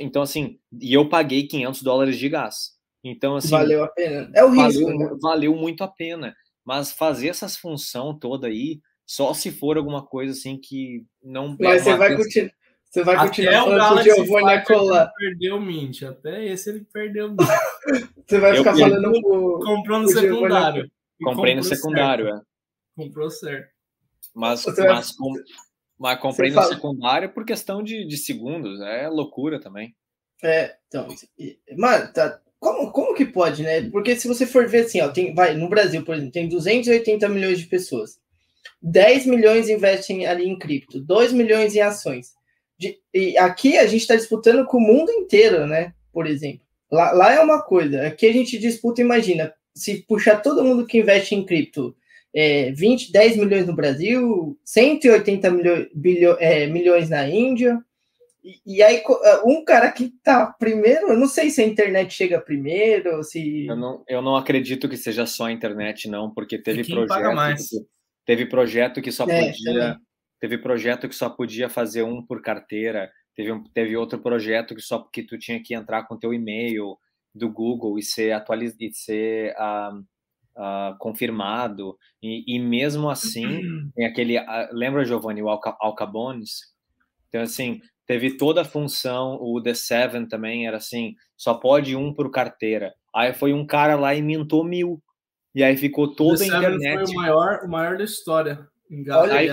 Então, 0.00 0.22
assim, 0.22 0.58
e 0.80 0.92
eu 0.94 1.08
paguei 1.08 1.46
500 1.46 1.82
dólares 1.82 2.16
de 2.18 2.28
gás. 2.28 2.72
Então, 3.04 3.36
assim, 3.36 3.50
Valeu 3.50 3.82
a 3.82 3.88
pena. 3.88 4.30
É 4.34 4.44
o 4.44 4.50
risco, 4.50 4.82
valeu, 4.84 4.98
né? 4.98 5.16
valeu 5.20 5.54
muito 5.56 5.82
a 5.82 5.88
pena. 5.88 6.34
Mas 6.64 6.92
fazer 6.92 7.28
essas 7.28 7.56
função 7.56 8.16
toda 8.16 8.46
aí, 8.46 8.80
só 9.04 9.34
se 9.34 9.50
for 9.50 9.76
alguma 9.76 10.04
coisa 10.06 10.32
assim 10.32 10.56
que 10.56 11.04
não. 11.22 11.56
Mas 11.58 11.82
você 11.82 11.96
vai, 11.96 12.16
continuar, 12.16 12.50
você 12.88 13.02
vai 13.02 13.16
continuar 13.26 13.50
Até 13.50 13.60
o 13.60 13.64
falando 13.66 13.98
o 13.98 14.02
Giovanni 14.02 14.64
perdeu 15.18 15.56
o 15.56 15.60
Mint. 15.60 16.02
Até 16.04 16.44
esse 16.46 16.70
ele 16.70 16.86
perdeu 16.92 17.26
o 17.26 17.30
Mint. 17.30 17.38
Você 18.24 18.38
vai 18.38 18.52
Eu 18.52 18.56
ficar 18.58 18.74
perdi. 18.76 18.90
falando 18.90 19.20
com. 19.20 19.58
Comprou 19.64 19.98
no 19.98 20.04
O 20.04 20.08
secundário. 20.08 20.90
Comprei 21.22 21.54
no 21.56 21.62
secundário, 21.64 22.26
certo. 22.26 22.38
é. 22.38 23.02
Comprou 23.02 23.30
certo. 23.30 23.68
Mas, 24.34 24.62
Você 24.62 24.80
vai- 24.80 24.94
mas, 24.94 25.10
com- 25.16 25.34
mas 25.98 26.18
comprei 26.20 26.50
Você 26.50 26.56
no 26.56 26.62
fala- 26.62 26.74
secundário 26.74 27.28
por 27.32 27.44
questão 27.44 27.82
de, 27.82 28.04
de 28.06 28.16
segundos. 28.16 28.80
É 28.80 29.08
loucura 29.08 29.60
também. 29.60 29.94
É, 30.42 30.74
então. 30.88 31.06
Mano, 31.76 32.12
tá. 32.12 32.40
Como, 32.58 32.92
como 32.92 33.14
que 33.14 33.24
pode, 33.24 33.62
né? 33.62 33.88
Porque 33.90 34.14
se 34.16 34.28
você 34.28 34.46
for 34.46 34.68
ver 34.68 34.84
assim, 34.86 35.00
ó, 35.00 35.08
tem, 35.08 35.34
vai, 35.34 35.54
no 35.54 35.68
Brasil, 35.68 36.04
por 36.04 36.14
exemplo, 36.14 36.32
tem 36.32 36.48
280 36.48 37.28
milhões 37.28 37.58
de 37.58 37.66
pessoas. 37.66 38.20
10 38.80 39.26
milhões 39.26 39.68
investem 39.68 40.26
ali 40.26 40.48
em 40.48 40.58
cripto, 40.58 41.00
2 41.00 41.32
milhões 41.32 41.74
em 41.74 41.80
ações. 41.80 42.34
De- 42.78 42.98
e 43.12 43.36
aqui 43.36 43.76
a 43.78 43.86
gente 43.86 44.02
está 44.02 44.14
disputando 44.16 44.64
com 44.66 44.78
o 44.78 44.80
mundo 44.80 45.10
inteiro, 45.10 45.66
né? 45.66 45.92
Por 46.12 46.26
exemplo. 46.26 46.60
Lá, 46.90 47.10
lá 47.12 47.32
é 47.32 47.40
uma 47.40 47.62
coisa. 47.62 48.06
Aqui 48.06 48.26
a 48.26 48.32
gente 48.32 48.58
disputa, 48.58 49.00
imagina, 49.00 49.52
se 49.74 50.02
puxar 50.06 50.36
todo 50.40 50.64
mundo 50.64 50.86
que 50.86 50.98
investe 50.98 51.34
em 51.34 51.44
cripto, 51.44 51.96
é, 52.34 52.72
20, 52.72 53.12
10 53.12 53.36
milhões 53.36 53.66
no 53.66 53.74
Brasil, 53.74 54.58
180 54.64 55.50
milho, 55.50 55.90
bilho, 55.94 56.36
é, 56.40 56.66
milhões 56.66 57.08
na 57.10 57.28
Índia. 57.28 57.78
E, 58.44 58.78
e 58.78 58.82
aí, 58.82 59.00
co- 59.02 59.20
um 59.44 59.64
cara 59.64 59.90
que 59.92 60.12
tá 60.24 60.46
primeiro, 60.58 61.08
eu 61.10 61.16
não 61.16 61.26
sei 61.28 61.48
se 61.50 61.62
a 61.62 61.66
internet 61.66 62.12
chega 62.12 62.40
primeiro, 62.40 63.22
se. 63.22 63.66
Eu 63.66 63.76
não, 63.76 64.02
eu 64.08 64.20
não 64.22 64.34
acredito 64.36 64.88
que 64.88 64.96
seja 64.96 65.26
só 65.26 65.44
a 65.46 65.52
internet, 65.52 66.08
não, 66.08 66.28
porque 66.32 66.58
teve 66.58 66.84
projeto. 66.84 67.34
mais. 67.34 67.68
Que, 67.68 67.76
teve 68.26 68.46
projeto 68.46 69.00
que 69.02 69.12
só 69.12 69.24
É, 69.28 69.46
podia. 69.46 69.72
também. 69.72 69.96
Teve 70.40 70.58
projeto 70.58 71.08
que 71.08 71.14
só 71.14 71.30
podia 71.30 71.68
fazer 71.68 72.02
um 72.02 72.20
por 72.24 72.42
carteira. 72.42 73.08
Teve, 73.36 73.52
um, 73.52 73.62
teve 73.62 73.96
outro 73.96 74.18
projeto 74.18 74.74
que 74.74 74.82
só 74.82 74.98
que 75.12 75.22
tu 75.22 75.38
tinha 75.38 75.62
que 75.62 75.72
entrar 75.72 76.02
com 76.08 76.18
teu 76.18 76.34
e-mail 76.34 76.96
do 77.32 77.48
Google 77.48 77.96
e 77.96 78.02
ser 78.02 78.32
atualizado 78.32 78.82
e 78.82 78.92
ser 78.92 79.54
ah, 79.56 79.92
ah, 80.56 80.96
confirmado. 80.98 81.96
E, 82.22 82.44
e 82.46 82.58
mesmo 82.58 83.08
assim, 83.08 83.60
tem 83.94 84.06
aquele. 84.06 84.38
ah, 84.38 84.68
lembra, 84.72 85.04
Giovanni, 85.04 85.42
o 85.42 85.48
Alca, 85.48 85.76
Alcabones? 85.80 86.72
Então, 87.28 87.40
assim, 87.40 87.80
teve 88.06 88.36
toda 88.36 88.60
a 88.62 88.64
função, 88.64 89.38
o 89.40 89.60
The 89.62 89.74
Seven 89.74 90.26
também 90.26 90.66
era 90.66 90.76
assim, 90.76 91.14
só 91.36 91.54
pode 91.54 91.96
um 91.96 92.12
por 92.12 92.30
carteira. 92.30 92.92
Aí 93.14 93.32
foi 93.32 93.52
um 93.52 93.66
cara 93.66 93.96
lá 93.96 94.14
e 94.14 94.22
mintou 94.22 94.64
mil. 94.64 95.02
E 95.54 95.62
aí 95.62 95.76
ficou 95.76 96.14
toda 96.14 96.38
The 96.38 96.44
a 96.44 96.60
Seven 96.60 96.76
internet. 96.76 97.06
foi 97.06 97.14
o 97.14 97.16
maior, 97.16 97.60
o 97.64 97.68
maior 97.68 97.96
da 97.96 98.04
história. 98.04 98.66
Aí, 99.30 99.48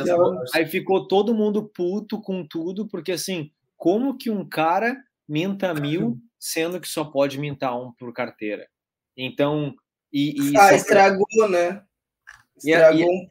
aí, 0.54 0.66
ficou 0.66 1.08
todo 1.08 1.34
mundo 1.34 1.72
puto 1.74 2.22
com 2.22 2.45
tudo, 2.45 2.89
porque 2.89 3.14
assim, 3.14 3.50
como 3.78 4.18
que 4.18 4.30
um 4.30 4.47
cara 4.47 4.97
minta 5.28 5.74
mil, 5.74 6.18
sendo 6.38 6.82
que 6.82 6.88
só 6.88 7.06
pode 7.06 7.39
mintar 7.39 7.80
um 7.80 7.93
por 7.93 8.12
carteira? 8.14 8.68
Então. 9.16 9.74
E, 10.12 10.51
e 10.51 10.57
ah, 10.57 10.74
estragou, 10.74 11.49
né? 11.49 11.84
Estragou. 12.57 13.10
E, 13.10 13.30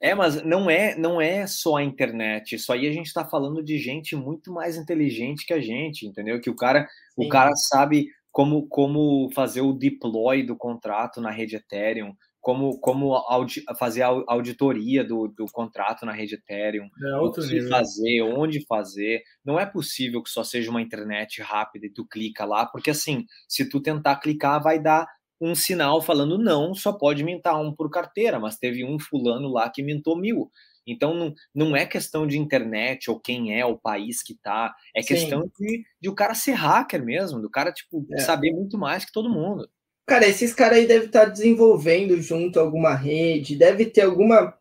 é, 0.00 0.14
mas 0.14 0.42
não 0.42 0.68
é, 0.68 0.94
não 0.98 1.20
é 1.20 1.46
só 1.46 1.76
a 1.76 1.82
internet. 1.82 2.54
Isso 2.54 2.70
aí 2.72 2.86
a 2.86 2.92
gente 2.92 3.06
está 3.06 3.24
falando 3.24 3.64
de 3.64 3.78
gente 3.78 4.14
muito 4.14 4.52
mais 4.52 4.76
inteligente 4.76 5.46
que 5.46 5.52
a 5.54 5.60
gente, 5.60 6.06
entendeu? 6.06 6.40
Que 6.40 6.50
o 6.50 6.54
cara, 6.54 6.86
o 7.16 7.26
cara 7.28 7.56
sabe 7.56 8.08
como, 8.30 8.66
como 8.68 9.30
fazer 9.32 9.62
o 9.62 9.72
deploy 9.72 10.42
do 10.42 10.56
contrato 10.56 11.20
na 11.20 11.30
rede 11.30 11.56
Ethereum, 11.56 12.14
como, 12.44 12.78
como 12.78 13.14
audi, 13.14 13.62
fazer 13.78 14.02
a 14.02 14.08
auditoria 14.26 15.02
do, 15.02 15.28
do 15.28 15.46
contrato 15.46 16.04
na 16.04 16.12
rede 16.12 16.34
Ethereum, 16.34 16.86
é 17.02 17.16
o 17.16 17.32
que 17.32 17.40
nível. 17.40 17.70
fazer, 17.70 18.22
onde 18.22 18.66
fazer. 18.66 19.22
Não 19.42 19.58
é 19.58 19.64
possível 19.64 20.22
que 20.22 20.28
só 20.28 20.44
seja 20.44 20.70
uma 20.70 20.82
internet 20.82 21.40
rápida 21.40 21.86
e 21.86 21.90
tu 21.90 22.06
clica 22.06 22.44
lá, 22.44 22.66
porque 22.66 22.90
assim, 22.90 23.24
se 23.48 23.66
tu 23.66 23.80
tentar 23.80 24.16
clicar, 24.16 24.62
vai 24.62 24.78
dar 24.78 25.06
um 25.40 25.54
sinal 25.54 26.00
falando 26.00 26.38
não, 26.38 26.74
só 26.74 26.92
pode 26.92 27.24
mintar 27.24 27.60
um 27.60 27.72
por 27.72 27.90
carteira, 27.90 28.38
mas 28.38 28.56
teve 28.56 28.84
um 28.84 28.98
fulano 28.98 29.48
lá 29.48 29.68
que 29.68 29.82
mintou 29.82 30.16
mil. 30.16 30.50
Então 30.86 31.14
não, 31.14 31.34
não 31.54 31.76
é 31.76 31.86
questão 31.86 32.26
de 32.26 32.38
internet 32.38 33.10
ou 33.10 33.18
quem 33.18 33.58
é 33.58 33.64
o 33.64 33.78
país 33.78 34.22
que 34.22 34.34
tá, 34.34 34.74
é 34.94 35.02
Sim. 35.02 35.08
questão 35.08 35.50
de, 35.58 35.84
de 36.00 36.08
o 36.08 36.14
cara 36.14 36.34
ser 36.34 36.52
hacker 36.52 37.02
mesmo, 37.02 37.40
do 37.40 37.50
cara 37.50 37.72
tipo 37.72 38.06
é. 38.12 38.18
saber 38.18 38.52
muito 38.52 38.76
mais 38.78 39.04
que 39.04 39.12
todo 39.12 39.30
mundo. 39.30 39.68
Cara, 40.06 40.26
esses 40.26 40.52
caras 40.52 40.78
aí 40.78 40.86
devem 40.86 41.06
estar 41.06 41.24
desenvolvendo 41.24 42.20
junto 42.20 42.60
alguma 42.60 42.94
rede, 42.94 43.56
deve 43.56 43.86
ter 43.86 44.02
alguma 44.02 44.54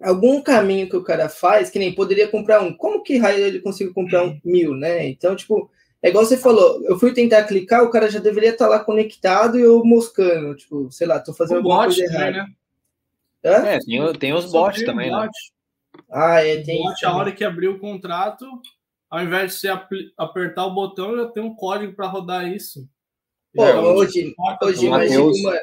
algum 0.00 0.40
caminho 0.40 0.88
que 0.88 0.96
o 0.96 1.02
cara 1.02 1.28
faz 1.28 1.70
que 1.70 1.78
nem 1.78 1.94
poderia 1.94 2.28
comprar 2.28 2.60
um. 2.60 2.76
Como 2.76 3.02
que 3.02 3.16
raio 3.16 3.44
ele 3.44 3.60
conseguiu 3.60 3.94
comprar 3.94 4.24
um 4.24 4.38
mil, 4.44 4.74
né? 4.74 5.08
Então, 5.08 5.34
tipo, 5.34 5.70
é 6.02 6.10
igual 6.10 6.24
você 6.24 6.36
falou, 6.36 6.82
eu 6.84 6.98
fui 6.98 7.12
tentar 7.12 7.44
clicar, 7.44 7.82
o 7.82 7.90
cara 7.90 8.08
já 8.08 8.20
deveria 8.20 8.50
estar 8.50 8.68
lá 8.68 8.78
conectado 8.78 9.58
e 9.58 9.62
eu 9.62 9.84
moscando, 9.84 10.54
tipo, 10.54 10.90
sei 10.92 11.06
lá, 11.06 11.18
tô 11.18 11.34
fazendo 11.34 11.56
o 11.56 11.58
alguma 11.58 11.86
bot, 11.86 11.96
coisa 11.96 12.14
errada. 12.14 12.32
Né? 12.32 12.54
É, 13.42 13.78
tem, 13.80 14.12
tem 14.14 14.32
os 14.32 14.50
bots 14.50 14.84
também, 14.84 15.10
né? 15.10 15.28
Ah, 16.10 16.44
é, 16.44 16.62
tem. 16.62 16.80
O 16.80 16.84
bot, 16.84 17.04
a 17.04 17.16
hora 17.16 17.32
que 17.32 17.44
abriu 17.44 17.72
o 17.72 17.78
contrato, 17.78 18.46
ao 19.10 19.22
invés 19.22 19.52
de 19.52 19.58
você 19.58 19.68
apertar 20.16 20.66
o 20.66 20.74
botão, 20.74 21.16
já 21.16 21.26
tem 21.28 21.42
um 21.42 21.54
código 21.54 21.94
para 21.94 22.06
rodar 22.06 22.46
isso. 22.46 22.88
Pô, 23.54 23.64
é, 23.64 23.74
hoje, 23.74 24.34
hoje 24.62 24.86
imagina 24.86 25.22
uma, 25.22 25.60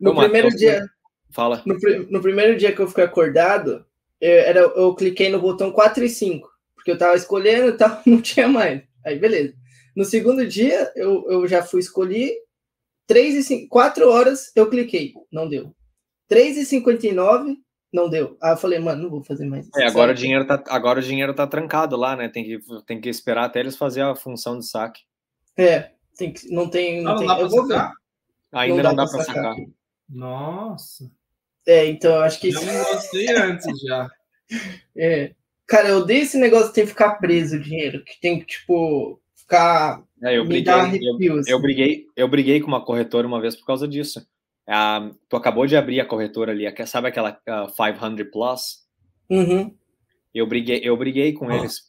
no 0.00 0.14
primeiro 0.16 0.50
dia. 0.50 0.86
Fala. 1.30 1.62
No, 1.64 1.76
no, 2.10 2.20
primeiro 2.20 2.56
dia 2.58 2.72
que 2.72 2.80
eu 2.80 2.88
fiquei 2.88 3.04
acordado, 3.04 3.86
eu, 4.20 4.32
era, 4.32 4.60
eu 4.60 4.94
cliquei 4.94 5.28
no 5.28 5.40
botão 5.40 5.70
4 5.70 6.04
e 6.04 6.08
5, 6.08 6.48
porque 6.74 6.90
eu 6.90 6.98
tava 6.98 7.16
escolhendo 7.16 7.68
e 7.68 7.72
tal, 7.72 8.02
não 8.04 8.20
tinha 8.20 8.48
mais. 8.48 8.82
Aí, 9.04 9.18
beleza. 9.18 9.54
No 9.98 10.04
segundo 10.04 10.46
dia, 10.46 10.92
eu, 10.94 11.28
eu 11.28 11.48
já 11.48 11.60
fui 11.60 11.80
escolher 11.80 12.32
3 13.08 13.34
e 13.34 13.42
5, 13.42 13.68
4 13.68 14.08
horas 14.08 14.52
eu 14.54 14.70
cliquei, 14.70 15.12
não 15.28 15.48
deu. 15.48 15.74
3 16.28 16.56
e 16.56 16.64
59 16.64 17.58
não 17.92 18.08
deu. 18.08 18.36
Aí 18.40 18.52
eu 18.52 18.56
falei, 18.56 18.78
mano, 18.78 19.02
não 19.02 19.10
vou 19.10 19.24
fazer 19.24 19.44
mais 19.44 19.66
isso. 19.66 19.76
É, 19.76 19.88
agora 19.88 20.12
o 20.12 20.14
dinheiro 20.14 20.46
tá, 20.46 20.62
agora 20.68 21.00
o 21.00 21.02
dinheiro 21.02 21.34
tá 21.34 21.48
trancado 21.48 21.96
lá, 21.96 22.14
né? 22.14 22.28
Tem 22.28 22.44
que, 22.44 22.60
tem 22.86 23.00
que 23.00 23.08
esperar 23.08 23.46
até 23.46 23.58
eles 23.58 23.76
fazer 23.76 24.02
a 24.02 24.14
função 24.14 24.56
de 24.56 24.68
saque. 24.68 25.02
É, 25.56 25.90
tem 26.16 26.32
que, 26.32 26.48
não 26.48 26.70
tem. 26.70 27.02
Não, 27.02 27.14
não, 27.14 27.18
tem, 27.18 27.26
dá 27.26 27.36
pra 27.36 27.50
sacar? 27.50 27.92
Ainda 28.52 28.82
não 28.84 28.94
dá, 28.94 29.04
dá 29.04 29.10
para 29.10 29.24
sacar. 29.24 29.54
sacar. 29.56 29.56
Nossa. 30.08 31.10
É, 31.66 31.86
então 31.86 32.14
eu 32.14 32.22
acho 32.22 32.38
que. 32.38 32.50
Eu 32.50 32.64
não 32.64 32.84
gostei 32.84 33.28
antes 33.34 33.80
já. 33.80 34.08
É. 34.96 35.34
Cara, 35.66 35.88
eu 35.88 35.98
odeio 35.98 36.22
esse 36.22 36.38
negócio 36.38 36.68
de 36.68 36.74
ter 36.74 36.80
que 36.82 36.86
ficar 36.86 37.16
preso 37.16 37.56
o 37.56 37.60
dinheiro, 37.60 38.02
que 38.02 38.18
tem 38.18 38.40
que, 38.40 38.46
tipo, 38.46 39.20
ficar. 39.48 40.04
É, 40.22 40.36
eu, 40.36 40.44
briguei, 40.44 40.72
eu, 40.72 41.38
assim. 41.38 41.50
eu, 41.50 41.60
briguei, 41.60 42.06
eu 42.14 42.28
briguei 42.28 42.60
com 42.60 42.68
uma 42.68 42.84
corretora 42.84 43.26
uma 43.26 43.40
vez 43.40 43.56
por 43.56 43.64
causa 43.64 43.88
disso. 43.88 44.20
Uh, 44.68 45.16
tu 45.28 45.36
acabou 45.36 45.66
de 45.66 45.76
abrir 45.76 45.98
a 45.98 46.04
corretora 46.04 46.52
ali, 46.52 46.66
sabe 46.86 47.08
aquela 47.08 47.40
uh, 47.48 47.72
500 47.74 48.30
Plus? 48.30 48.86
Uhum. 49.30 49.74
Eu 50.34 50.46
briguei, 50.46 50.80
eu 50.84 50.94
briguei 50.96 51.32
com 51.32 51.50
eles, 51.50 51.80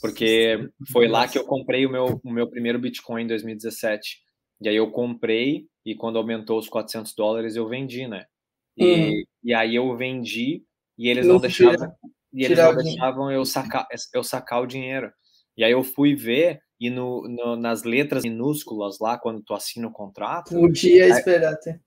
porque 0.00 0.70
foi 0.90 1.06
lá 1.06 1.28
que 1.28 1.38
eu 1.38 1.44
comprei 1.44 1.84
o 1.84 1.90
meu, 1.90 2.20
o 2.24 2.32
meu 2.32 2.48
primeiro 2.48 2.78
Bitcoin 2.78 3.24
em 3.24 3.26
2017. 3.26 4.24
E 4.62 4.68
aí 4.70 4.76
eu 4.76 4.90
comprei, 4.90 5.66
e 5.84 5.94
quando 5.94 6.16
aumentou 6.16 6.58
os 6.58 6.68
400 6.68 7.14
dólares, 7.14 7.56
eu 7.56 7.68
vendi, 7.68 8.08
né? 8.08 8.24
E, 8.74 8.84
uhum. 8.84 9.22
e 9.44 9.54
aí 9.54 9.74
eu 9.74 9.94
vendi, 9.94 10.62
e 10.96 11.08
eles 11.08 11.26
não, 11.26 11.34
não 11.34 11.40
deixavam, 11.40 11.92
e 12.32 12.44
eles 12.44 12.58
não 12.58 12.74
deixavam 12.74 13.30
eu 13.30 13.44
sacar, 13.44 13.86
eu 14.14 14.24
sacar 14.24 14.62
o 14.62 14.66
dinheiro. 14.66 15.12
E 15.56 15.64
aí 15.64 15.72
eu 15.72 15.84
fui 15.84 16.14
ver, 16.14 16.60
e 16.80 16.90
no, 16.90 17.26
no, 17.28 17.56
nas 17.56 17.82
letras 17.82 18.22
minúsculas 18.22 18.98
lá, 19.00 19.18
quando 19.18 19.42
tu 19.42 19.54
assina 19.54 19.88
o 19.88 19.92
contrato... 19.92 20.50
Podia 20.50 21.08
esperar 21.08 21.54
até. 21.54 21.80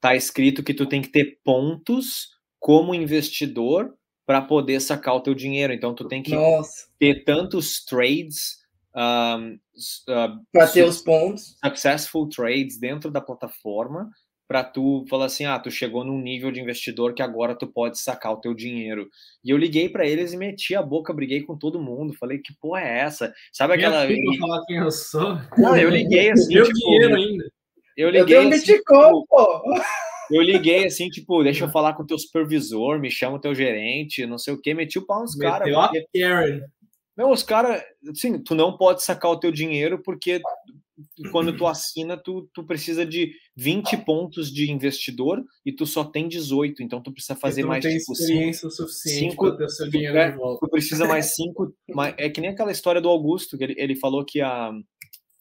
Tá 0.00 0.14
escrito 0.14 0.62
que 0.62 0.74
tu 0.74 0.86
tem 0.86 1.02
que 1.02 1.08
ter 1.08 1.40
pontos 1.44 2.28
como 2.58 2.94
investidor 2.94 3.94
para 4.24 4.42
poder 4.42 4.80
sacar 4.80 5.14
o 5.14 5.20
teu 5.20 5.34
dinheiro. 5.34 5.72
Então 5.72 5.94
tu 5.94 6.06
tem 6.06 6.22
que 6.22 6.34
Nossa. 6.34 6.86
ter 6.98 7.24
tantos 7.24 7.84
trades 7.84 8.58
um, 8.94 9.54
uh, 9.54 10.44
para 10.52 10.66
ter 10.68 10.84
os 10.84 11.00
pontos, 11.00 11.56
successful 11.64 12.28
trades 12.28 12.78
dentro 12.78 13.10
da 13.10 13.20
plataforma 13.20 14.10
para 14.48 14.64
tu 14.64 15.04
falar 15.10 15.26
assim, 15.26 15.44
ah, 15.44 15.58
tu 15.58 15.70
chegou 15.70 16.02
num 16.02 16.18
nível 16.18 16.50
de 16.50 16.58
investidor 16.58 17.12
que 17.12 17.22
agora 17.22 17.54
tu 17.54 17.66
pode 17.66 18.00
sacar 18.00 18.32
o 18.32 18.40
teu 18.40 18.54
dinheiro. 18.54 19.06
E 19.44 19.50
eu 19.50 19.58
liguei 19.58 19.90
para 19.90 20.06
eles 20.06 20.32
e 20.32 20.38
meti 20.38 20.74
a 20.74 20.82
boca, 20.82 21.12
briguei 21.12 21.42
com 21.42 21.56
todo 21.56 21.80
mundo, 21.80 22.14
falei 22.14 22.38
que 22.38 22.54
porra 22.58 22.80
é 22.80 23.00
essa? 23.00 23.32
Sabe 23.52 23.74
aquela 23.74 24.10
eu 24.10 24.16
falar 24.40 24.64
quem 24.64 24.78
eu 24.78 24.90
sou? 24.90 25.38
Não, 25.58 25.76
eu 25.76 25.90
liguei 25.90 26.30
assim, 26.30 26.54
Meu 26.54 26.64
tipo, 26.64 26.78
dinheiro 26.78 27.14
ainda. 27.14 27.44
Eu 27.94 28.08
liguei 28.08 28.36
eu 28.38 28.48
assim, 28.48 28.64
tipo, 28.64 29.26
pô. 29.26 29.62
Eu 30.30 30.40
liguei 30.40 30.86
assim, 30.86 31.10
tipo, 31.10 31.42
deixa 31.42 31.66
eu 31.66 31.68
falar 31.72 31.92
com 31.92 32.02
o 32.02 32.06
teu 32.06 32.18
supervisor, 32.18 32.98
me 32.98 33.10
chama 33.10 33.36
o 33.36 33.40
teu 33.40 33.54
gerente, 33.54 34.26
não 34.26 34.38
sei 34.38 34.54
o 34.54 34.60
que, 34.60 34.72
meti 34.72 34.98
o 34.98 35.04
pau 35.04 35.20
nos 35.20 35.34
caras. 35.34 35.70
Karen. 36.18 36.62
Não, 37.14 37.32
os 37.32 37.42
caras, 37.42 37.82
assim, 38.08 38.42
tu 38.42 38.54
não 38.54 38.78
pode 38.78 39.02
sacar 39.02 39.30
o 39.30 39.38
teu 39.38 39.52
dinheiro 39.52 40.00
porque 40.02 40.40
quando 41.30 41.56
tu 41.56 41.66
assina, 41.66 42.16
tu, 42.16 42.48
tu 42.52 42.64
precisa 42.64 43.04
de 43.04 43.32
20 43.56 43.98
pontos 43.98 44.52
de 44.52 44.70
investidor 44.70 45.42
e 45.64 45.72
tu 45.72 45.86
só 45.86 46.04
tem 46.04 46.28
18, 46.28 46.82
então 46.82 47.02
tu 47.02 47.12
precisa 47.12 47.36
fazer 47.36 47.62
tu 47.62 47.68
mais 47.68 47.84
tem 47.84 47.98
tipo, 47.98 48.12
experiência 48.12 48.70
cinco, 48.70 48.74
suficiente 48.74 49.30
cinco, 49.30 49.56
ter 49.56 49.68
seu 49.68 49.88
dinheiro 49.88 50.16
é, 50.16 50.30
de 50.30 50.36
volta. 50.36 50.66
Tu 50.66 50.70
precisa 50.70 51.06
mais 51.06 51.34
cinco, 51.34 51.74
é 52.16 52.28
que 52.28 52.40
nem 52.40 52.50
aquela 52.50 52.72
história 52.72 53.00
do 53.00 53.08
Augusto, 53.08 53.56
que 53.56 53.64
ele, 53.64 53.74
ele 53.76 53.96
falou 53.96 54.24
que 54.24 54.40
a 54.40 54.72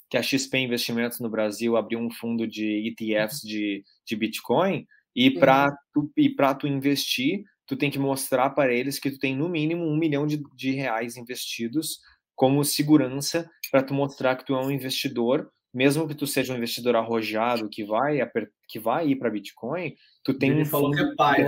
que 0.10 0.18
a 0.18 0.24
XP 0.24 0.58
Investimentos 0.58 1.20
no 1.20 1.30
Brasil 1.30 1.76
abriu 1.76 2.00
um 2.00 2.10
fundo 2.10 2.48
de 2.48 2.88
ETFs 2.88 3.42
de, 3.42 3.84
de 4.06 4.16
Bitcoin 4.16 4.86
e 5.16 5.32
para 5.32 5.76
tu, 5.94 6.12
e 6.16 6.34
tu 6.58 6.68
investir, 6.68 7.44
tu 7.66 7.76
tem 7.76 7.92
que 7.92 8.00
mostrar 8.00 8.52
para 8.52 8.74
eles 8.74 9.00
que 9.00 9.12
tu 9.12 9.20
tem 9.20 9.36
no 9.36 9.50
mínimo 9.50 9.84
um 9.84 9.98
milhão 9.98 10.26
de, 10.26 10.42
de 10.56 10.72
reais 10.72 11.18
investidos 11.18 12.00
como 12.38 12.64
segurança 12.64 13.50
para 13.72 13.82
tu 13.82 13.96
mostrar 13.96 14.36
que 14.36 14.46
tu 14.46 14.54
é 14.54 14.64
um 14.64 14.72
investidor, 14.72 15.52
mesmo 15.74 16.08
que 16.08 16.16
tu 16.16 16.28
seja 16.28 16.54
um 16.54 16.58
investidor 16.58 16.96
arrojado 16.96 17.68
que 17.68 17.84
vai 17.84 18.20
que 18.68 18.80
vai 18.80 19.10
ir 19.10 19.16
para 19.16 19.32
Bitcoin, 19.32 19.96
tu 20.24 20.34
tem 20.36 20.52
Ele 20.52 20.62
um 20.62 20.66
falou 20.66 20.92
que 20.92 21.02
é 21.02 21.16
pai. 21.16 21.44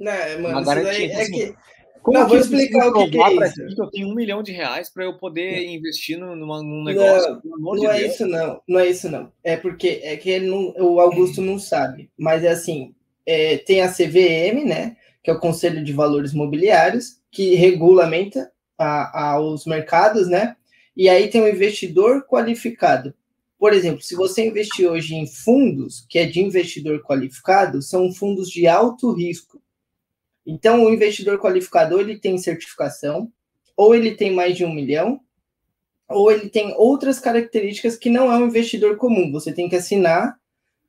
Não, 0.00 0.40
mano, 0.40 0.60
isso 0.60 0.82
daí 0.82 1.10
é 1.10 1.20
assim, 1.20 1.32
que 1.32 1.54
como 2.02 2.18
não, 2.18 2.28
vou 2.28 2.38
explicar 2.38 2.88
o 2.88 2.94
que, 2.94 3.10
que 3.10 3.18
é 3.18 3.46
isso. 3.46 3.74
Que 3.74 3.82
eu 3.82 3.90
tenho 3.90 4.08
um 4.08 4.14
milhão 4.14 4.42
de 4.42 4.52
reais 4.52 4.88
para 4.88 5.04
eu 5.04 5.18
poder 5.18 5.66
investir 5.66 6.18
numa, 6.18 6.62
num 6.62 6.82
negócio. 6.82 7.42
Não, 7.44 7.74
não 7.74 7.90
é 7.90 7.98
Deus. 7.98 8.14
isso 8.14 8.26
não, 8.26 8.62
não 8.66 8.80
é 8.80 8.86
isso 8.88 9.10
não. 9.10 9.30
É 9.44 9.56
porque 9.56 10.00
é 10.02 10.16
que 10.16 10.40
não, 10.40 10.72
o 10.78 10.98
Augusto 10.98 11.42
não 11.42 11.58
sabe, 11.58 12.10
mas 12.18 12.42
é 12.42 12.48
assim, 12.48 12.94
é, 13.26 13.58
tem 13.58 13.82
a 13.82 13.92
CVM, 13.92 14.64
né, 14.66 14.96
que 15.22 15.30
é 15.30 15.34
o 15.34 15.40
Conselho 15.40 15.84
de 15.84 15.92
Valores 15.92 16.32
Mobiliários, 16.32 17.20
que 17.30 17.54
regulamenta 17.54 18.50
a, 18.80 19.32
a, 19.32 19.40
os 19.40 19.66
mercados, 19.66 20.26
né? 20.26 20.56
E 20.96 21.08
aí 21.08 21.28
tem 21.28 21.42
o 21.42 21.48
investidor 21.48 22.26
qualificado. 22.26 23.14
Por 23.58 23.74
exemplo, 23.74 24.00
se 24.00 24.14
você 24.14 24.46
investir 24.46 24.88
hoje 24.88 25.14
em 25.14 25.26
fundos, 25.26 26.06
que 26.08 26.18
é 26.18 26.24
de 26.24 26.40
investidor 26.40 27.02
qualificado, 27.02 27.82
são 27.82 28.10
fundos 28.10 28.48
de 28.48 28.66
alto 28.66 29.12
risco. 29.12 29.62
Então, 30.46 30.84
o 30.84 30.92
investidor 30.92 31.38
qualificador 31.38 32.00
ele 32.00 32.18
tem 32.18 32.38
certificação, 32.38 33.30
ou 33.76 33.94
ele 33.94 34.12
tem 34.12 34.32
mais 34.32 34.56
de 34.56 34.64
um 34.64 34.72
milhão, 34.72 35.20
ou 36.08 36.32
ele 36.32 36.48
tem 36.48 36.74
outras 36.76 37.20
características 37.20 37.96
que 37.96 38.08
não 38.08 38.32
é 38.32 38.36
um 38.36 38.46
investidor 38.46 38.96
comum. 38.96 39.30
Você 39.30 39.52
tem 39.52 39.68
que 39.68 39.76
assinar 39.76 40.36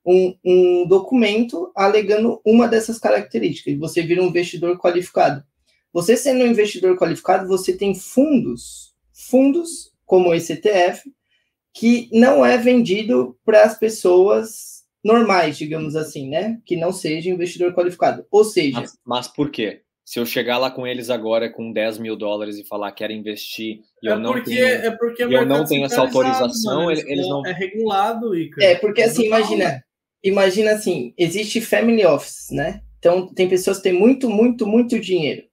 um, 0.06 0.36
um 0.44 0.88
documento 0.88 1.72
alegando 1.76 2.42
uma 2.46 2.68
dessas 2.68 2.98
características. 2.98 3.78
Você 3.78 4.02
vira 4.02 4.24
um 4.24 4.28
investidor 4.28 4.80
qualificado. 4.80 5.44
Você 5.94 6.16
sendo 6.16 6.44
um 6.44 6.48
investidor 6.48 6.98
qualificado, 6.98 7.48
você 7.48 7.76
tem 7.76 7.94
fundos, 7.96 8.94
fundos 9.14 9.92
como 10.06 10.34
esse 10.34 10.54
ETF, 10.54 11.12
que 11.74 12.10
não 12.12 12.46
é 12.46 12.58
vendido 12.58 13.38
para 13.46 13.64
as 13.64 13.78
pessoas 13.78 14.84
normais, 15.04 15.58
digamos 15.58 15.96
assim, 15.96 16.30
né? 16.30 16.60
Que 16.66 16.76
não 16.76 16.92
seja 16.92 17.30
investidor 17.30 17.74
qualificado. 17.74 18.26
Ou 18.30 18.44
seja. 18.44 18.80
Mas, 18.80 18.98
mas 19.06 19.28
por 19.28 19.50
quê? 19.50 19.82
se 20.12 20.20
eu 20.20 20.26
chegar 20.26 20.58
lá 20.58 20.70
com 20.70 20.86
eles 20.86 21.10
agora 21.10 21.50
com 21.50 21.72
10 21.72 22.00
mil 22.00 22.18
dólares 22.18 22.58
e 22.58 22.68
falar 22.68 22.92
que 22.92 22.98
quero 22.98 23.14
investir 23.14 23.80
e 24.04 24.10
é 24.10 24.12
eu 24.12 24.20
não 24.20 24.34
porque, 24.34 24.50
tenho, 24.50 24.66
é 24.66 24.92
porque 24.92 25.24
eu 25.24 25.46
não 25.46 25.64
tenho 25.64 25.86
essa 25.86 26.02
autorização, 26.02 26.86
mano, 26.86 26.92
eles 26.92 27.28
não. 27.30 27.46
É 27.46 27.54
regulado, 27.54 28.36
Ica. 28.36 28.62
É, 28.62 28.76
porque 28.76 29.04
assim, 29.04 29.28
imagina, 29.28 29.82
imagina 30.22 30.72
assim, 30.72 31.14
existe 31.18 31.62
family 31.62 32.06
office, 32.06 32.50
né? 32.52 32.82
Então, 33.00 33.34
tem 33.34 33.48
pessoas 33.48 33.78
que 33.78 33.84
têm 33.84 33.94
muito, 33.94 34.30
muito, 34.30 34.68
muito 34.68 35.00
dinheiro. 35.00 35.44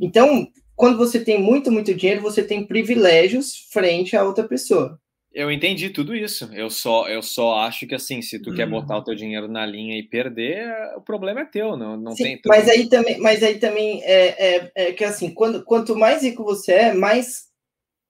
Então, 0.00 0.46
quando 0.74 0.96
você 0.96 1.22
tem 1.22 1.40
muito, 1.40 1.70
muito 1.70 1.94
dinheiro, 1.94 2.22
você 2.22 2.42
tem 2.42 2.66
privilégios 2.66 3.68
frente 3.70 4.16
a 4.16 4.24
outra 4.24 4.44
pessoa. 4.44 4.98
Eu 5.34 5.50
entendi 5.50 5.88
tudo 5.88 6.14
isso. 6.14 6.50
Eu 6.52 6.68
só, 6.68 7.08
eu 7.08 7.22
só 7.22 7.56
acho 7.60 7.86
que 7.86 7.94
assim, 7.94 8.20
se 8.20 8.38
tu 8.38 8.50
hum. 8.50 8.54
quer 8.54 8.68
botar 8.68 8.98
o 8.98 9.04
teu 9.04 9.14
dinheiro 9.14 9.48
na 9.48 9.64
linha 9.64 9.98
e 9.98 10.02
perder, 10.02 10.68
o 10.96 11.00
problema 11.00 11.40
é 11.40 11.44
teu, 11.46 11.76
não, 11.76 11.96
não 11.96 12.12
Sim, 12.12 12.24
tem. 12.24 12.40
Mas 12.46 12.68
aí 12.68 12.88
também, 12.88 13.18
mas 13.18 13.42
aí 13.42 13.58
também 13.58 14.02
é, 14.04 14.56
é, 14.56 14.72
é, 14.74 14.92
que 14.92 15.04
assim, 15.04 15.30
quando, 15.32 15.64
quanto 15.64 15.96
mais 15.96 16.22
rico 16.22 16.44
você 16.44 16.72
é, 16.72 16.94
mais, 16.94 17.44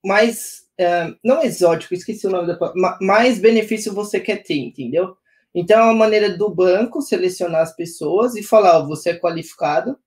mais 0.03 0.63
é, 0.77 1.13
não 1.23 1.41
exótico, 1.41 1.93
esqueci 1.93 2.27
o 2.27 2.29
nome 2.29 2.47
da 2.47 2.73
mais 2.99 3.39
benefício 3.39 3.93
você 3.93 4.19
quer 4.19 4.43
ter, 4.43 4.57
entendeu? 4.57 5.15
Então 5.55 5.79
é 5.79 5.83
uma 5.83 5.93
maneira 5.93 6.35
do 6.35 6.49
banco 6.49 7.01
selecionar 7.01 7.61
as 7.61 7.75
pessoas 7.75 8.35
e 8.35 8.43
falar, 8.43 8.79
ó, 8.79 8.85
você 8.85 9.11
é 9.11 9.19
qualificado, 9.19 9.97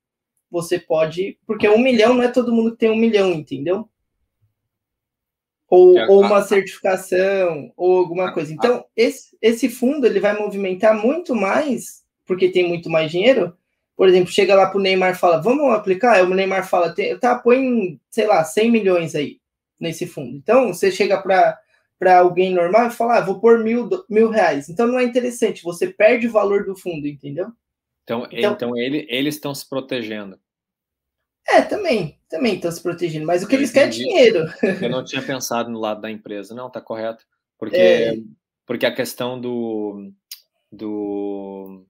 você 0.62 0.78
pode, 0.78 1.38
porque 1.46 1.68
um 1.68 1.78
milhão 1.78 2.14
não 2.14 2.22
é 2.22 2.28
todo 2.28 2.52
mundo 2.52 2.72
que 2.72 2.78
tem 2.78 2.90
um 2.90 2.96
milhão, 2.96 3.32
entendeu? 3.32 3.88
ou, 5.68 5.98
ou 6.08 6.20
uma 6.20 6.42
certificação, 6.42 7.72
ou 7.76 7.98
alguma 7.98 8.32
coisa. 8.32 8.52
Então, 8.52 8.84
esse, 8.96 9.36
esse 9.42 9.68
fundo 9.68 10.06
ele 10.06 10.20
vai 10.20 10.38
movimentar 10.38 10.94
muito 10.96 11.34
mais, 11.34 12.04
porque 12.24 12.48
tem 12.48 12.68
muito 12.68 12.88
mais 12.88 13.10
dinheiro. 13.10 13.56
Por 13.96 14.08
exemplo, 14.08 14.30
chega 14.30 14.54
lá 14.54 14.66
para 14.66 14.78
o 14.78 14.80
Neymar 14.80 15.12
e 15.12 15.18
fala, 15.18 15.40
vamos 15.40 15.72
aplicar? 15.72 16.12
Aí 16.12 16.22
o 16.22 16.34
Neymar 16.34 16.68
fala, 16.68 16.94
tá, 17.20 17.36
põe, 17.36 18.00
sei 18.10 18.26
lá, 18.26 18.44
100 18.44 18.70
milhões 18.70 19.14
aí 19.14 19.40
nesse 19.80 20.06
fundo. 20.06 20.36
Então, 20.36 20.72
você 20.72 20.90
chega 20.90 21.20
para 21.20 21.58
para 21.98 22.18
alguém 22.18 22.52
normal 22.52 22.88
e 22.88 22.90
fala, 22.90 23.16
ah, 23.16 23.20
vou 23.22 23.40
pôr 23.40 23.60
mil, 23.60 23.88
mil 24.10 24.28
reais. 24.28 24.68
Então 24.68 24.86
não 24.86 24.98
é 24.98 25.02
interessante, 25.02 25.64
você 25.64 25.86
perde 25.86 26.26
o 26.26 26.30
valor 26.30 26.66
do 26.66 26.76
fundo, 26.76 27.06
entendeu? 27.06 27.46
Então, 28.04 28.28
então, 28.30 28.52
então 28.52 28.76
ele, 28.76 29.06
eles 29.08 29.36
estão 29.36 29.54
se 29.54 29.66
protegendo. 29.66 30.38
É, 31.48 31.62
também, 31.62 32.18
também 32.28 32.56
estão 32.56 32.70
se 32.70 32.82
protegendo, 32.82 33.26
mas 33.26 33.42
o 33.42 33.48
que 33.48 33.54
eu 33.54 33.60
eles 33.60 33.70
querem 33.70 33.88
é 33.88 33.92
dinheiro. 33.92 34.46
Eu 34.82 34.90
não 34.90 35.04
tinha 35.04 35.22
pensado 35.22 35.70
no 35.70 35.78
lado 35.78 36.00
da 36.00 36.10
empresa, 36.10 36.54
não, 36.54 36.70
tá 36.70 36.80
correto. 36.80 37.24
Porque, 37.58 37.76
é... 37.76 38.16
porque 38.66 38.84
a 38.84 38.94
questão 38.94 39.40
do, 39.40 40.12
do 40.70 41.84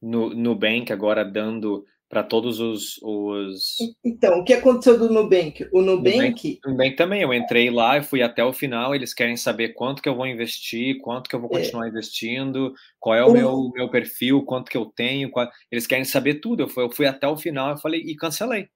no, 0.00 0.30
Nubank 0.34 0.92
agora 0.92 1.24
dando 1.24 1.84
para 2.08 2.22
todos 2.22 2.60
os, 2.60 3.00
os, 3.02 3.76
Então, 4.04 4.38
o 4.38 4.44
que 4.44 4.52
aconteceu 4.52 4.98
do 4.98 5.12
Nubank? 5.12 5.66
O 5.72 5.82
Nubank... 5.82 6.16
Nubank... 6.16 6.60
Nubank 6.64 6.96
também, 6.96 7.22
eu 7.22 7.34
entrei 7.34 7.70
lá 7.70 7.98
e 7.98 8.02
fui 8.02 8.22
até 8.22 8.44
o 8.44 8.52
final, 8.52 8.94
eles 8.94 9.12
querem 9.12 9.36
saber 9.36 9.70
quanto 9.70 10.02
que 10.02 10.08
eu 10.08 10.14
vou 10.14 10.26
investir, 10.26 10.98
quanto 11.00 11.28
que 11.28 11.34
eu 11.34 11.40
vou 11.40 11.50
é. 11.52 11.60
continuar 11.60 11.86
é... 11.86 11.88
investindo, 11.88 12.72
qual 13.00 13.16
é 13.16 13.24
o, 13.24 13.28
o, 13.28 13.32
meu, 13.32 13.70
meu 13.74 13.90
perfil, 13.90 14.44
quanto 14.44 14.70
que 14.70 14.76
eu 14.76 14.86
tenho, 14.86 15.30
qual... 15.30 15.48
eles 15.70 15.86
querem 15.86 16.04
saber 16.04 16.34
tudo. 16.34 16.62
Eu 16.62 16.68
fui, 16.68 16.84
eu 16.84 16.90
fui 16.90 17.06
até 17.06 17.26
o 17.26 17.36
final 17.36 17.70
eu 17.70 17.78
falei 17.78 18.00
e 18.00 18.14
cancelei. 18.14 18.68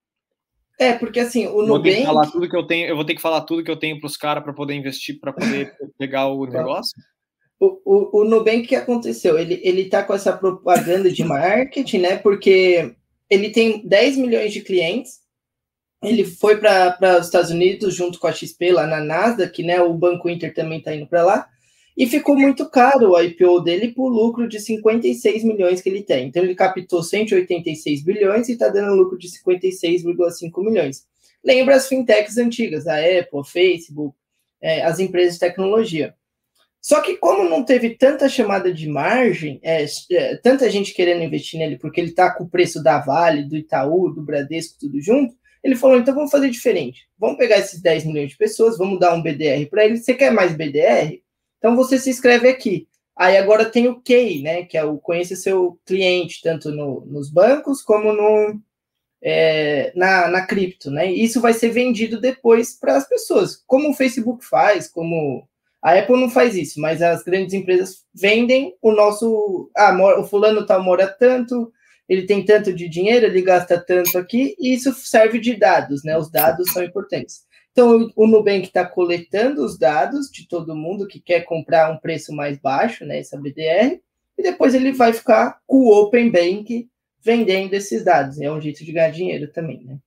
É, 0.78 0.94
porque 0.94 1.20
assim, 1.20 1.46
o 1.46 1.62
Nubank. 1.62 1.68
Vou 1.68 1.82
ter 1.82 1.96
que 1.96 2.06
falar 2.06 2.30
tudo 2.30 2.48
que 2.48 2.56
eu 2.56 2.66
tenho, 2.66 2.86
eu 2.86 2.96
vou 2.96 3.04
ter 3.04 3.14
que 3.14 3.22
falar 3.22 3.40
tudo 3.42 3.64
que 3.64 3.70
eu 3.70 3.78
tenho 3.78 4.00
para 4.00 4.06
os 4.06 4.16
caras 4.16 4.42
para 4.42 4.52
poder 4.52 4.74
investir, 4.74 5.20
para 5.20 5.32
poder 5.32 5.74
pegar 5.98 6.28
o 6.28 6.46
negócio. 6.46 6.92
O, 7.60 7.80
o, 7.84 8.20
o 8.20 8.24
Nubank, 8.24 8.64
o 8.64 8.68
que 8.68 8.76
aconteceu? 8.76 9.36
Ele, 9.36 9.60
ele 9.64 9.88
tá 9.88 10.04
com 10.04 10.14
essa 10.14 10.32
propaganda 10.32 11.10
de 11.10 11.24
marketing, 11.24 11.98
né? 11.98 12.16
Porque 12.16 12.94
ele 13.30 13.50
tem 13.50 13.86
10 13.86 14.16
milhões 14.16 14.52
de 14.52 14.60
clientes. 14.60 15.20
Ele 16.02 16.24
foi 16.24 16.56
para 16.58 17.18
os 17.18 17.26
Estados 17.26 17.50
Unidos 17.50 17.94
junto 17.94 18.18
com 18.18 18.26
a 18.26 18.32
XP 18.32 18.72
lá 18.72 18.86
na 18.86 19.00
Nasdaq, 19.00 19.62
né? 19.62 19.80
O 19.82 19.94
Banco 19.94 20.28
Inter 20.28 20.54
também 20.54 20.78
está 20.78 20.94
indo 20.94 21.06
para 21.06 21.24
lá. 21.24 21.48
E 21.96 22.06
ficou 22.06 22.36
muito 22.36 22.70
caro 22.70 23.10
o 23.10 23.20
IPO 23.20 23.60
dele 23.60 23.88
por 23.88 24.08
lucro 24.08 24.48
de 24.48 24.60
56 24.60 25.42
milhões 25.42 25.80
que 25.82 25.88
ele 25.88 26.02
tem. 26.02 26.28
Então 26.28 26.44
ele 26.44 26.54
captou 26.54 27.02
186 27.02 28.04
bilhões 28.04 28.48
e 28.48 28.52
está 28.52 28.68
dando 28.68 28.94
lucro 28.94 29.18
de 29.18 29.28
56,5 29.28 30.64
milhões. 30.64 31.04
Lembra 31.44 31.74
as 31.74 31.88
fintechs 31.88 32.38
antigas, 32.38 32.86
a 32.86 32.98
Apple, 32.98 33.40
a 33.40 33.44
Facebook, 33.44 34.16
é, 34.60 34.84
as 34.84 35.00
empresas 35.00 35.34
de 35.34 35.40
tecnologia. 35.40 36.14
Só 36.88 37.02
que 37.02 37.18
como 37.18 37.46
não 37.46 37.62
teve 37.62 37.90
tanta 37.90 38.30
chamada 38.30 38.72
de 38.72 38.88
margem, 38.88 39.60
é, 39.62 39.84
é, 40.10 40.36
tanta 40.36 40.70
gente 40.70 40.94
querendo 40.94 41.22
investir 41.22 41.60
nele, 41.60 41.76
porque 41.76 42.00
ele 42.00 42.08
está 42.08 42.30
com 42.30 42.44
o 42.44 42.48
preço 42.48 42.82
da 42.82 42.98
Vale, 42.98 43.46
do 43.46 43.58
Itaú, 43.58 44.08
do 44.08 44.22
Bradesco, 44.22 44.78
tudo 44.80 44.98
junto, 44.98 45.36
ele 45.62 45.76
falou, 45.76 45.98
então 45.98 46.14
vamos 46.14 46.30
fazer 46.30 46.48
diferente. 46.48 47.06
Vamos 47.18 47.36
pegar 47.36 47.58
esses 47.58 47.82
10 47.82 48.06
milhões 48.06 48.30
de 48.30 48.38
pessoas, 48.38 48.78
vamos 48.78 48.98
dar 48.98 49.12
um 49.12 49.22
BDR 49.22 49.68
para 49.68 49.84
ele. 49.84 49.98
Você 49.98 50.14
quer 50.14 50.32
mais 50.32 50.56
BDR? 50.56 51.20
Então 51.58 51.76
você 51.76 51.98
se 51.98 52.08
inscreve 52.08 52.48
aqui. 52.48 52.88
Aí 53.14 53.36
agora 53.36 53.66
tem 53.66 53.86
o 53.86 54.00
KEI, 54.00 54.40
né? 54.40 54.64
Que 54.64 54.78
é 54.78 54.84
o 54.84 54.96
conhecer 54.96 55.36
seu 55.36 55.78
cliente, 55.84 56.40
tanto 56.40 56.70
no, 56.70 57.04
nos 57.04 57.30
bancos 57.30 57.82
como 57.82 58.14
no, 58.14 58.58
é, 59.22 59.92
na, 59.94 60.28
na 60.28 60.46
cripto, 60.46 60.90
né? 60.90 61.12
Isso 61.12 61.38
vai 61.38 61.52
ser 61.52 61.68
vendido 61.68 62.18
depois 62.18 62.72
para 62.72 62.96
as 62.96 63.06
pessoas, 63.06 63.62
como 63.66 63.90
o 63.90 63.94
Facebook 63.94 64.42
faz, 64.42 64.88
como 64.88 65.46
a 65.82 65.98
Apple 65.98 66.20
não 66.20 66.28
faz 66.28 66.56
isso, 66.56 66.80
mas 66.80 67.00
as 67.02 67.22
grandes 67.22 67.54
empresas 67.54 68.04
vendem 68.14 68.74
o 68.82 68.92
nosso. 68.92 69.70
Ah, 69.76 69.96
o 70.18 70.24
fulano 70.24 70.66
tal 70.66 70.82
mora 70.82 71.06
tanto, 71.06 71.72
ele 72.08 72.26
tem 72.26 72.44
tanto 72.44 72.72
de 72.72 72.88
dinheiro, 72.88 73.26
ele 73.26 73.42
gasta 73.42 73.78
tanto 73.78 74.18
aqui, 74.18 74.56
e 74.58 74.74
isso 74.74 74.92
serve 74.92 75.38
de 75.38 75.54
dados, 75.54 76.02
né? 76.02 76.16
Os 76.18 76.30
dados 76.30 76.72
são 76.72 76.82
importantes. 76.82 77.46
Então, 77.70 78.10
o 78.16 78.26
Nubank 78.26 78.66
está 78.66 78.84
coletando 78.84 79.64
os 79.64 79.78
dados 79.78 80.28
de 80.32 80.48
todo 80.48 80.74
mundo 80.74 81.06
que 81.06 81.20
quer 81.20 81.42
comprar 81.42 81.92
um 81.92 81.98
preço 81.98 82.34
mais 82.34 82.58
baixo, 82.58 83.04
né, 83.04 83.20
essa 83.20 83.38
BDR, 83.38 84.00
e 84.36 84.42
depois 84.42 84.74
ele 84.74 84.90
vai 84.90 85.12
ficar 85.12 85.60
com 85.64 85.76
o 85.76 86.02
Open 86.02 86.28
Bank 86.28 86.88
vendendo 87.20 87.74
esses 87.74 88.02
dados. 88.02 88.40
É 88.40 88.50
um 88.50 88.60
jeito 88.60 88.84
de 88.84 88.90
ganhar 88.90 89.10
dinheiro 89.10 89.52
também, 89.52 89.84
né? 89.84 89.98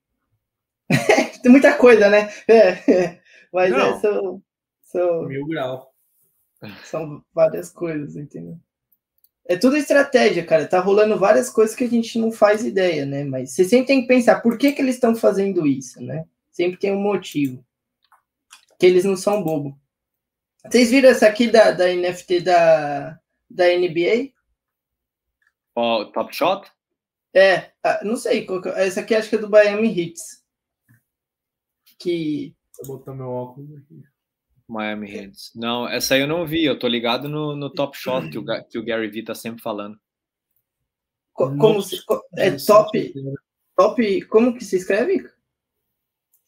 Tem 1.42 1.50
muita 1.50 1.74
coisa, 1.78 2.10
né? 2.10 2.30
É, 2.46 3.20
mas 3.54 3.72
Não. 3.72 3.96
é, 3.96 4.42
são, 4.92 5.24
Mil 5.24 5.46
grau. 5.48 5.94
São 6.84 7.24
várias 7.34 7.72
coisas, 7.72 8.16
entendeu? 8.16 8.60
É 9.46 9.58
tudo 9.58 9.76
estratégia, 9.76 10.46
cara. 10.46 10.68
Tá 10.68 10.80
rolando 10.80 11.18
várias 11.18 11.50
coisas 11.50 11.76
que 11.76 11.84
a 11.84 11.90
gente 11.90 12.20
não 12.20 12.32
faz 12.32 12.64
ideia, 12.64 13.06
né? 13.06 13.24
Mas 13.24 13.52
você 13.52 13.64
sempre 13.64 13.88
tem 13.88 14.02
que 14.02 14.08
pensar 14.08 14.42
por 14.42 14.58
que, 14.58 14.72
que 14.72 14.82
eles 14.82 14.96
estão 14.96 15.16
fazendo 15.16 15.66
isso, 15.66 16.02
né? 16.02 16.26
Sempre 16.52 16.78
tem 16.78 16.92
um 16.92 17.02
motivo. 17.02 17.66
Que 18.80 18.86
eles 18.86 19.04
não 19.04 19.16
são 19.16 19.44
bobo. 19.44 19.78
Vocês 20.70 20.92
viram 20.92 21.10
essa 21.10 21.28
aqui 21.28 21.50
da, 21.50 21.72
da 21.72 21.88
NFT 21.88 22.42
da, 22.42 23.20
da 23.50 23.66
NBA? 23.66 24.32
O 25.76 25.82
oh, 25.82 26.06
Top 26.12 26.36
Shot? 26.36 26.72
É, 27.34 27.72
não 28.04 28.16
sei. 28.16 28.46
É, 28.76 28.88
essa 28.88 29.02
aqui 29.02 29.16
acho 29.16 29.30
que 29.30 29.36
é 29.36 29.40
do 29.40 29.50
Miami 29.50 29.88
Hits. 29.88 30.46
Que. 31.98 32.56
Vou 32.86 32.98
botar 32.98 33.14
meu 33.14 33.30
óculos 33.30 33.78
aqui. 33.78 34.04
Miami 34.72 35.12
Hits. 35.12 35.52
Não, 35.56 35.88
essa 35.88 36.16
aí 36.16 36.22
eu 36.22 36.28
não 36.28 36.46
vi. 36.46 36.64
Eu 36.64 36.80
tô 36.80 36.88
ligado 36.88 37.28
no, 37.28 37.56
no 37.56 37.70
Top 37.70 37.98
Shot 37.98 38.30
que 38.30 38.38
o, 38.38 38.46
que 38.70 38.80
o 38.80 38.86
Gary 38.86 39.10
Vee 39.10 39.24
tá 39.24 39.36
sempre 39.36 39.62
falando. 39.62 40.00
Como 41.34 41.82
se, 41.82 41.98
é 42.38 42.52
top? 42.52 43.14
Top. 43.76 44.22
Como 44.26 44.54
que 44.54 44.64
se 44.64 44.78
escreve? 44.78 45.28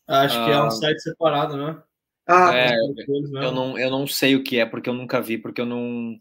Acho 0.08 0.40
ah, 0.40 0.46
que 0.46 0.52
é 0.52 0.60
um 0.60 0.66
ah. 0.66 0.72
site 0.72 1.02
separado, 1.02 1.58
né? 1.58 1.82
Ah, 2.28 2.56
é, 2.56 2.76
eu 2.78 3.52
não, 3.52 3.78
eu 3.78 3.90
não 3.90 4.08
sei 4.08 4.36
o 4.36 4.44
que 4.44 4.60
é, 4.60 4.66
porque 4.66 4.90
eu 4.90 4.94
nunca 4.94 5.22
vi, 5.22 5.38
porque 5.38 5.60
eu 5.60 5.66
não. 5.66 6.18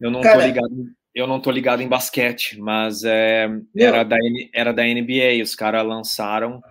Eu 0.00 0.10
não 0.10 0.20
Cara, 0.20 0.40
tô 0.40 0.46
ligado. 0.46 0.86
Eu 1.14 1.26
não 1.26 1.40
tô 1.40 1.50
ligado 1.50 1.82
em 1.82 1.88
basquete, 1.88 2.60
mas 2.60 3.02
é, 3.02 3.48
era, 3.76 4.04
da, 4.04 4.16
era 4.54 4.72
da 4.72 4.84
NBA. 4.84 5.42
Os 5.42 5.54
caras 5.54 5.84
lançaram 5.86 6.62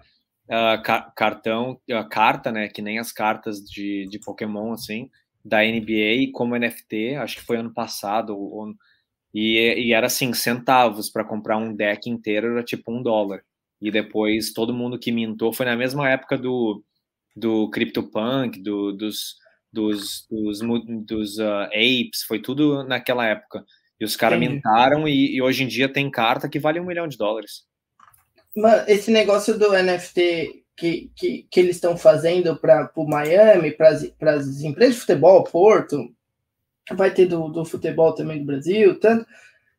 uh, 0.49 0.81
ca 0.83 1.11
cartão, 1.15 1.79
uh, 1.89 2.09
carta, 2.09 2.51
né? 2.51 2.67
Que 2.67 2.81
nem 2.81 2.99
as 2.99 3.11
cartas 3.11 3.59
de, 3.61 4.07
de 4.09 4.19
Pokémon, 4.19 4.73
assim, 4.73 5.09
da 5.43 5.59
NBA 5.63 6.31
como 6.33 6.57
NFT, 6.57 7.15
acho 7.15 7.37
que 7.37 7.45
foi 7.45 7.57
ano 7.57 7.73
passado. 7.73 8.37
Ou, 8.37 8.73
e, 9.33 9.87
e 9.87 9.93
era 9.93 10.07
assim, 10.07 10.33
centavos 10.33 11.09
para 11.09 11.23
comprar 11.25 11.57
um 11.57 11.73
deck 11.75 12.09
inteiro, 12.09 12.51
era 12.51 12.63
tipo 12.63 12.91
um 12.91 13.01
dólar 13.03 13.43
e 13.81 13.91
depois 13.91 14.53
todo 14.53 14.73
mundo 14.73 14.99
que 14.99 15.11
mintou 15.11 15.53
foi 15.53 15.65
na 15.65 15.75
mesma 15.75 16.09
época 16.09 16.37
do, 16.37 16.83
do 17.35 17.69
CryptoPunk, 17.69 18.61
do, 18.61 18.91
dos, 18.91 19.35
dos, 19.71 20.25
dos, 20.29 20.59
dos 21.05 21.37
uh, 21.37 21.65
apes, 21.67 22.23
foi 22.27 22.41
tudo 22.41 22.83
naquela 22.83 23.25
época. 23.25 23.65
E 23.99 24.05
os 24.05 24.15
caras 24.15 24.39
mintaram 24.39 25.07
e, 25.07 25.35
e, 25.35 25.41
hoje 25.41 25.63
em 25.63 25.67
dia 25.67 25.87
tem 25.87 26.09
carta 26.09 26.49
que 26.49 26.59
vale 26.59 26.79
um 26.79 26.85
milhão 26.85 27.07
de 27.07 27.17
dólares. 27.17 27.63
Esse 28.87 29.11
negócio 29.11 29.57
do 29.57 29.71
NFT 29.71 30.65
que, 30.75 31.11
que, 31.15 31.47
que 31.49 31.59
eles 31.59 31.75
estão 31.75 31.97
fazendo 31.97 32.55
para 32.57 32.91
o 32.95 33.07
Miami, 33.07 33.71
para 33.71 33.89
as 33.89 34.03
empresas 34.61 34.93
de 34.93 34.99
futebol, 34.99 35.43
Porto, 35.43 36.09
vai 36.93 37.11
ter 37.11 37.25
do, 37.25 37.47
do 37.49 37.65
futebol 37.65 38.13
também 38.13 38.39
do 38.39 38.45
Brasil, 38.45 38.99
tanto. 38.99 39.25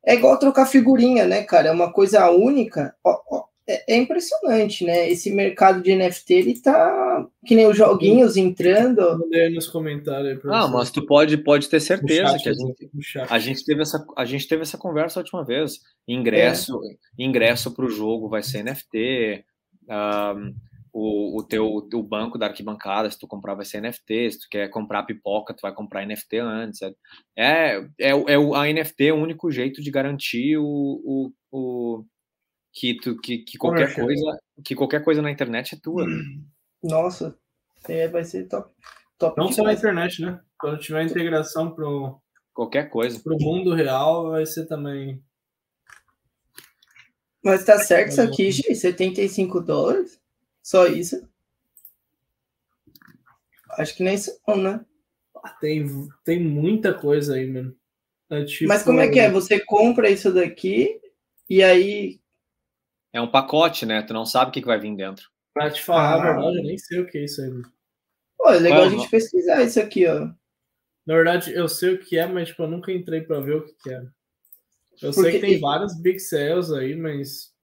É 0.04 0.14
igual 0.14 0.38
trocar 0.38 0.66
figurinha, 0.66 1.26
né, 1.26 1.42
cara? 1.42 1.68
É 1.68 1.72
uma 1.72 1.92
coisa 1.92 2.30
única. 2.30 2.94
Ó, 3.04 3.20
ó, 3.30 3.44
é, 3.68 3.94
é, 3.94 3.96
impressionante, 3.96 4.84
né? 4.84 5.10
Esse 5.10 5.30
mercado 5.32 5.82
de 5.82 5.94
NFT, 5.94 6.34
ele 6.34 6.60
tá 6.60 7.26
que 7.44 7.54
nem 7.54 7.66
os 7.66 7.76
joguinhos 7.76 8.36
entrando. 8.36 9.18
Mandei 9.18 9.48
nos 9.50 9.66
comentários. 9.66 10.40
ah, 10.46 10.68
mas 10.68 10.90
tu 10.90 11.04
pode, 11.04 11.36
pode 11.38 11.68
ter 11.68 11.80
certeza 11.80 12.38
chat, 12.38 12.42
que 12.42 12.48
a 12.48 12.52
gente, 12.52 13.32
a 13.32 13.38
gente, 13.38 13.64
teve 13.64 13.82
essa, 13.82 14.06
a 14.16 14.24
gente 14.24 14.46
teve 14.46 14.62
essa 14.62 14.78
conversa 14.78 15.18
a 15.18 15.22
última 15.22 15.44
vez. 15.44 15.80
Ingresso, 16.06 16.80
é. 16.84 17.22
ingresso 17.22 17.72
para 17.72 17.84
o 17.84 17.90
jogo 17.90 18.28
vai 18.28 18.42
ser 18.42 18.62
NFT. 18.62 19.44
Um, 19.88 20.54
o, 20.98 21.40
o 21.40 21.42
teu 21.42 21.66
o 21.66 22.02
banco 22.02 22.38
da 22.38 22.46
arquibancada, 22.46 23.10
se 23.10 23.18
tu 23.18 23.26
comprar 23.26 23.54
vai 23.54 23.66
ser 23.66 23.82
NFT, 23.82 24.30
se 24.30 24.40
tu 24.40 24.46
quer 24.50 24.70
comprar 24.70 25.02
pipoca, 25.02 25.52
tu 25.52 25.60
vai 25.60 25.74
comprar 25.74 26.06
NFT 26.06 26.38
antes. 26.38 26.80
É, 26.80 26.94
é, 27.36 27.82
é, 28.00 28.10
é 28.10 28.38
o, 28.38 28.54
a 28.54 28.64
NFT 28.66 29.08
é 29.08 29.12
o 29.12 29.16
único 29.16 29.50
jeito 29.50 29.82
de 29.82 29.90
garantir 29.90 30.56
o, 30.56 30.64
o, 30.64 31.32
o 31.52 32.04
que, 32.76 32.94
tu, 32.94 33.16
que, 33.16 33.38
que 33.38 33.56
qualquer 33.56 33.86
Poxa. 33.86 34.02
coisa 34.02 34.40
que 34.62 34.74
qualquer 34.74 35.02
coisa 35.02 35.22
na 35.22 35.30
internet 35.30 35.74
é 35.74 35.78
tua. 35.78 36.06
Nossa, 36.82 37.34
é, 37.88 38.06
vai 38.06 38.22
ser 38.22 38.46
top. 38.48 38.70
top 39.16 39.38
Não 39.38 39.50
só 39.50 39.62
na 39.62 39.72
internet, 39.72 40.20
né? 40.20 40.38
Quando 40.58 40.78
tiver 40.78 41.02
integração 41.02 41.74
pro 41.74 42.20
qualquer 42.52 42.90
coisa. 42.90 43.18
Pro 43.18 43.38
mundo 43.40 43.72
real 43.72 44.30
vai 44.30 44.44
ser 44.44 44.66
também. 44.66 45.22
Mas 47.42 47.64
tá 47.64 47.78
certo 47.78 48.10
isso 48.10 48.20
aqui, 48.20 48.50
G, 48.50 48.74
75 48.74 49.60
dólares? 49.60 50.20
Só 50.62 50.86
isso? 50.86 51.26
Acho 53.78 53.96
que 53.96 54.02
nem 54.02 54.16
isso 54.16 54.38
não, 54.46 54.56
né? 54.56 54.84
Ah, 55.42 55.50
tem, 55.50 55.86
tem 56.24 56.42
muita 56.42 56.92
coisa 56.92 57.36
aí, 57.36 57.46
mano. 57.46 57.74
É 58.28 58.44
tipo... 58.44 58.68
Mas 58.68 58.82
como 58.82 59.00
é 59.00 59.08
que 59.08 59.18
é? 59.18 59.30
Você 59.30 59.60
compra 59.60 60.10
isso 60.10 60.32
daqui 60.32 61.00
e 61.48 61.62
aí 61.62 62.20
é 63.16 63.20
um 63.20 63.30
pacote, 63.30 63.86
né? 63.86 64.02
Tu 64.02 64.12
não 64.12 64.26
sabe 64.26 64.50
o 64.50 64.52
que, 64.52 64.60
vai 64.60 64.78
vir 64.78 64.94
dentro. 64.94 65.28
Pra 65.54 65.70
te 65.70 65.82
falar 65.82 66.14
ah. 66.14 66.14
a 66.14 66.22
verdade, 66.22 66.58
eu 66.58 66.64
nem 66.64 66.78
sei 66.78 67.00
o 67.00 67.06
que 67.06 67.18
é 67.18 67.24
isso 67.24 67.40
aí. 67.40 67.50
Pô, 68.36 68.50
é 68.50 68.58
legal 68.58 68.84
a 68.84 68.88
gente 68.88 69.08
pesquisar 69.08 69.62
isso 69.62 69.80
aqui, 69.80 70.06
ó. 70.06 70.28
Na 71.06 71.14
verdade, 71.14 71.52
eu 71.54 71.68
sei 71.68 71.94
o 71.94 71.98
que 71.98 72.18
é, 72.18 72.26
mas 72.26 72.48
tipo, 72.48 72.62
eu 72.62 72.68
nunca 72.68 72.92
entrei 72.92 73.22
pra 73.22 73.40
ver 73.40 73.56
o 73.56 73.64
que, 73.64 73.72
que 73.82 73.90
é. 73.90 73.98
Eu 75.02 75.12
Porque... 75.12 75.12
sei 75.12 75.32
que 75.32 75.38
tem 75.40 75.60
vários 75.60 75.98
big 76.00 76.18
sales 76.18 76.72
aí, 76.72 76.94
mas 76.94 77.54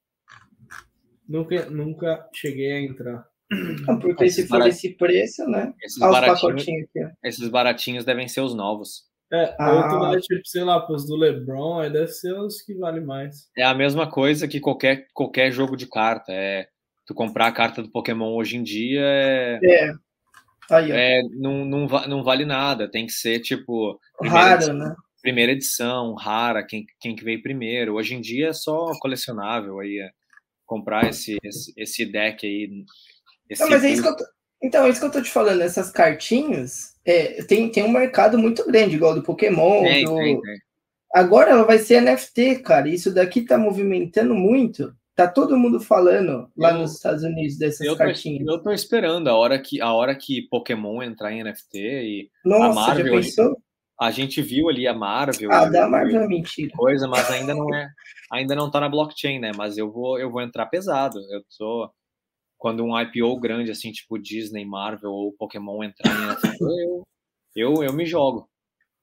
nunca, 1.27 1.69
nunca 1.69 2.29
cheguei 2.33 2.71
a 2.71 2.81
entrar. 2.81 3.27
Ah, 3.87 3.97
porque 3.97 4.23
esses 4.23 4.45
se 4.45 4.47
for 4.47 4.65
esse 4.65 4.95
preço, 4.95 5.45
né? 5.45 5.73
Esses, 5.83 5.99
baratinhos, 5.99 6.63
esses 7.23 7.47
baratinhos 7.49 8.05
devem 8.05 8.27
ser 8.27 8.41
os 8.41 8.55
novos. 8.55 9.03
É, 9.33 9.55
ah. 9.57 9.73
outro 9.73 9.99
vale, 9.99 10.21
tipo, 10.21 10.45
sei 10.45 10.63
lá, 10.63 10.85
os 10.91 11.07
do 11.07 11.15
LeBron, 11.15 11.79
aí 11.79 11.91
deve 11.91 12.07
ser 12.07 12.33
os 12.33 12.61
que 12.61 12.75
valem 12.75 13.03
mais. 13.03 13.49
É 13.57 13.63
a 13.63 13.73
mesma 13.73 14.09
coisa 14.09 14.47
que 14.47 14.59
qualquer, 14.59 15.07
qualquer 15.11 15.51
jogo 15.51 15.75
de 15.75 15.87
carta. 15.87 16.31
É, 16.31 16.67
tu 17.05 17.15
comprar 17.15 17.47
a 17.47 17.51
carta 17.51 17.81
do 17.81 17.91
Pokémon 17.91 18.35
hoje 18.35 18.57
em 18.57 18.63
dia 18.63 19.01
é. 19.01 19.59
É. 19.63 19.93
Aí, 20.71 20.91
é 20.91 21.23
não, 21.31 21.65
não, 21.65 21.87
não 22.07 22.23
vale 22.23 22.45
nada. 22.45 22.89
Tem 22.89 23.07
que 23.07 23.11
ser, 23.11 23.39
tipo. 23.39 23.99
Rara, 24.21 24.55
edição, 24.55 24.75
né? 24.75 24.95
Primeira 25.21 25.51
edição, 25.51 26.13
rara, 26.13 26.63
quem, 26.63 26.85
quem 26.99 27.15
que 27.15 27.23
veio 27.23 27.41
primeiro. 27.41 27.95
Hoje 27.95 28.13
em 28.13 28.21
dia 28.21 28.49
é 28.49 28.53
só 28.53 28.91
colecionável 28.99 29.79
aí. 29.79 29.99
É 29.99 30.11
comprar 30.65 31.09
esse, 31.09 31.37
esse, 31.43 31.73
esse 31.75 32.05
deck 32.05 32.45
aí. 32.45 32.69
Esse 33.49 33.63
não, 33.63 33.69
mas 33.69 33.83
é 33.83 33.89
isso 33.89 34.01
que 34.01 34.07
eu 34.07 34.15
tô, 34.15 34.23
então, 34.63 34.85
é 34.85 34.89
isso 34.89 34.99
que 35.01 35.05
eu 35.05 35.11
tô 35.11 35.21
te 35.21 35.29
falando, 35.29 35.61
essas 35.61 35.91
cartinhas, 35.91 36.92
é, 37.05 37.43
tem, 37.43 37.69
tem 37.69 37.83
um 37.83 37.91
mercado 37.91 38.37
muito 38.37 38.65
grande, 38.65 38.95
igual 38.95 39.13
do 39.13 39.23
Pokémon. 39.23 39.83
Tem, 39.83 40.05
do... 40.05 40.41
Agora 41.13 41.51
ela 41.51 41.63
vai 41.63 41.77
ser 41.77 42.01
NFT, 42.01 42.59
cara. 42.59 42.87
Isso 42.87 43.13
daqui 43.13 43.41
tá 43.41 43.57
movimentando 43.57 44.33
muito. 44.33 44.93
Tá 45.15 45.27
todo 45.27 45.57
mundo 45.57 45.79
falando 45.79 46.49
lá 46.57 46.71
eu, 46.71 46.79
nos 46.79 46.93
Estados 46.93 47.23
Unidos 47.23 47.57
dessas 47.57 47.85
eu 47.85 47.93
tô, 47.93 47.99
cartinhas. 47.99 48.47
Eu 48.47 48.63
tô 48.63 48.71
esperando 48.71 49.27
a 49.27 49.35
hora 49.35 49.59
que 49.59 49.79
a 49.79 49.93
hora 49.93 50.15
que 50.15 50.47
Pokémon 50.49 51.03
entrar 51.03 51.31
em 51.31 51.43
NFT 51.43 51.77
e 51.77 52.29
Nossa, 52.43 52.65
a 52.65 52.73
Marvel. 52.73 53.21
A 53.99 54.09
gente 54.09 54.41
viu 54.41 54.69
ali 54.69 54.87
a 54.87 54.93
Marvel. 54.93 55.51
Ah, 55.51 55.65
da 55.65 55.87
Marvel 55.87 56.23
é 56.23 56.27
mentira. 56.27 56.71
Coisa, 56.75 57.07
mas 57.07 57.29
ainda 57.29 57.53
não 57.53 57.73
é, 57.73 57.87
ainda 58.31 58.55
não 58.55 58.71
tá 58.71 58.79
na 58.79 58.89
blockchain, 58.89 59.39
né? 59.39 59.51
Mas 59.55 59.77
eu 59.77 59.91
vou, 59.91 60.19
eu 60.19 60.31
vou 60.31 60.41
entrar 60.41 60.65
pesado. 60.65 61.19
Eu 61.31 61.43
sou 61.47 61.91
quando 62.63 62.81
um 62.81 62.97
IPO 62.97 63.41
grande, 63.41 63.71
assim, 63.71 63.91
tipo 63.91 64.17
Disney, 64.17 64.63
Marvel 64.63 65.11
ou 65.11 65.33
Pokémon 65.33 65.83
entrar 65.83 66.09
em 66.09 66.55
eu, 66.61 67.03
eu, 67.53 67.83
eu 67.83 67.91
me 67.91 68.05
jogo. 68.05 68.49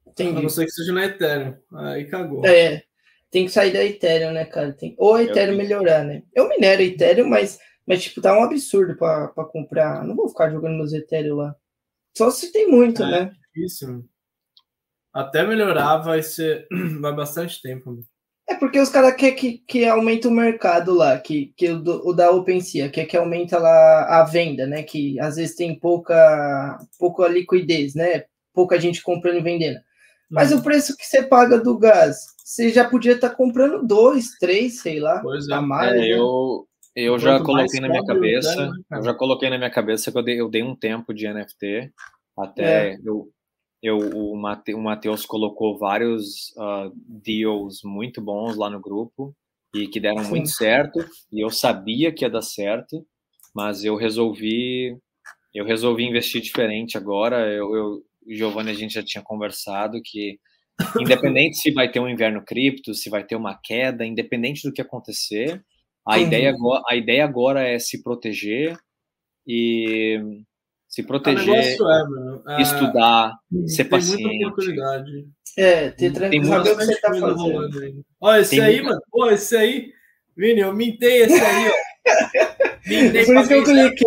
Entendi. 0.06 0.38
A 0.38 0.40
não 0.40 0.48
ser 0.48 0.64
que 0.64 0.70
seja 0.70 0.94
na 0.94 1.04
Ethereum. 1.04 1.54
Aí 1.74 2.06
cagou. 2.06 2.42
É, 2.46 2.82
tem 3.30 3.44
que 3.44 3.52
sair 3.52 3.70
da 3.70 3.84
Ethereum, 3.84 4.32
né, 4.32 4.46
cara? 4.46 4.72
Tem... 4.72 4.94
Ou 4.96 5.14
a 5.14 5.22
Ethereum 5.22 5.52
eu 5.52 5.58
melhorar, 5.58 6.02
né? 6.02 6.22
Eu 6.34 6.48
minero 6.48 6.80
Ethereum, 6.80 7.28
mas, 7.28 7.58
mas 7.86 8.02
tipo, 8.02 8.22
tá 8.22 8.32
um 8.32 8.44
absurdo 8.44 8.96
pra, 8.96 9.28
pra 9.28 9.44
comprar. 9.44 10.06
Não 10.06 10.16
vou 10.16 10.30
ficar 10.30 10.50
jogando 10.50 10.78
meus 10.78 10.94
Ethereum 10.94 11.36
lá. 11.36 11.54
Só 12.16 12.30
se 12.30 12.50
tem 12.50 12.66
muito, 12.66 13.02
é, 13.02 13.10
né? 13.10 13.32
Isso. 13.54 14.02
Até 15.12 15.46
melhorar 15.46 15.98
vai 15.98 16.22
ser. 16.22 16.66
vai 16.98 17.14
bastante 17.14 17.60
tempo. 17.60 18.02
É 18.50 18.56
porque 18.56 18.80
os 18.80 18.88
caras 18.88 19.14
querem 19.14 19.36
que, 19.36 19.58
que 19.66 19.84
aumente 19.84 20.26
o 20.26 20.30
mercado 20.30 20.92
lá, 20.92 21.16
que, 21.18 21.52
que 21.56 21.70
o, 21.70 22.08
o 22.08 22.12
da 22.12 22.32
OpenSea, 22.32 22.90
quer 22.90 23.06
que 23.06 23.16
aumenta 23.16 23.58
lá 23.58 24.20
a 24.20 24.24
venda, 24.24 24.66
né? 24.66 24.82
Que 24.82 25.18
às 25.20 25.36
vezes 25.36 25.54
tem 25.54 25.78
pouca, 25.78 26.76
pouca 26.98 27.28
liquidez, 27.28 27.94
né? 27.94 28.24
Pouca 28.52 28.78
gente 28.80 29.02
comprando 29.02 29.38
e 29.38 29.42
vendendo. 29.42 29.78
Mas 30.28 30.50
uhum. 30.50 30.58
o 30.58 30.62
preço 30.62 30.96
que 30.96 31.06
você 31.06 31.22
paga 31.22 31.58
do 31.58 31.78
gás, 31.78 32.16
você 32.44 32.70
já 32.70 32.84
podia 32.88 33.12
estar 33.12 33.30
tá 33.30 33.34
comprando 33.34 33.86
dois, 33.86 34.30
três, 34.40 34.80
sei 34.80 34.98
lá, 34.98 35.20
pois 35.20 35.48
é. 35.48 35.54
a 35.54 35.60
mais. 35.60 35.92
É, 35.92 35.98
né? 35.98 36.08
eu, 36.08 36.66
eu 36.96 37.18
já 37.20 37.40
coloquei 37.40 37.78
na 37.78 37.88
minha 37.88 38.04
cabeça, 38.04 38.66
né, 38.66 38.72
eu 38.92 39.02
já 39.04 39.14
coloquei 39.14 39.48
na 39.48 39.58
minha 39.58 39.70
cabeça 39.70 40.10
que 40.10 40.18
eu 40.18 40.22
dei, 40.22 40.40
eu 40.40 40.48
dei 40.48 40.62
um 40.64 40.74
tempo 40.74 41.14
de 41.14 41.32
NFT 41.32 41.92
até 42.36 42.94
é. 42.94 42.98
eu 43.04 43.28
eu, 43.82 43.98
o, 43.98 44.36
Mate, 44.36 44.74
o 44.74 44.80
Matheus 44.80 45.24
colocou 45.24 45.78
vários 45.78 46.50
uh, 46.56 46.92
deals 46.94 47.80
muito 47.82 48.20
bons 48.20 48.56
lá 48.56 48.68
no 48.68 48.80
grupo 48.80 49.34
e 49.74 49.86
que 49.86 50.00
deram 50.00 50.24
Sim. 50.24 50.30
muito 50.30 50.48
certo 50.48 50.98
e 51.32 51.44
eu 51.44 51.50
sabia 51.50 52.12
que 52.12 52.24
ia 52.24 52.30
dar 52.30 52.42
certo, 52.42 53.06
mas 53.54 53.84
eu 53.84 53.96
resolvi 53.96 54.96
eu 55.52 55.64
resolvi 55.64 56.04
investir 56.04 56.40
diferente 56.40 56.96
agora. 56.96 57.48
Eu, 57.48 57.74
eu 57.74 58.04
Giovanni 58.28 58.70
a 58.70 58.74
gente 58.74 58.94
já 58.94 59.02
tinha 59.02 59.22
conversado 59.22 60.00
que 60.04 60.38
independente 61.00 61.56
se 61.56 61.72
vai 61.72 61.90
ter 61.90 62.00
um 62.00 62.08
inverno 62.08 62.42
cripto, 62.44 62.94
se 62.94 63.10
vai 63.10 63.24
ter 63.24 63.36
uma 63.36 63.58
queda, 63.60 64.06
independente 64.06 64.62
do 64.62 64.72
que 64.72 64.80
acontecer, 64.80 65.62
a 66.06 66.18
ideia 66.18 66.50
agora, 66.50 66.82
a 66.88 66.96
ideia 66.96 67.24
agora 67.24 67.66
é 67.66 67.78
se 67.78 68.02
proteger 68.02 68.78
e 69.46 70.42
se 70.90 71.04
proteger, 71.04 71.54
é, 71.54 72.60
estudar, 72.60 73.38
é, 73.64 73.68
ser 73.68 73.84
tem 73.84 73.90
paciente. 73.90 74.24
Muita 74.24 74.48
oportunidade. 74.48 75.28
É, 75.56 75.90
ter 75.90 76.12
tranquilo, 76.12 76.46
saber 76.46 76.72
o 76.72 76.76
que 76.76 76.84
você 76.84 77.00
tá 77.00 77.14
fazendo. 77.14 78.04
Olha, 78.20 78.40
esse 78.40 78.50
tem 78.50 78.60
aí, 78.60 78.82
mano, 78.82 79.00
pô, 79.08 79.30
esse 79.30 79.56
aí, 79.56 79.92
Vini, 80.36 80.60
eu 80.60 80.74
mintei 80.74 81.22
esse 81.22 81.40
aí, 81.40 81.68
ó. 81.68 81.90
Mintei 82.86 83.24
Por 83.24 83.36
isso 83.36 83.48
que 83.48 83.54
eu 83.54 83.62
cliquei. 83.62 84.06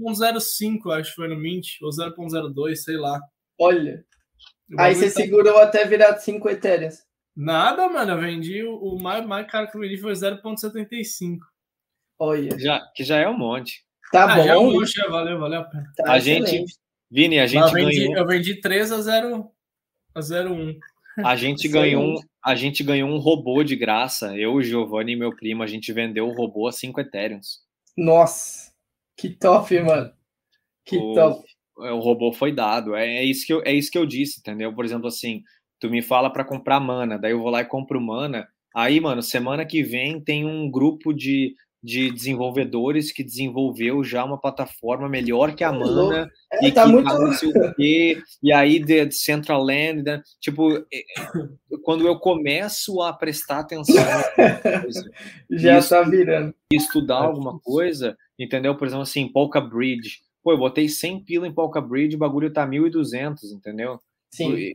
0.05, 0.00 0.98
acho 0.98 1.10
que 1.10 1.16
foi 1.16 1.28
no 1.28 1.36
Mint, 1.36 1.80
ou 1.82 1.90
0.02, 1.90 2.74
sei 2.74 2.96
lá. 2.96 3.20
Olha. 3.56 4.04
Aí 4.76 4.96
você 4.96 5.06
tá... 5.06 5.20
segurou 5.20 5.58
até 5.58 5.84
virar 5.84 6.16
5 6.16 6.48
Ethereum. 6.48 6.88
Nada, 7.36 7.88
mano, 7.88 8.12
eu 8.12 8.20
vendi, 8.20 8.64
o 8.64 8.98
mais, 9.00 9.24
mais 9.24 9.48
caro 9.48 9.70
que 9.70 9.76
eu 9.76 9.82
vendi 9.82 9.98
foi 9.98 10.14
0.75. 10.14 11.38
Olha. 12.18 12.58
Já, 12.58 12.80
que 12.94 13.04
já 13.04 13.18
é 13.18 13.28
um 13.28 13.38
monte. 13.38 13.84
Tá 14.10 14.24
ah, 14.24 14.36
bom. 14.36 14.84
Já, 14.84 15.08
valeu, 15.08 15.38
valeu 15.38 15.60
a 15.60 15.64
pena. 15.64 15.92
Tá 15.96 16.12
a 16.12 16.18
gente, 16.18 16.64
Vini, 17.10 17.38
a 17.38 17.46
gente 17.46 17.66
eu 17.66 17.72
vendi, 17.72 18.00
ganhou. 18.00 18.16
Eu 18.16 18.26
vendi 18.26 18.60
3 18.60 18.92
a 18.92 19.00
0 19.00 19.50
a 20.14 20.20
01. 20.20 20.78
A 21.24 21.36
gente 21.36 21.68
ganhou 21.68 22.02
um, 22.02 22.20
a 22.44 22.54
gente 22.54 22.82
ganhou 22.82 23.08
um 23.08 23.18
robô 23.18 23.62
de 23.62 23.76
graça. 23.76 24.36
Eu, 24.36 24.54
o 24.54 24.62
Giovanni 24.62 25.12
e 25.12 25.16
meu 25.16 25.34
primo, 25.34 25.62
a 25.62 25.66
gente 25.66 25.92
vendeu 25.92 26.28
o 26.28 26.34
robô 26.34 26.66
a 26.68 26.72
5 26.72 27.00
Ethereums. 27.00 27.60
Nossa, 27.96 28.72
que 29.16 29.28
top, 29.28 29.78
mano. 29.80 30.12
Que 30.84 30.96
o, 30.96 31.14
top. 31.14 31.44
O 31.76 31.98
robô 31.98 32.32
foi 32.32 32.52
dado. 32.52 32.94
É, 32.94 33.16
é, 33.16 33.24
isso 33.24 33.46
que 33.46 33.52
eu, 33.52 33.62
é 33.64 33.72
isso 33.72 33.90
que 33.90 33.98
eu 33.98 34.06
disse, 34.06 34.40
entendeu? 34.40 34.72
Por 34.74 34.84
exemplo, 34.84 35.08
assim, 35.08 35.42
tu 35.78 35.90
me 35.90 36.02
fala 36.02 36.30
para 36.30 36.44
comprar 36.44 36.80
mana, 36.80 37.18
daí 37.18 37.32
eu 37.32 37.40
vou 37.40 37.50
lá 37.50 37.60
e 37.60 37.66
compro 37.66 38.00
mana. 38.00 38.48
Aí, 38.74 39.00
mano, 39.00 39.22
semana 39.22 39.64
que 39.66 39.82
vem 39.82 40.20
tem 40.20 40.46
um 40.46 40.70
grupo 40.70 41.12
de 41.12 41.54
de 41.82 42.10
desenvolvedores 42.10 43.10
que 43.10 43.24
desenvolveu 43.24 44.04
já 44.04 44.24
uma 44.24 44.38
plataforma 44.38 45.08
melhor 45.08 45.54
que 45.54 45.64
a 45.64 45.72
Mana 45.72 46.30
é, 46.52 46.68
e 46.68 46.72
tá 46.72 46.84
que 46.84 46.92
muito... 46.92 47.08
não 47.08 47.32
sei 47.32 47.48
o 47.48 47.52
quê, 47.74 48.22
e 48.42 48.52
aí 48.52 48.78
de 48.78 49.10
Central 49.12 49.62
Land, 49.62 50.02
né? 50.02 50.22
tipo, 50.38 50.76
é, 50.76 50.84
é, 50.92 51.02
quando 51.82 52.06
eu 52.06 52.18
começo 52.18 53.00
a 53.00 53.12
prestar 53.12 53.60
atenção 53.60 53.94
coisa, 54.82 55.10
já 55.50 55.78
está 55.78 56.02
virando 56.02 56.54
estudar 56.72 57.22
alguma 57.22 57.58
coisa, 57.60 58.16
entendeu? 58.38 58.76
Por 58.76 58.86
exemplo, 58.86 59.02
assim, 59.02 59.28
Polka 59.28 59.60
Bridge. 59.60 60.20
Pô, 60.42 60.52
eu 60.52 60.58
botei 60.58 60.88
100 60.88 61.24
pila 61.24 61.46
em 61.46 61.52
Polka 61.52 61.80
Bridge, 61.80 62.16
o 62.16 62.18
bagulho 62.18 62.52
tá 62.52 62.66
1.200, 62.66 63.36
entendeu? 63.52 64.00
Sim. 64.30 64.74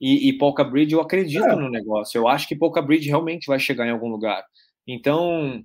E, 0.00 0.28
e 0.28 0.32
Polka 0.36 0.62
Bridge, 0.62 0.94
eu 0.94 1.00
acredito 1.00 1.44
é. 1.44 1.56
no 1.56 1.70
negócio. 1.70 2.18
Eu 2.18 2.28
acho 2.28 2.46
que 2.46 2.56
Polka 2.56 2.82
Bridge 2.82 3.08
realmente 3.08 3.46
vai 3.46 3.58
chegar 3.58 3.86
em 3.86 3.90
algum 3.90 4.08
lugar. 4.08 4.44
Então, 4.86 5.64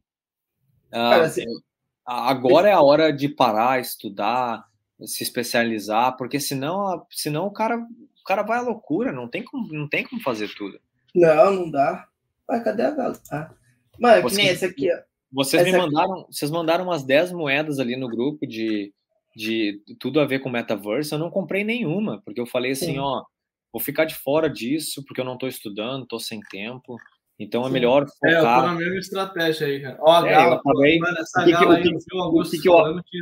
Cara, 0.92 1.28
uh, 1.28 1.64
agora 2.06 2.70
é 2.70 2.74
a 2.74 2.82
hora 2.82 3.12
de 3.12 3.30
parar, 3.30 3.80
estudar, 3.80 4.66
se 5.06 5.24
especializar, 5.24 6.16
porque 6.18 6.40
senão, 6.40 7.06
senão 7.10 7.48
o 7.48 7.52
cara, 7.52 7.78
o 7.78 8.24
cara 8.26 8.44
vai 8.44 8.60
à 8.60 8.62
loucura, 8.62 9.12
não 9.12 9.28
tem 9.28 9.44
como, 9.44 9.72
não 9.74 9.88
tem 9.88 10.04
como 10.04 10.22
fazer 10.22 10.54
tudo. 10.56 10.80
Não, 11.16 11.52
não 11.52 11.72
dá. 11.72 12.08
Vai, 12.48 12.64
cadê 12.64 12.84
a 12.84 12.92
gala? 12.92 13.20
Ah. 13.32 13.52
Mano, 14.00 14.22
Você, 14.24 14.36
que 14.36 14.42
nem 14.42 14.52
essa 14.52 14.66
aqui, 14.66 14.94
ó. 14.94 14.98
Vocês 15.32 15.62
essa 15.66 15.72
me 15.72 15.78
mandaram, 15.78 16.22
aqui. 16.22 16.34
vocês 16.34 16.52
mandaram 16.52 16.84
umas 16.84 17.04
10 17.04 17.32
moedas 17.32 17.80
ali 17.80 17.96
no 17.96 18.10
grupo 18.10 18.46
de, 18.46 18.94
de 19.36 19.82
tudo 20.00 20.20
a 20.20 20.26
ver 20.26 20.40
com 20.40 20.50
metaverse, 20.50 21.14
eu 21.14 21.20
não 21.20 21.30
comprei 21.30 21.64
nenhuma, 21.64 22.22
porque 22.26 22.42
eu 22.42 22.46
falei 22.46 22.72
assim, 22.72 22.94
Sim. 22.94 23.00
ó, 23.00 23.24
vou 23.72 23.82
ficar 23.82 24.06
de 24.06 24.16
fora 24.16 24.50
disso, 24.50 25.04
porque 25.06 25.22
eu 25.22 25.26
não 25.26 25.36
estou 25.36 25.48
estudando, 25.48 26.04
estou 26.04 26.20
sem 26.20 26.42
tempo. 26.42 26.98
Então 27.42 27.66
é 27.66 27.70
melhor 27.70 28.06
focar. 28.08 28.32
É, 28.32 28.36
eu 28.36 28.42
tô 28.42 28.68
na 28.68 28.76
mesma 28.76 29.00
estratégia 29.00 29.68
aí, 29.68 29.82
cara. 29.82 29.98
Ó, 30.00 30.12
a 30.12 30.28
é, 30.28 30.32
Gala, 30.32 30.62
pô, 30.62 30.74
mano, 30.74 31.18
essa 31.20 31.44
que 31.44 31.52
Gala 31.52 31.82
que, 31.82 31.90
aí, 31.90 31.96
o 32.14 32.22
Augusto 32.22 32.56
que, 32.56 32.62
que 32.62 32.70
eu... 32.70 33.04
que 33.04 33.18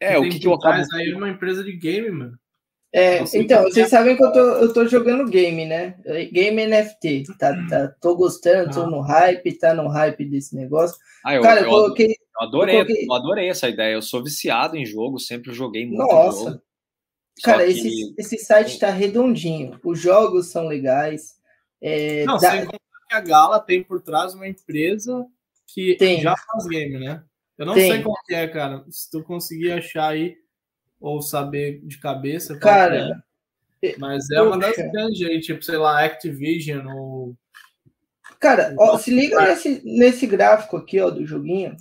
é, 0.00 0.14
é 0.14 0.18
o 0.18 0.22
que, 0.22 0.38
que 0.38 0.46
eu 0.46 0.54
acabo... 0.54 0.84
aí 0.94 1.14
uma 1.14 1.28
empresa 1.28 1.64
de 1.64 1.72
game, 1.72 2.10
mano. 2.10 2.38
É, 2.92 3.22
então, 3.34 3.64
vocês 3.64 3.88
sabem 3.88 4.16
que 4.16 4.24
eu 4.24 4.32
tô, 4.32 4.38
eu 4.38 4.72
tô 4.72 4.86
jogando 4.86 5.28
game, 5.28 5.66
né? 5.66 5.96
Game 6.32 6.66
NFT. 6.66 7.24
Tá, 7.38 7.54
tá, 7.68 7.88
tô 8.00 8.16
gostando, 8.16 8.72
tô 8.72 8.82
ah. 8.82 8.86
no 8.86 9.00
hype, 9.00 9.58
tá 9.58 9.74
no 9.74 9.88
hype 9.88 10.24
desse 10.24 10.56
negócio. 10.56 10.96
Ah, 11.24 11.34
eu, 11.34 11.42
Cara, 11.42 11.60
eu, 11.60 11.64
eu 11.64 11.70
coloquei. 11.70 12.06
Eu 12.06 12.46
adorei, 12.46 12.76
eu, 12.76 12.86
coloquei... 12.86 13.06
eu 13.06 13.12
adorei 13.14 13.48
essa 13.50 13.68
ideia. 13.68 13.92
Eu 13.92 14.02
sou 14.02 14.24
viciado 14.24 14.76
em 14.76 14.86
jogo, 14.86 15.18
sempre 15.18 15.52
joguei 15.52 15.86
muito. 15.86 15.98
Nossa. 15.98 16.44
Jogo. 16.44 16.62
Cara, 17.44 17.64
que... 17.64 17.72
esse, 17.72 18.14
esse 18.16 18.38
site 18.38 18.78
tá 18.78 18.90
redondinho. 18.90 19.78
Os 19.84 20.00
jogos 20.00 20.46
são 20.46 20.66
legais. 20.66 21.36
É, 21.82 22.24
Não, 22.24 22.38
dá... 22.38 22.52
sem 22.52 22.66
que 23.08 23.14
a 23.14 23.20
Gala 23.20 23.58
tem 23.60 23.82
por 23.82 24.00
trás 24.00 24.34
uma 24.34 24.46
empresa 24.46 25.26
que 25.66 25.96
tem. 25.96 26.20
já 26.20 26.36
faz 26.36 26.66
game, 26.66 26.98
né? 26.98 27.24
Eu 27.56 27.66
não 27.66 27.74
tem. 27.74 27.90
sei 27.90 28.02
qual 28.02 28.16
que 28.24 28.34
é, 28.34 28.46
cara. 28.46 28.84
Se 28.88 29.10
tu 29.10 29.22
conseguir 29.22 29.72
achar 29.72 30.10
aí 30.10 30.36
ou 31.00 31.22
saber 31.22 31.80
de 31.84 31.98
cabeça. 31.98 32.58
Cara. 32.58 33.22
É. 33.82 33.96
Mas 33.98 34.28
é 34.30 34.42
uma 34.42 34.58
das 34.58 34.76
grandes 34.76 35.46
tipo, 35.46 35.62
sei 35.62 35.76
lá, 35.76 36.04
Activision 36.04 36.86
ou. 36.88 37.36
Cara, 38.40 38.74
ó, 38.78 38.96
se 38.98 39.10
liga 39.10 39.40
nesse, 39.40 39.82
nesse 39.84 40.26
gráfico 40.26 40.76
aqui, 40.76 41.00
ó, 41.00 41.10
do 41.10 41.26
joguinho. 41.26 41.76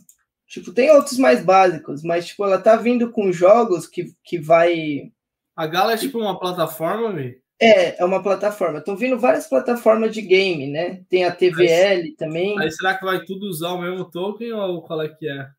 Tipo, 0.48 0.72
tem 0.72 0.90
outros 0.92 1.18
mais 1.18 1.44
básicos, 1.44 2.04
mas, 2.04 2.28
tipo, 2.28 2.44
ela 2.46 2.60
tá 2.60 2.76
vindo 2.76 3.12
com 3.12 3.32
jogos 3.32 3.86
que, 3.86 4.14
que 4.24 4.40
vai. 4.40 5.12
A 5.56 5.68
Gala 5.68 5.94
é 5.94 5.98
tipo 5.98 6.20
uma 6.20 6.40
plataforma, 6.40 7.14
vi? 7.14 7.42
É, 7.60 8.02
é 8.02 8.06
uma 8.06 8.22
plataforma. 8.22 8.80
Estão 8.80 8.96
vindo 8.96 9.18
várias 9.18 9.48
plataformas 9.48 10.14
de 10.14 10.22
game, 10.22 10.68
né? 10.68 11.04
Tem 11.10 11.26
a 11.26 11.32
TVL 11.32 12.04
aí, 12.04 12.16
também. 12.16 12.60
Aí 12.60 12.72
será 12.72 12.96
que 12.96 13.04
vai 13.04 13.24
tudo 13.26 13.48
usar 13.48 13.72
o 13.72 13.82
mesmo 13.82 14.06
token 14.06 14.54
ou 14.54 14.82
qual 14.84 15.02
é 15.02 15.10
que 15.10 15.28
é? 15.28 15.50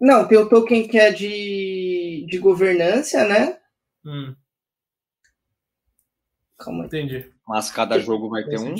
Não, 0.00 0.26
tem 0.26 0.38
o 0.38 0.48
token 0.48 0.86
que 0.86 0.98
é 0.98 1.10
de, 1.10 2.26
de 2.28 2.38
governança, 2.38 3.26
né? 3.26 3.58
Hum. 4.04 4.34
Calma 6.58 6.84
aí. 6.84 6.86
Entendi. 6.86 7.32
Mas 7.46 7.70
cada 7.70 7.98
jogo 7.98 8.28
vai 8.28 8.44
ter 8.44 8.58
um? 8.58 8.74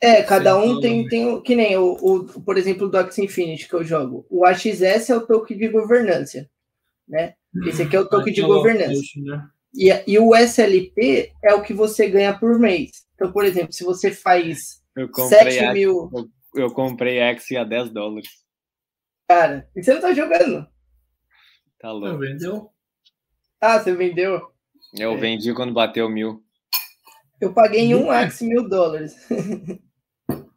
É, 0.00 0.22
cada 0.22 0.56
um 0.56 0.80
tem, 0.80 1.06
tem 1.06 1.40
que 1.42 1.54
nem 1.54 1.76
o, 1.76 1.92
o, 2.00 2.42
por 2.42 2.56
exemplo, 2.56 2.86
o 2.86 2.90
Docs 2.90 3.18
Infinity 3.18 3.68
que 3.68 3.74
eu 3.74 3.84
jogo. 3.84 4.26
O 4.30 4.44
AXS 4.46 5.10
é 5.10 5.16
o 5.16 5.26
token 5.26 5.56
de 5.56 5.68
governança, 5.68 6.48
né? 7.06 7.34
Esse 7.66 7.82
aqui 7.82 7.96
é 7.96 8.00
o 8.00 8.08
token 8.08 8.32
de 8.32 8.42
governança. 8.42 9.00
Né? 9.16 9.48
E, 9.74 9.90
e 10.06 10.18
o 10.18 10.34
SLP 10.34 11.32
é 11.42 11.54
o 11.54 11.62
que 11.62 11.72
você 11.72 12.08
ganha 12.08 12.36
por 12.36 12.58
mês. 12.58 12.90
Então, 13.14 13.32
por 13.32 13.44
exemplo, 13.44 13.72
se 13.72 13.84
você 13.84 14.10
faz 14.10 14.82
7 15.28 15.72
mil. 15.72 16.10
Eu, 16.12 16.28
eu 16.54 16.70
comprei 16.72 17.18
X 17.18 17.50
a 17.52 17.64
10 17.64 17.90
dólares. 17.90 18.28
Cara, 19.28 19.68
e 19.76 19.82
você 19.82 19.94
não 19.94 20.00
tá 20.00 20.12
jogando? 20.12 20.66
Tá 21.78 21.92
louco. 21.92 22.18
vendeu? 22.18 22.70
Ah, 23.60 23.78
você 23.78 23.94
vendeu? 23.94 24.50
Eu 24.98 25.12
é. 25.12 25.16
vendi 25.16 25.54
quando 25.54 25.72
bateu 25.72 26.08
mil. 26.08 26.42
Eu 27.40 27.54
paguei 27.54 27.82
em 27.82 27.94
um 27.94 28.10
Axe 28.10 28.44
mil 28.44 28.68
dólares. 28.68 29.14
eu 30.28 30.50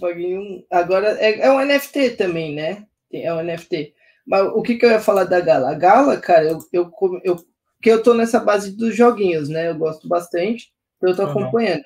paguei 0.00 0.38
um. 0.38 0.64
Agora 0.70 1.20
é, 1.20 1.40
é 1.40 1.50
um 1.50 1.58
NFT 1.58 2.10
também, 2.10 2.54
né? 2.54 2.86
É 3.12 3.34
um 3.34 3.42
NFT. 3.42 3.95
Mas 4.26 4.46
o 4.54 4.62
que, 4.62 4.76
que 4.76 4.84
eu 4.84 4.90
ia 4.90 5.00
falar 5.00 5.24
da 5.24 5.40
Gala? 5.40 5.70
A 5.70 5.74
Gala, 5.74 6.16
cara, 6.16 6.44
eu, 6.44 6.58
eu, 6.72 6.90
eu, 7.22 7.36
que 7.80 7.90
eu 7.90 8.02
tô 8.02 8.12
nessa 8.12 8.40
base 8.40 8.76
dos 8.76 8.96
joguinhos, 8.96 9.48
né? 9.48 9.70
Eu 9.70 9.76
gosto 9.76 10.08
bastante, 10.08 10.72
eu 11.00 11.14
tô 11.14 11.22
acompanhando. 11.22 11.82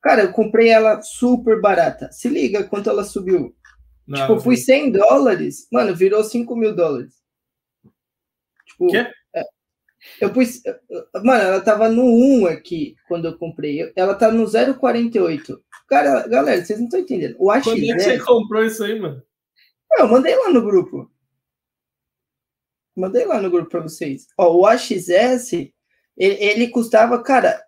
Cara, 0.00 0.22
eu 0.22 0.32
comprei 0.32 0.68
ela 0.68 1.00
super 1.02 1.60
barata. 1.60 2.10
Se 2.10 2.28
liga 2.28 2.64
quanto 2.64 2.88
ela 2.88 3.04
subiu. 3.04 3.54
Não, 4.06 4.20
tipo, 4.20 4.32
eu 4.34 4.40
fui 4.40 4.56
100 4.56 4.92
dólares, 4.92 5.66
mano, 5.72 5.94
virou 5.94 6.22
5 6.22 6.54
mil 6.56 6.74
dólares. 6.74 7.14
Tipo, 8.66 8.88
Quê? 8.88 9.06
É, 9.34 9.42
eu 10.20 10.30
pus. 10.30 10.60
Mano, 11.22 11.42
ela 11.42 11.60
tava 11.60 11.88
no 11.88 12.04
1 12.04 12.46
aqui 12.46 12.94
quando 13.08 13.26
eu 13.26 13.38
comprei. 13.38 13.92
Ela 13.96 14.14
tá 14.14 14.30
no 14.30 14.44
0,48. 14.44 15.58
Cara, 15.88 16.26
galera, 16.28 16.64
vocês 16.64 16.78
não 16.78 16.86
estão 16.86 17.00
entendendo. 17.00 17.36
O 17.38 17.50
AXS. 17.50 17.64
Quando 17.64 17.84
é 17.84 17.94
que 17.94 18.00
você 18.00 18.18
comprou 18.18 18.64
isso 18.64 18.84
aí, 18.84 18.98
mano? 18.98 19.22
Eu 19.98 20.08
mandei 20.08 20.34
lá 20.36 20.50
no 20.50 20.62
grupo. 20.62 21.10
Mandei 22.96 23.24
lá 23.24 23.40
no 23.40 23.50
grupo 23.50 23.70
para 23.70 23.80
vocês. 23.80 24.26
Ó, 24.38 24.56
o 24.56 24.66
AXS, 24.66 25.52
ele, 25.52 25.72
ele 26.16 26.68
custava, 26.68 27.22
cara, 27.22 27.64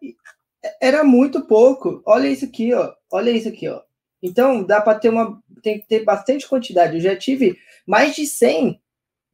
era 0.81 1.05
muito 1.05 1.47
pouco. 1.47 2.03
Olha 2.07 2.29
isso 2.29 2.45
aqui, 2.45 2.73
ó. 2.73 2.93
Olha 3.11 3.31
isso 3.31 3.49
aqui, 3.49 3.69
ó. 3.69 3.83
Então, 4.23 4.63
dá 4.65 4.81
para 4.81 4.99
ter 4.99 5.09
uma. 5.09 5.41
Tem 5.63 5.81
que 5.81 5.87
ter 5.87 6.05
bastante 6.05 6.49
quantidade. 6.49 6.97
Eu 6.97 7.01
já 7.01 7.17
tive 7.17 7.57
mais 7.87 8.15
de 8.15 8.27
100, 8.27 8.81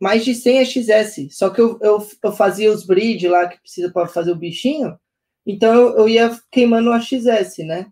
mais 0.00 0.24
de 0.24 0.34
100 0.34 0.64
XS. 0.64 1.36
Só 1.36 1.50
que 1.50 1.60
eu, 1.60 1.78
eu, 1.80 2.06
eu 2.22 2.32
fazia 2.32 2.70
os 2.70 2.84
breed 2.84 3.28
lá 3.28 3.48
que 3.48 3.60
precisa 3.60 3.90
para 3.90 4.08
fazer 4.08 4.32
o 4.32 4.36
bichinho. 4.36 4.98
Então, 5.46 5.74
eu, 5.74 5.98
eu 5.98 6.08
ia 6.08 6.38
queimando 6.50 6.90
o 6.90 7.00
XS, 7.00 7.58
né? 7.58 7.86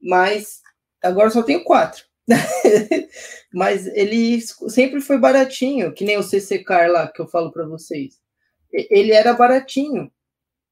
Mas 0.00 0.60
agora 1.02 1.30
só 1.30 1.42
tenho 1.42 1.64
quatro. 1.64 2.04
Mas 3.52 3.86
ele 3.88 4.40
sempre 4.40 5.00
foi 5.00 5.18
baratinho, 5.18 5.92
que 5.92 6.04
nem 6.04 6.16
o 6.16 6.22
CC 6.22 6.60
Car 6.60 6.90
lá 6.90 7.08
que 7.08 7.20
eu 7.20 7.26
falo 7.26 7.50
para 7.52 7.66
vocês. 7.66 8.20
Ele 8.72 9.12
era 9.12 9.32
baratinho. 9.32 10.10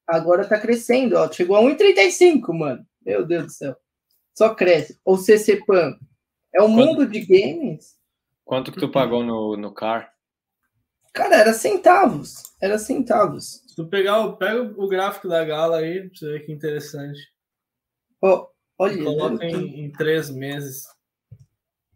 Agora 0.06 0.46
tá 0.46 0.58
crescendo, 0.58 1.16
ó. 1.16 1.30
Chegou 1.30 1.56
a 1.56 1.62
1,35, 1.62 2.52
mano. 2.52 2.86
Meu 3.04 3.26
Deus 3.26 3.46
do 3.46 3.52
céu 3.52 3.76
só 4.38 4.54
cresce. 4.54 4.98
Ou 5.04 5.18
CCPAN. 5.18 5.98
É 6.54 6.62
um 6.62 6.68
mundo 6.68 7.04
de 7.04 7.20
games. 7.20 7.98
Quanto 8.44 8.70
que 8.70 8.78
tu 8.78 8.90
pagou 8.90 9.24
no, 9.24 9.56
no 9.56 9.74
car? 9.74 10.12
Cara, 11.12 11.36
era 11.36 11.52
centavos. 11.52 12.44
Era 12.62 12.78
centavos. 12.78 13.64
Se 13.66 13.74
tu 13.74 13.88
pegar 13.88 14.20
o, 14.20 14.36
pega 14.36 14.62
o 14.62 14.88
gráfico 14.88 15.28
da 15.28 15.44
Gala 15.44 15.78
aí, 15.78 16.08
pra 16.08 16.16
você 16.16 16.32
ver 16.32 16.46
que 16.46 16.52
interessante. 16.52 17.18
Oh, 18.22 18.46
olha. 18.78 19.02
Coloca 19.02 19.44
em, 19.44 19.84
em, 19.84 19.92
três 19.92 20.30
meses. 20.30 20.84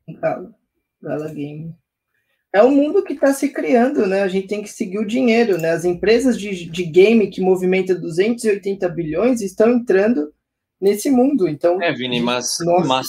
Gala, 0.08 0.54
Gala 1.02 1.28
Game. 1.32 1.74
É 2.54 2.62
um 2.62 2.70
mundo 2.70 3.02
que 3.02 3.14
está 3.14 3.32
se 3.32 3.48
criando, 3.48 4.06
né? 4.06 4.22
A 4.22 4.28
gente 4.28 4.46
tem 4.46 4.62
que 4.62 4.68
seguir 4.68 4.98
o 4.98 5.06
dinheiro, 5.06 5.56
né? 5.56 5.70
As 5.70 5.86
empresas 5.86 6.38
de, 6.38 6.66
de 6.66 6.84
game 6.84 7.30
que 7.30 7.40
movimentam 7.40 7.98
280 7.98 8.86
bilhões 8.90 9.40
estão 9.40 9.70
entrando 9.70 10.32
nesse 10.78 11.10
mundo. 11.10 11.48
Então, 11.48 11.80
é, 11.80 11.92
Vini, 11.92 12.20
mas, 12.20 12.58
mas, 12.84 13.06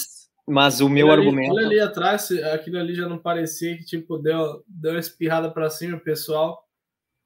mas 0.47 0.79
o 0.79 0.87
meu 0.87 1.11
argumento. 1.11 1.51
Ali, 1.57 1.65
olha 1.65 1.67
ali 1.67 1.79
atrás, 1.81 2.31
aquilo 2.53 2.77
ali 2.77 2.95
já 2.95 3.09
não 3.09 3.17
parecia 3.17 3.77
que 3.77 3.83
tipo 3.83 4.17
deu, 4.17 4.63
deu 4.65 4.91
uma 4.91 4.99
espirrada 4.99 5.51
para 5.51 5.69
cima, 5.69 5.97
o 5.97 6.03
pessoal. 6.03 6.63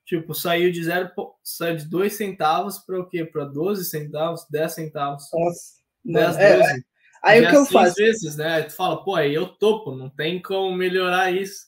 Tipo, 0.04 0.34
saiu 0.34 0.72
de 0.72 0.86
zero, 0.86 1.12
saiu 1.44 1.76
de 1.76 1.86
2 1.86 2.14
centavos 2.14 2.78
para 2.80 2.98
o 2.98 3.06
quê? 3.10 3.26
Para 3.26 3.44
12 3.44 3.84
centavos, 3.84 4.48
10 4.50 4.72
centavos. 4.74 5.26
Nossa. 5.34 5.78
10, 6.06 6.28
12. 6.28 6.40
É, 6.40 6.84
é. 7.28 7.40
Aí 7.40 7.46
o 7.46 7.50
que 7.50 7.56
eu 7.56 7.66
faço? 7.66 7.96
vezes, 7.96 8.36
né? 8.36 8.64
Tu 8.64 8.74
fala, 8.74 9.04
pô, 9.04 9.16
aí 9.16 9.34
eu 9.34 9.48
topo, 9.48 9.96
não 9.96 10.10
tem 10.10 10.42
como 10.42 10.76
melhorar 10.76 11.32
isso. 11.32 11.68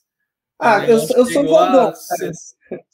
Ah, 0.60 0.86
eu, 0.86 0.98
eu 0.98 1.26
sou 1.26 1.44
bom. 1.44 1.94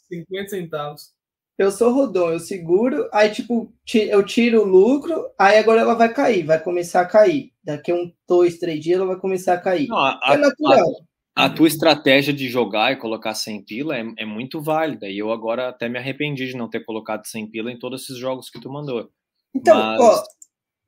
50 0.08 0.50
centavos 0.50 1.16
eu 1.58 1.72
sou 1.72 1.94
rodon, 1.94 2.32
eu 2.32 2.40
seguro, 2.40 3.10
aí 3.14 3.32
tipo, 3.32 3.74
eu 3.94 4.24
tiro 4.26 4.62
o 4.62 4.66
lucro, 4.66 5.30
aí 5.40 5.58
agora 5.58 5.82
ela 5.82 5.94
vai 5.94 6.14
cair, 6.14 6.46
vai 6.46 6.62
começar 6.62 7.02
a 7.02 7.06
cair. 7.06 7.54
Daqui 7.64 7.92
a 7.92 7.96
um, 7.96 8.12
dois, 8.28 8.60
três 8.60 8.84
dias 8.84 8.98
ela 8.98 9.08
vai 9.08 9.16
começar 9.16 9.54
a 9.54 9.60
cair. 9.60 9.88
Não, 9.88 9.98
a, 9.98 10.20
é 10.28 10.38
natural. 10.38 10.92
A, 11.34 11.46
a, 11.46 11.50
tua 11.50 11.68
estratégia 11.68 12.34
de 12.34 12.50
jogar 12.50 12.92
e 12.92 12.98
colocar 12.98 13.34
100 13.34 13.64
pila 13.64 13.98
é, 13.98 14.06
é, 14.18 14.26
muito 14.26 14.62
válida, 14.62 15.08
e 15.08 15.18
eu 15.18 15.32
agora 15.32 15.70
até 15.70 15.88
me 15.88 15.98
arrependi 15.98 16.48
de 16.48 16.58
não 16.58 16.70
ter 16.70 16.84
colocado 16.84 17.26
100 17.26 17.50
pila 17.50 17.72
em 17.72 17.80
todos 17.80 18.04
esses 18.04 18.18
jogos 18.18 18.50
que 18.50 18.60
tu 18.60 18.70
mandou. 18.70 19.10
Então, 19.56 19.78
mas, 19.78 20.02
ó, 20.02 20.24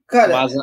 cara... 0.05 0.33
Mas, 0.33 0.53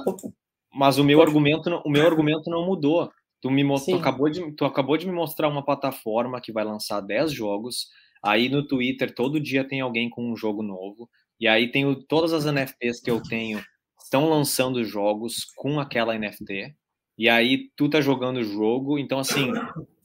mas 0.75 0.99
o 0.99 1.05
meu 1.05 1.23
argumento, 1.23 1.71
o 1.85 1.91
meu 1.91 2.07
argumento 2.07 2.51
não 2.51 2.67
mudou. 2.67 3.11
Tu, 3.41 3.51
me, 3.51 3.63
tu, 3.85 3.95
acabou 3.95 4.31
de, 4.31 4.53
tu 4.53 4.65
acabou 4.65 4.97
de 4.97 5.07
me 5.07 5.13
mostrar 5.13 5.49
uma 5.49 5.65
plataforma 5.65 6.41
que 6.41 6.53
vai 6.53 6.65
lançar 6.65 7.01
10 7.01 7.31
jogos, 7.31 7.89
Aí 8.25 8.49
no 8.49 8.67
Twitter 8.67 9.15
todo 9.15 9.39
dia 9.39 9.69
tem 9.69 9.83
alguém 9.83 10.09
com 10.09 10.33
um 10.33 10.35
jogo 10.35 10.63
novo. 10.63 11.11
E 11.39 11.47
aí 11.47 11.71
tenho 11.71 11.95
todas 11.95 12.33
as 12.33 12.47
NFTs 12.47 13.03
que 13.03 13.11
eu 13.11 13.23
tenho 13.23 13.63
estão 14.03 14.31
lançando 14.31 14.83
jogos 14.83 15.45
com 15.57 15.79
aquela 15.79 16.19
NFT. 16.19 16.75
E 17.19 17.29
aí 17.29 17.71
tu 17.77 17.89
tá 17.89 18.01
jogando 18.01 18.39
o 18.39 18.45
jogo, 18.45 18.99
então 18.99 19.19
assim, 19.19 19.53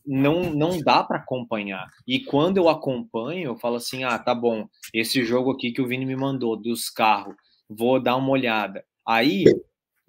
não, 0.05 0.53
não 0.53 0.81
dá 0.81 1.01
para 1.01 1.17
acompanhar. 1.17 1.87
E 2.05 2.19
quando 2.19 2.57
eu 2.57 2.67
acompanho, 2.67 3.51
eu 3.51 3.57
falo 3.57 3.77
assim: 3.77 4.03
ah, 4.03 4.19
tá 4.19 4.35
bom, 4.35 4.67
esse 4.93 5.23
jogo 5.23 5.51
aqui 5.51 5.71
que 5.71 5.81
o 5.81 5.87
Vini 5.87 6.05
me 6.05 6.15
mandou, 6.15 6.57
dos 6.57 6.89
carros, 6.89 7.35
vou 7.69 8.01
dar 8.01 8.17
uma 8.17 8.31
olhada. 8.31 8.83
Aí, 9.07 9.45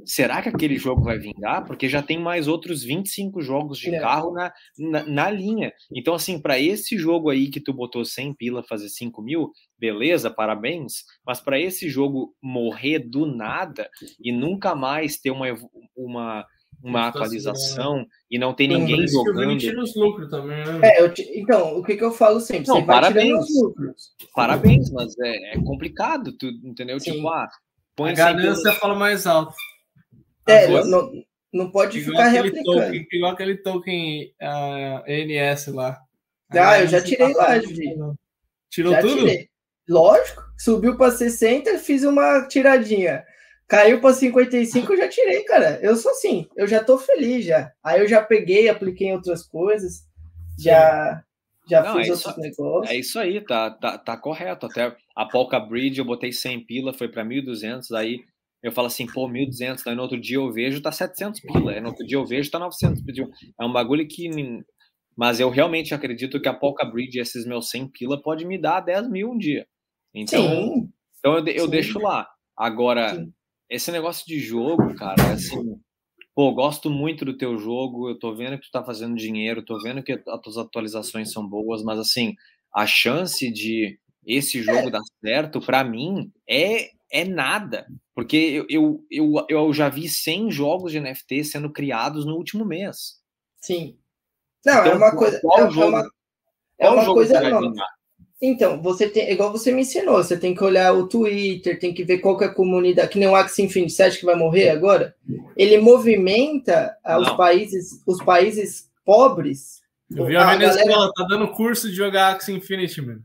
será 0.05 0.42
que 0.42 0.48
aquele 0.48 0.76
jogo 0.76 1.03
vai 1.03 1.18
vingar? 1.18 1.64
Porque 1.64 1.88
já 1.88 2.03
tem 2.03 2.18
mais 2.18 2.48
outros 2.48 2.82
25 2.82 3.40
jogos 3.40 3.78
de 3.78 3.94
é. 3.94 4.01
carro 4.01 4.32
na, 4.32 4.53
na, 4.78 5.05
na, 5.05 5.30
linha. 5.30 5.72
Então, 5.94 6.14
assim, 6.14 6.40
para 6.40 6.59
esse 6.59 6.98
jogo 6.98 7.30
aí 7.30 7.48
que 7.48 7.61
tu 7.61 7.72
botou 7.72 8.05
100 8.05 8.34
pila 8.34 8.62
fazer 8.62 8.88
5 8.88 9.22
mil, 9.22 9.51
beleza, 9.78 10.30
parabéns. 10.30 11.05
Mas 11.26 11.40
para 11.40 11.59
esse 11.59 11.88
jogo 11.88 12.34
morrer 12.42 12.98
do 13.01 13.26
nada 13.26 13.88
e 14.22 14.32
nunca 14.32 14.74
mais 14.74 15.18
ter 15.18 15.30
uma, 15.30 15.46
uma 15.96 16.44
uma 16.82 17.09
atualização 17.09 17.98
né? 17.98 18.07
e 18.30 18.38
não 18.38 18.55
tem 18.55 18.68
ninguém 18.68 19.07
jogando. 19.07 19.59
tira 19.59 19.82
os 19.82 19.94
lucros 19.94 20.30
também, 20.30 20.64
né? 20.64 20.80
É, 20.82 21.09
te... 21.09 21.22
então, 21.38 21.76
o 21.76 21.82
que, 21.82 21.96
que 21.96 22.05
eu 22.05 22.12
falo 22.12 22.40
sempre? 22.40 22.68
Não, 22.68 22.84
parabéns. 22.84 23.44
Parabéns, 24.34 24.90
mas 24.90 25.14
é, 25.18 25.57
é 25.57 25.62
complicado, 25.62 26.32
tu, 26.38 26.46
entendeu? 26.64 26.98
Sim. 26.98 27.12
Tipo, 27.12 27.28
ah, 27.28 27.48
põe 27.94 28.12
a 28.12 28.14
ganância 28.14 28.72
fala 28.72 28.94
mais 28.94 29.26
alto. 29.26 29.55
É, 30.51 30.84
não, 30.84 31.12
não 31.53 31.70
pode 31.70 31.98
igual 31.98 32.16
ficar 32.16 32.28
replicando. 32.28 32.64
Token, 32.64 33.07
igual 33.12 33.32
aquele 33.32 33.57
token 33.57 34.24
uh, 34.40 34.44
ah, 34.44 35.05
NS 35.07 35.68
lá. 35.68 36.01
Ah, 36.51 36.80
eu 36.80 36.88
já 36.88 37.03
tirei 37.03 37.32
lá, 37.32 37.59
Judy. 37.59 37.96
Tirou 38.70 38.92
já 38.92 39.01
tudo? 39.01 39.18
Tirei. 39.18 39.48
Lógico, 39.88 40.42
subiu 40.57 40.96
para 40.96 41.11
60, 41.11 41.78
fiz 41.78 42.05
uma 42.05 42.46
tiradinha. 42.46 43.24
Caiu 43.66 44.01
para 44.01 44.14
55, 44.14 44.92
eu 44.92 44.96
já 44.96 45.09
tirei, 45.09 45.44
cara. 45.44 45.78
Eu 45.80 45.96
sou 45.96 46.11
assim, 46.11 46.48
eu 46.57 46.66
já 46.66 46.82
tô 46.82 46.98
feliz 46.98 47.44
já. 47.44 47.72
Aí 47.82 48.01
eu 48.01 48.09
já 48.09 48.20
peguei, 48.20 48.68
apliquei 48.68 49.09
em 49.09 49.14
outras 49.14 49.44
coisas, 49.44 50.05
já 50.59 51.22
já 51.68 51.82
Não, 51.84 51.96
fiz 51.96 52.09
é 52.09 52.12
outros 52.12 52.30
isso, 52.32 52.40
negócios. 52.40 52.90
É 52.90 52.98
isso 52.98 53.18
aí, 53.18 53.40
tá, 53.40 53.70
tá, 53.70 53.96
tá 53.96 54.16
correto. 54.16 54.66
Até 54.66 54.96
a 55.14 55.24
Polka 55.24 55.61
Bridge 55.61 56.01
eu 56.01 56.05
botei 56.05 56.32
100 56.32 56.66
pila, 56.66 56.92
foi 56.92 57.09
para 57.09 57.24
1.200, 57.24 57.96
aí 57.96 58.24
eu 58.63 58.73
falo 58.73 58.87
assim, 58.87 59.07
pô, 59.07 59.29
1.200, 59.29 59.87
aí 59.87 59.95
no 59.95 60.03
outro 60.03 60.21
dia 60.21 60.37
eu 60.37 60.53
vejo 60.53 60.83
tá 60.83 60.93
700 60.93 61.41
pila, 61.41 61.73
aí 61.73 61.81
no 61.81 61.89
outro 61.89 62.07
dia 62.07 62.19
eu 62.19 62.27
vejo 62.27 62.51
tá 62.51 62.59
900 62.59 63.03
pediu. 63.03 63.31
É 63.59 63.65
um 63.65 63.73
bagulho 63.73 64.07
que 64.07 64.29
mas 65.17 65.39
eu 65.39 65.51
realmente 65.51 65.93
acredito 65.93 66.41
que 66.41 66.49
a 66.49 66.55
Polka 66.55 66.85
Bridge, 66.85 67.19
esses 67.19 67.45
meus 67.45 67.69
100 67.69 67.89
pila, 67.89 68.23
pode 68.23 68.45
me 68.47 68.57
dar 68.57 68.81
10 68.81 69.11
mil 69.11 69.31
um 69.33 69.39
dia. 69.39 69.67
Então, 70.15 70.43
Sim. 70.43 70.89
então 71.19 71.39
eu, 71.39 71.47
eu 71.47 71.69
deixo 71.69 71.99
lá. 71.99 72.27
Agora, 72.57 73.15
Sim 73.15 73.33
esse 73.71 73.93
negócio 73.93 74.27
de 74.27 74.41
jogo, 74.41 74.93
cara, 74.97 75.23
é 75.23 75.33
assim, 75.33 75.81
pô, 76.35 76.53
gosto 76.53 76.91
muito 76.91 77.25
do 77.25 77.37
teu 77.37 77.57
jogo, 77.57 78.11
eu 78.11 78.19
tô 78.19 78.35
vendo 78.35 78.59
que 78.59 78.67
tu 78.67 78.71
tá 78.73 78.85
fazendo 78.85 79.15
dinheiro, 79.15 79.65
tô 79.65 79.81
vendo 79.81 80.03
que 80.03 80.13
as 80.13 80.41
tuas 80.43 80.59
atualizações 80.59 81.33
são 81.33 81.49
boas, 81.49 81.85
mas 81.85 82.01
assim, 82.01 82.35
a 82.75 82.85
chance 82.85 83.49
de 83.51 83.97
esse 84.27 84.61
jogo 84.61 84.91
dar 84.91 85.01
certo, 85.25 85.61
para 85.61 85.85
mim, 85.85 86.33
é, 86.49 86.91
é 87.11 87.25
nada. 87.25 87.87
Porque 88.15 88.37
eu, 88.37 88.67
eu, 88.69 89.05
eu, 89.11 89.47
eu 89.49 89.73
já 89.73 89.89
vi 89.89 90.09
100 90.09 90.51
jogos 90.51 90.93
de 90.93 91.01
NFT 91.01 91.45
sendo 91.45 91.71
criados 91.71 92.25
no 92.25 92.37
último 92.37 92.65
mês. 92.65 93.21
Sim. 93.61 93.97
Não, 94.65 94.81
então, 94.81 94.93
é 94.93 94.95
uma 94.95 95.17
coisa. 95.17 95.41
Qual 95.41 95.67
é, 95.67 95.71
jogo, 95.71 95.89
uma, 95.89 96.11
é 96.79 96.91
uma 96.91 97.05
coisa 97.05 97.41
nova. 97.41 97.73
Então, 98.43 98.81
você 98.81 99.07
tem, 99.09 99.31
igual 99.31 99.53
você 99.53 99.71
me 99.71 99.83
ensinou, 99.83 100.17
você 100.17 100.37
tem 100.37 100.55
que 100.55 100.65
olhar 100.65 100.95
o 100.95 101.07
Twitter, 101.07 101.79
tem 101.79 101.93
que 101.93 102.05
ver 102.05 102.19
qual 102.19 102.39
que 102.39 102.45
é 102.45 102.47
a 102.47 102.55
comunidade, 102.55 103.11
que 103.11 103.19
nem 103.19 103.29
o 103.29 103.35
Axie 103.35 103.65
Infinity, 103.65 103.93
você 103.93 104.03
acha 104.05 104.19
que 104.19 104.25
vai 104.25 104.35
morrer 104.35 104.71
agora? 104.71 105.15
Ele 105.55 105.77
movimenta 105.79 106.97
os 107.19 107.31
países, 107.33 108.03
os 108.07 108.23
países 108.23 108.89
pobres. 109.05 109.83
Eu 110.11 110.25
vi 110.25 110.37
a, 110.37 110.49
a 110.49 110.57
Venezuela, 110.57 110.91
galera... 110.91 111.13
tá 111.15 111.27
dando 111.29 111.49
curso 111.49 111.91
de 111.91 111.95
jogar 111.95 112.31
Axie 112.31 112.55
Infinity, 112.55 113.03
mano. 113.03 113.23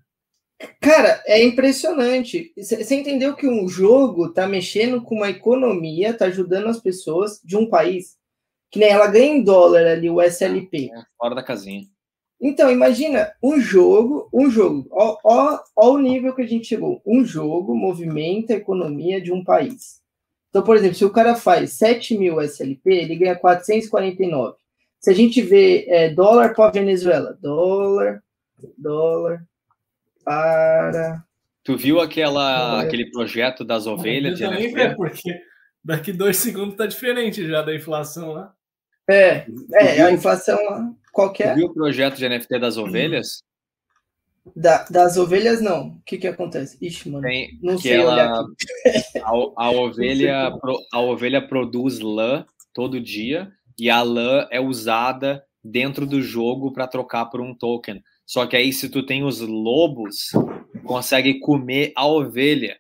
Cara, 0.82 1.22
é 1.26 1.44
impressionante. 1.44 2.54
Você 2.58 2.96
entendeu 2.96 3.36
que 3.36 3.48
um 3.48 3.68
jogo 3.68 4.32
tá 4.32 4.48
mexendo 4.48 5.02
com 5.02 5.16
uma 5.16 5.30
economia, 5.30 6.14
tá 6.14 6.26
ajudando 6.26 6.68
as 6.68 6.80
pessoas 6.80 7.42
de 7.44 7.58
um 7.58 7.70
país, 7.70 8.18
que 8.72 8.80
nem 8.80 8.90
ela 8.90 9.08
ganha 9.08 9.34
em 9.34 9.44
dólar 9.44 9.86
ali, 9.86 10.10
o 10.10 10.22
SLP. 10.22 10.92
É, 10.94 11.04
fora 11.18 11.36
da 11.36 11.44
casinha. 11.44 11.84
Então, 12.40 12.70
imagina 12.70 13.32
um 13.42 13.60
jogo, 13.60 14.30
um 14.34 14.50
jogo, 14.50 14.88
ó, 14.92 15.18
ó, 15.24 15.60
ó, 15.76 15.94
o 15.94 15.98
nível 15.98 16.36
que 16.36 16.42
a 16.42 16.48
gente 16.48 16.68
chegou. 16.68 17.02
Um 17.06 17.24
jogo 17.24 17.76
movimenta 17.76 18.54
a 18.54 18.58
economia 18.58 19.22
de 19.22 19.32
um 19.32 19.44
país. 19.44 20.02
Então, 20.50 20.62
por 20.62 20.76
exemplo, 20.76 20.96
se 20.96 21.06
o 21.06 21.12
cara 21.12 21.36
faz 21.36 21.72
7 21.74 22.18
mil 22.18 22.40
SLP, 22.42 22.94
ele 22.94 23.16
ganha 23.16 23.36
449. 23.36 24.58
Se 25.00 25.10
a 25.10 25.14
gente 25.14 25.42
vê 25.42 25.86
é, 25.88 26.10
dólar 26.10 26.54
para 26.54 26.72
Venezuela, 26.72 27.38
dólar, 27.42 28.24
dólar 28.78 29.46
para. 30.26 31.24
Tu 31.64 31.78
viu 31.78 32.02
aquela, 32.02 32.82
aquele 32.82 33.10
projeto 33.10 33.64
das 33.64 33.88
ovelhas? 33.88 34.42
Eu 34.42 34.50
também 34.50 34.78
é 34.78 34.94
porque 34.94 35.40
daqui 35.84 36.12
dois 36.12 36.38
segundos 36.38 36.76
tá 36.76 36.86
diferente 36.86 37.48
já 37.48 37.62
da 37.62 37.74
inflação 37.74 38.34
lá. 38.34 38.54
É, 39.08 39.46
é 39.74 40.02
a 40.02 40.12
inflação 40.12 40.58
lá. 40.66 40.92
Qual 41.14 41.32
que 41.32 41.44
é? 41.44 41.56
viu 41.56 41.68
o 41.68 41.74
projeto 41.74 42.18
de 42.18 42.28
NFT 42.28 42.60
das 42.60 42.76
ovelhas? 42.76 43.42
Da, 44.56 44.84
das 44.90 45.18
ovelhas, 45.18 45.62
não. 45.62 45.88
O 45.88 46.02
que 46.06 46.18
que 46.18 46.28
acontece? 46.28 46.78
Ixi, 46.80 47.10
mano. 47.10 47.24
Tem, 47.26 47.58
não 47.64 47.78
sei 47.78 47.94
ela, 47.94 48.14
olhar 48.14 48.32
aqui. 48.32 49.20
A, 49.24 49.66
a, 49.66 49.72
ovelha, 49.72 50.60
a 50.94 51.00
ovelha 51.00 51.48
produz 51.48 52.00
lã 52.00 52.46
todo 52.74 53.02
dia 53.02 53.52
e 53.80 53.90
a 53.90 54.04
lã 54.04 54.48
é 54.52 54.60
usada 54.60 55.44
dentro 55.64 56.06
do 56.06 56.22
jogo 56.22 56.72
para 56.72 56.88
trocar 56.88 57.26
por 57.26 57.42
um 57.42 57.56
token. 57.56 58.04
Só 58.26 58.48
que 58.48 58.56
aí, 58.56 58.74
se 58.74 58.90
tu 58.90 59.06
tem 59.06 59.24
os 59.24 59.40
lobos, 59.40 60.30
consegue 60.84 61.40
comer 61.40 61.94
a 61.96 62.08
ovelha. 62.08 62.80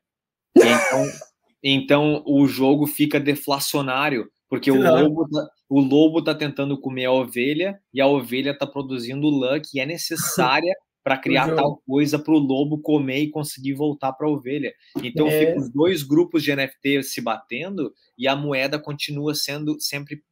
Então, 0.55 1.05
então 1.63 2.23
o 2.25 2.47
jogo 2.47 2.87
fica 2.87 3.19
deflacionário, 3.19 4.29
porque 4.49 4.71
o 4.71 4.81
lobo, 4.81 5.27
tá, 5.29 5.47
o 5.69 5.79
lobo 5.79 6.19
está 6.19 6.33
tentando 6.33 6.79
comer 6.79 7.05
a 7.05 7.11
ovelha 7.11 7.79
e 7.93 8.01
a 8.01 8.07
ovelha 8.07 8.51
está 8.51 8.65
produzindo 8.65 9.29
lã 9.29 9.59
que 9.59 9.79
é 9.79 9.85
necessária 9.85 10.73
para 11.03 11.19
criar 11.19 11.53
tal 11.53 11.83
coisa 11.85 12.17
para 12.17 12.33
o 12.33 12.39
lobo 12.39 12.79
comer 12.81 13.19
e 13.19 13.29
conseguir 13.29 13.73
voltar 13.73 14.13
para 14.13 14.25
a 14.25 14.31
ovelha. 14.31 14.73
Então 15.03 15.27
é. 15.27 15.39
ficam 15.39 15.57
os 15.57 15.71
dois 15.71 16.01
grupos 16.01 16.41
de 16.41 16.55
NFT 16.55 17.03
se 17.03 17.21
batendo 17.21 17.93
e 18.17 18.27
a 18.27 18.35
moeda 18.35 18.79
continua 18.79 19.35
sendo 19.35 19.79
sempre 19.79 20.23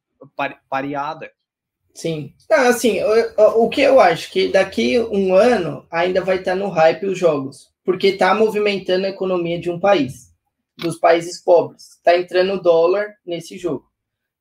pareada. 0.68 1.30
Sim. 1.94 2.34
Não, 2.50 2.66
assim, 2.68 3.00
o, 3.02 3.64
o 3.64 3.68
que 3.68 3.80
eu 3.80 4.00
acho 4.00 4.30
que 4.30 4.48
daqui 4.48 4.98
um 4.98 5.34
ano 5.34 5.86
ainda 5.90 6.20
vai 6.20 6.38
estar 6.38 6.52
tá 6.52 6.56
no 6.56 6.68
hype 6.68 7.06
os 7.06 7.18
jogos, 7.18 7.70
porque 7.84 8.08
está 8.08 8.34
movimentando 8.34 9.06
a 9.06 9.10
economia 9.10 9.60
de 9.60 9.70
um 9.70 9.78
país, 9.78 10.32
dos 10.76 10.98
países 10.98 11.42
pobres. 11.42 11.92
Está 11.96 12.16
entrando 12.16 12.60
dólar 12.60 13.14
nesse 13.24 13.56
jogo 13.56 13.94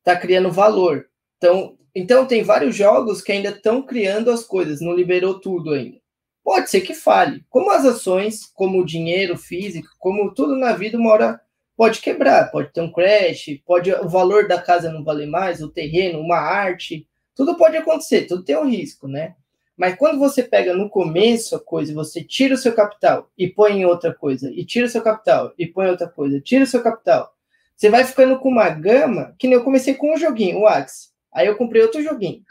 está 0.03 0.17
criando 0.17 0.51
valor. 0.51 1.07
Então, 1.37 1.77
então 1.95 2.25
tem 2.25 2.43
vários 2.43 2.75
jogos 2.75 3.21
que 3.21 3.31
ainda 3.31 3.49
estão 3.49 3.81
criando 3.81 4.29
as 4.29 4.43
coisas, 4.43 4.81
não 4.81 4.93
liberou 4.93 5.39
tudo 5.39 5.71
ainda. 5.71 5.97
Pode 6.43 6.69
ser 6.69 6.81
que 6.81 6.93
fale. 6.93 7.43
Como 7.49 7.71
as 7.71 7.85
ações, 7.85 8.45
como 8.53 8.81
o 8.81 8.85
dinheiro 8.85 9.37
físico, 9.37 9.87
como 9.97 10.33
tudo 10.33 10.57
na 10.57 10.73
vida, 10.73 10.97
uma 10.97 11.11
hora 11.11 11.41
pode 11.75 12.01
quebrar, 12.01 12.51
pode 12.51 12.71
ter 12.73 12.81
um 12.81 12.91
crash, 12.91 13.61
pode 13.65 13.91
o 13.93 14.09
valor 14.09 14.47
da 14.47 14.61
casa 14.61 14.91
não 14.91 15.03
valer 15.03 15.27
mais, 15.27 15.61
o 15.61 15.71
terreno, 15.71 16.19
uma 16.19 16.37
arte, 16.37 17.07
tudo 17.35 17.57
pode 17.57 17.77
acontecer, 17.77 18.27
tudo 18.27 18.43
tem 18.43 18.57
um 18.57 18.69
risco, 18.69 19.07
né? 19.07 19.35
Mas 19.75 19.95
quando 19.95 20.19
você 20.19 20.43
pega 20.43 20.73
no 20.73 20.89
começo 20.89 21.55
a 21.55 21.59
coisa, 21.59 21.93
você 21.93 22.23
tira 22.23 22.53
o 22.53 22.57
seu 22.57 22.73
capital 22.73 23.29
e 23.37 23.47
põe 23.47 23.79
em 23.79 23.85
outra 23.85 24.13
coisa, 24.13 24.51
e 24.51 24.63
tira 24.63 24.85
o 24.85 24.89
seu 24.89 25.01
capital 25.01 25.53
e 25.57 25.65
põe 25.65 25.87
em 25.87 25.89
outra 25.89 26.07
coisa, 26.07 26.39
tira 26.39 26.63
o 26.63 26.67
seu 26.67 26.83
capital, 26.83 27.33
você 27.75 27.89
vai 27.89 28.05
ficando 28.05 28.39
com 28.39 28.49
uma 28.49 28.69
gama, 28.69 29.35
que 29.37 29.47
nem 29.47 29.57
eu 29.57 29.63
comecei 29.63 29.95
com 29.95 30.13
um 30.13 30.17
joguinho, 30.17 30.59
o 30.59 30.67
Axe. 30.67 31.09
Aí 31.33 31.47
eu 31.47 31.57
comprei 31.57 31.81
outro 31.81 32.03
joguinho. 32.03 32.41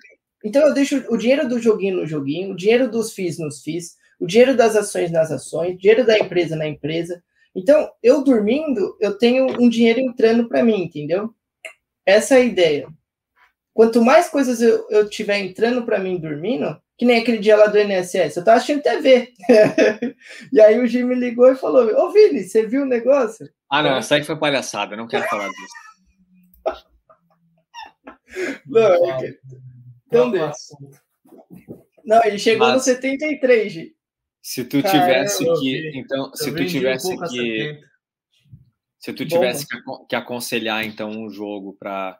Então 0.45 0.67
eu 0.67 0.75
deixo 0.75 1.05
o 1.09 1.17
dinheiro 1.17 1.49
do 1.49 1.61
joguinho 1.61 1.99
no 1.99 2.07
joguinho, 2.07 2.53
o 2.53 2.57
dinheiro 2.57 2.91
dos 2.91 3.13
FIIs 3.13 3.39
nos 3.39 3.63
FIIs, 3.63 3.97
o 4.19 4.27
dinheiro 4.27 4.57
das 4.57 4.77
ações 4.77 5.11
nas 5.11 5.31
ações, 5.31 5.75
o 5.75 5.79
dinheiro 5.79 6.05
da 6.05 6.19
empresa 6.19 6.57
na 6.57 6.67
empresa. 6.67 7.23
Então, 7.55 7.91
eu 8.03 8.25
dormindo, 8.25 8.97
eu 9.01 9.17
tenho 9.17 9.47
um 9.61 9.69
dinheiro 9.69 10.01
entrando 10.01 10.49
para 10.49 10.63
mim, 10.63 10.85
entendeu? 10.85 11.33
Essa 12.05 12.35
é 12.35 12.39
a 12.39 12.45
ideia. 12.45 12.89
Quanto 13.75 14.03
mais 14.03 14.29
coisas 14.29 14.61
eu, 14.61 14.87
eu 14.91 15.09
tiver 15.09 15.39
entrando 15.39 15.85
para 15.85 15.99
mim 15.99 16.19
dormindo, 16.19 16.79
que 16.99 17.07
nem 17.07 17.21
aquele 17.21 17.39
dia 17.39 17.57
lá 17.57 17.67
do 17.67 17.79
NSS, 17.79 18.37
eu 18.37 18.45
tava 18.45 18.59
assistindo 18.59 18.83
TV. 18.83 19.33
e 20.53 20.61
aí 20.61 20.79
o 20.79 20.87
Jim 20.87 21.05
me 21.05 21.15
ligou 21.15 21.51
e 21.51 21.57
falou: 21.57 21.89
Ô 21.99 22.13
Vini, 22.13 22.45
você 22.45 22.67
viu 22.67 22.83
o 22.83 22.87
negócio? 22.87 23.49
Ah, 23.71 23.83
não, 23.83 23.97
essa 23.97 24.17
aí 24.17 24.25
foi 24.25 24.39
palhaçada, 24.39 24.95
não 24.95 25.09
quero 25.09 25.25
falar 25.25 25.49
disso. 25.49 25.75
não, 28.67 29.11
é 29.11 29.19
que... 29.19 29.39
Então 30.07 30.31
deixa. 30.31 30.53
Não, 32.05 32.23
ele 32.25 32.39
chegou 32.39 32.67
Mas... 32.67 32.77
no 32.77 32.83
73, 32.83 33.73
G. 33.73 33.95
Se 34.43 34.65
tu 34.65 34.83
tivesse 34.83 35.45
que. 35.61 35.93
Então, 35.95 36.35
se 36.35 36.53
tu 36.53 36.67
tivesse 36.67 37.17
que. 37.17 37.81
Se 38.99 39.13
tu 39.13 39.27
tivesse 39.27 39.67
que, 39.67 39.77
que 40.09 40.17
aconselhar, 40.17 40.85
então, 40.85 41.11
um 41.11 41.31
jogo 41.31 41.77
para 41.79 42.19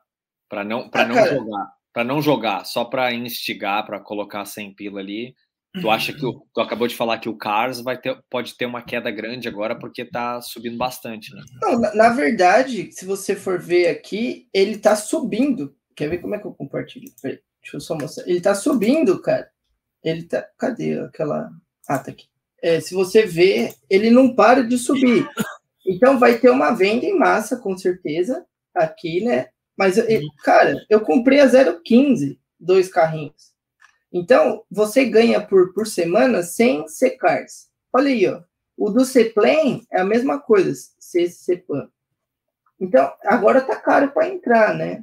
para 0.53 0.65
não 0.65 0.87
para 0.87 1.05
ah, 1.05 1.07
não 1.07 1.15
cara... 1.15 1.35
jogar, 1.35 1.73
para 1.95 2.05
não 2.05 2.21
jogar, 2.21 2.67
só 2.67 2.85
para 2.85 3.15
instigar, 3.15 3.87
para 3.87 3.99
colocar 3.99 4.45
100 4.45 4.75
pila 4.75 5.01
ali. 5.01 5.35
Tu 5.81 5.91
acha 5.91 6.13
que 6.13 6.27
o, 6.27 6.47
tu 6.53 6.61
acabou 6.61 6.87
de 6.87 6.95
falar 6.95 7.17
que 7.17 7.31
o 7.31 7.39
Cars 7.39 7.81
vai 7.81 7.99
ter, 7.99 8.23
pode 8.29 8.55
ter 8.59 8.67
uma 8.67 8.83
queda 8.83 9.11
grande 9.11 9.49
agora 9.49 9.75
porque 9.75 10.05
tá 10.05 10.39
subindo 10.43 10.77
bastante, 10.77 11.35
né? 11.35 11.41
Não, 11.63 11.81
na, 11.81 11.95
na 11.95 12.09
verdade, 12.11 12.93
se 12.93 13.07
você 13.07 13.35
for 13.35 13.59
ver 13.59 13.89
aqui, 13.89 14.47
ele 14.53 14.77
tá 14.77 14.95
subindo. 14.95 15.75
Quer 15.97 16.11
ver 16.11 16.19
como 16.19 16.35
é 16.35 16.39
que 16.39 16.47
eu 16.47 16.53
compartilho? 16.53 17.11
Peraí, 17.23 17.41
deixa 17.63 17.79
eu 17.79 17.81
só 17.81 17.95
mostrar. 17.95 18.29
Ele 18.29 18.43
tá 18.43 18.55
subindo, 18.55 19.19
cara. 19.23 19.49
Ele 20.05 20.25
tá. 20.25 20.47
Cadê 20.59 21.01
aquela. 21.01 21.49
Ah, 21.89 21.99
tá 21.99 22.11
aqui. 22.11 22.27
É, 22.63 22.79
se 22.79 22.93
você 22.93 23.25
ver, 23.25 23.73
ele 23.89 24.11
não 24.11 24.35
para 24.35 24.63
de 24.63 24.77
subir. 24.77 25.27
Então 25.87 26.19
vai 26.19 26.39
ter 26.39 26.51
uma 26.51 26.73
venda 26.73 27.07
em 27.07 27.19
massa, 27.19 27.57
com 27.57 27.77
certeza, 27.79 28.45
aqui, 28.75 29.25
né? 29.25 29.49
Mas, 29.83 29.97
cara, 30.45 30.87
eu 30.89 31.01
comprei 31.01 31.41
a 31.41 31.47
0,15, 31.47 32.39
dois 32.61 32.89
carrinhos. 32.89 33.53
Então, 34.13 34.63
você 34.71 35.05
ganha 35.05 35.45
por, 35.45 35.75
por 35.75 35.89
semana 35.89 36.45
100 36.45 36.87
secars. 36.87 37.69
Olha 37.93 38.07
aí, 38.07 38.29
ó. 38.29 38.43
O 38.77 38.91
do 38.91 39.05
Ceplan 39.05 39.81
é 39.91 40.01
a 40.01 40.05
mesma 40.05 40.39
coisa, 40.39 40.73
CCPAN. 41.01 41.89
Então, 42.79 43.13
agora 43.25 43.61
tá 43.61 43.75
caro 43.75 44.13
para 44.13 44.29
entrar, 44.29 44.73
né? 44.73 45.03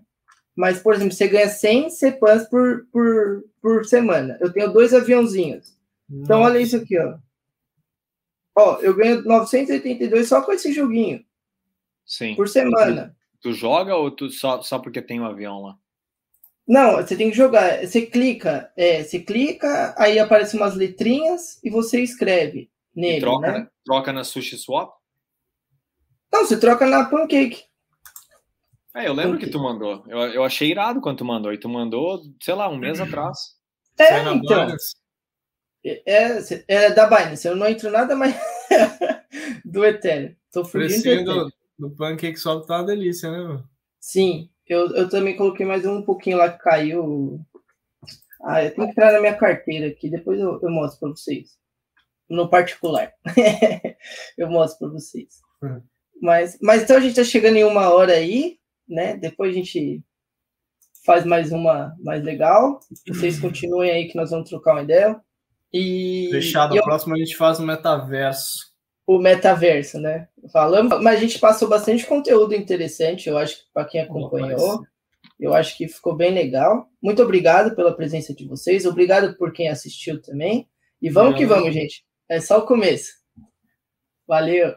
Mas, 0.55 0.79
por 0.79 0.93
exemplo, 0.93 1.11
você 1.11 1.27
ganha 1.27 1.49
100 1.49 1.89
CEPANs 1.89 2.47
por, 2.47 2.85
por, 2.89 3.43
por 3.61 3.85
semana. 3.85 4.37
Eu 4.39 4.53
tenho 4.53 4.71
dois 4.71 4.93
aviãozinhos. 4.93 5.77
Nossa. 6.09 6.23
Então, 6.23 6.39
olha 6.39 6.57
isso 6.57 6.77
aqui, 6.77 6.97
ó. 6.97 7.17
Ó, 8.55 8.79
eu 8.79 8.95
ganho 8.95 9.23
982 9.23 10.25
só 10.25 10.41
com 10.41 10.53
esse 10.53 10.71
joguinho. 10.71 11.21
Sim. 12.05 12.33
Por 12.33 12.47
semana. 12.47 13.13
Tu, 13.41 13.53
joga 13.53 13.95
ou 13.95 14.11
tu 14.11 14.29
só, 14.29 14.61
só 14.61 14.79
porque 14.79 15.01
tem 15.01 15.19
um 15.19 15.25
avião 15.25 15.61
lá? 15.61 15.77
Não, 16.67 16.97
você 16.97 17.15
tem 17.15 17.31
que 17.31 17.37
jogar. 17.37 17.85
Você 17.85 18.05
clica, 18.05 18.71
é, 18.77 19.03
você 19.03 19.19
clica, 19.19 19.95
aí 19.97 20.19
aparecem 20.19 20.59
umas 20.59 20.75
letrinhas 20.75 21.59
e 21.63 21.69
você 21.69 22.01
escreve 22.01 22.69
nele, 22.95 23.21
troca, 23.21 23.51
né? 23.51 23.67
Troca 23.83 24.13
na 24.13 24.23
Sushi 24.23 24.57
Swap? 24.57 24.93
Não, 26.31 26.45
você 26.45 26.59
troca 26.59 26.85
na 26.85 27.05
Pancake. 27.05 27.63
É, 28.95 29.07
eu 29.07 29.13
lembro 29.13 29.31
Pancake. 29.31 29.45
que 29.45 29.51
tu 29.51 29.63
mandou. 29.63 30.03
Eu, 30.07 30.19
eu 30.19 30.43
achei 30.43 30.69
irado 30.69 31.01
quando 31.01 31.17
tu 31.17 31.25
mandou. 31.25 31.51
E 31.51 31.57
tu 31.57 31.67
mandou, 31.67 32.21
sei 32.41 32.53
lá, 32.53 32.69
um 32.69 32.77
mês 32.77 32.99
atrás. 33.01 33.55
É, 33.97 34.21
então. 34.31 34.67
É, 35.83 36.01
é, 36.05 36.63
é, 36.67 36.91
da 36.91 37.07
Binance. 37.07 37.47
Eu 37.47 37.55
não 37.55 37.67
entro 37.67 37.89
nada 37.89 38.15
mais 38.15 38.35
do 39.65 39.83
Ethereum. 39.83 40.35
Tô 40.51 40.65
fugindo 40.65 41.23
do, 41.23 41.53
do 41.79 41.89
Pancake 41.89 42.37
Swap 42.37 42.67
tá 42.67 42.77
uma 42.77 42.85
delícia, 42.85 43.31
né? 43.31 43.63
Sim. 43.99 44.49
Eu, 44.67 44.93
eu 44.95 45.09
também 45.09 45.35
coloquei 45.35 45.65
mais 45.65 45.85
um 45.85 46.01
pouquinho 46.01 46.37
lá 46.37 46.51
que 46.51 46.59
caiu. 46.59 47.39
Ah, 48.43 48.63
eu 48.63 48.71
tenho 48.75 48.87
que 48.87 48.91
entrar 48.91 49.13
na 49.13 49.19
minha 49.19 49.35
carteira 49.35 49.87
aqui, 49.87 50.09
depois 50.09 50.39
eu, 50.39 50.59
eu 50.61 50.69
mostro 50.69 50.99
para 50.99 51.09
vocês. 51.09 51.57
No 52.29 52.49
particular. 52.49 53.11
eu 54.37 54.49
mostro 54.49 54.79
para 54.79 54.99
vocês. 54.99 55.39
Uhum. 55.63 55.81
Mas, 56.21 56.57
mas 56.61 56.83
então 56.83 56.97
a 56.97 56.99
gente 56.99 57.11
está 57.11 57.23
chegando 57.23 57.55
em 57.55 57.63
uma 57.63 57.89
hora 57.89 58.13
aí, 58.13 58.59
né? 58.87 59.17
Depois 59.17 59.51
a 59.51 59.57
gente 59.57 60.03
faz 61.05 61.25
mais 61.25 61.51
uma 61.51 61.95
mais 61.99 62.23
legal. 62.23 62.79
Vocês 63.07 63.35
uhum. 63.35 63.49
continuem 63.49 63.89
aí 63.89 64.07
que 64.07 64.17
nós 64.17 64.29
vamos 64.29 64.49
trocar 64.49 64.73
uma 64.73 64.83
ideia. 64.83 65.19
E, 65.73 66.29
Fechado, 66.31 66.75
e 66.75 66.77
eu... 66.77 66.83
próximo 66.83 67.15
a 67.15 67.17
gente 67.17 67.35
faz 67.35 67.59
o 67.59 67.65
metaverso 67.65 68.68
o 69.09 69.17
metaverso, 69.17 69.99
né? 69.99 70.27
Falamos, 70.53 71.01
mas 71.01 71.17
a 71.17 71.19
gente 71.19 71.39
passou 71.39 71.67
bastante 71.67 72.05
conteúdo 72.05 72.53
interessante, 72.53 73.27
eu 73.27 73.39
acho 73.39 73.57
que 73.57 73.63
para 73.73 73.85
quem 73.85 74.01
acompanhou, 74.01 74.83
eu 75.39 75.51
acho 75.51 75.75
que 75.75 75.87
ficou 75.87 76.15
bem 76.15 76.31
legal. 76.31 76.87
Muito 77.01 77.23
obrigado 77.23 77.75
pela 77.75 77.95
presença 77.95 78.35
de 78.35 78.47
vocês, 78.47 78.85
obrigado 78.85 79.35
por 79.35 79.51
quem 79.51 79.67
assistiu 79.67 80.21
também. 80.21 80.69
E 81.01 81.09
vamos 81.09 81.39
que 81.39 81.45
vamos, 81.47 81.73
gente. 81.73 82.05
É 82.29 82.39
só 82.39 82.59
o 82.59 82.67
começo. 82.67 83.13
Valeu. 84.27 84.75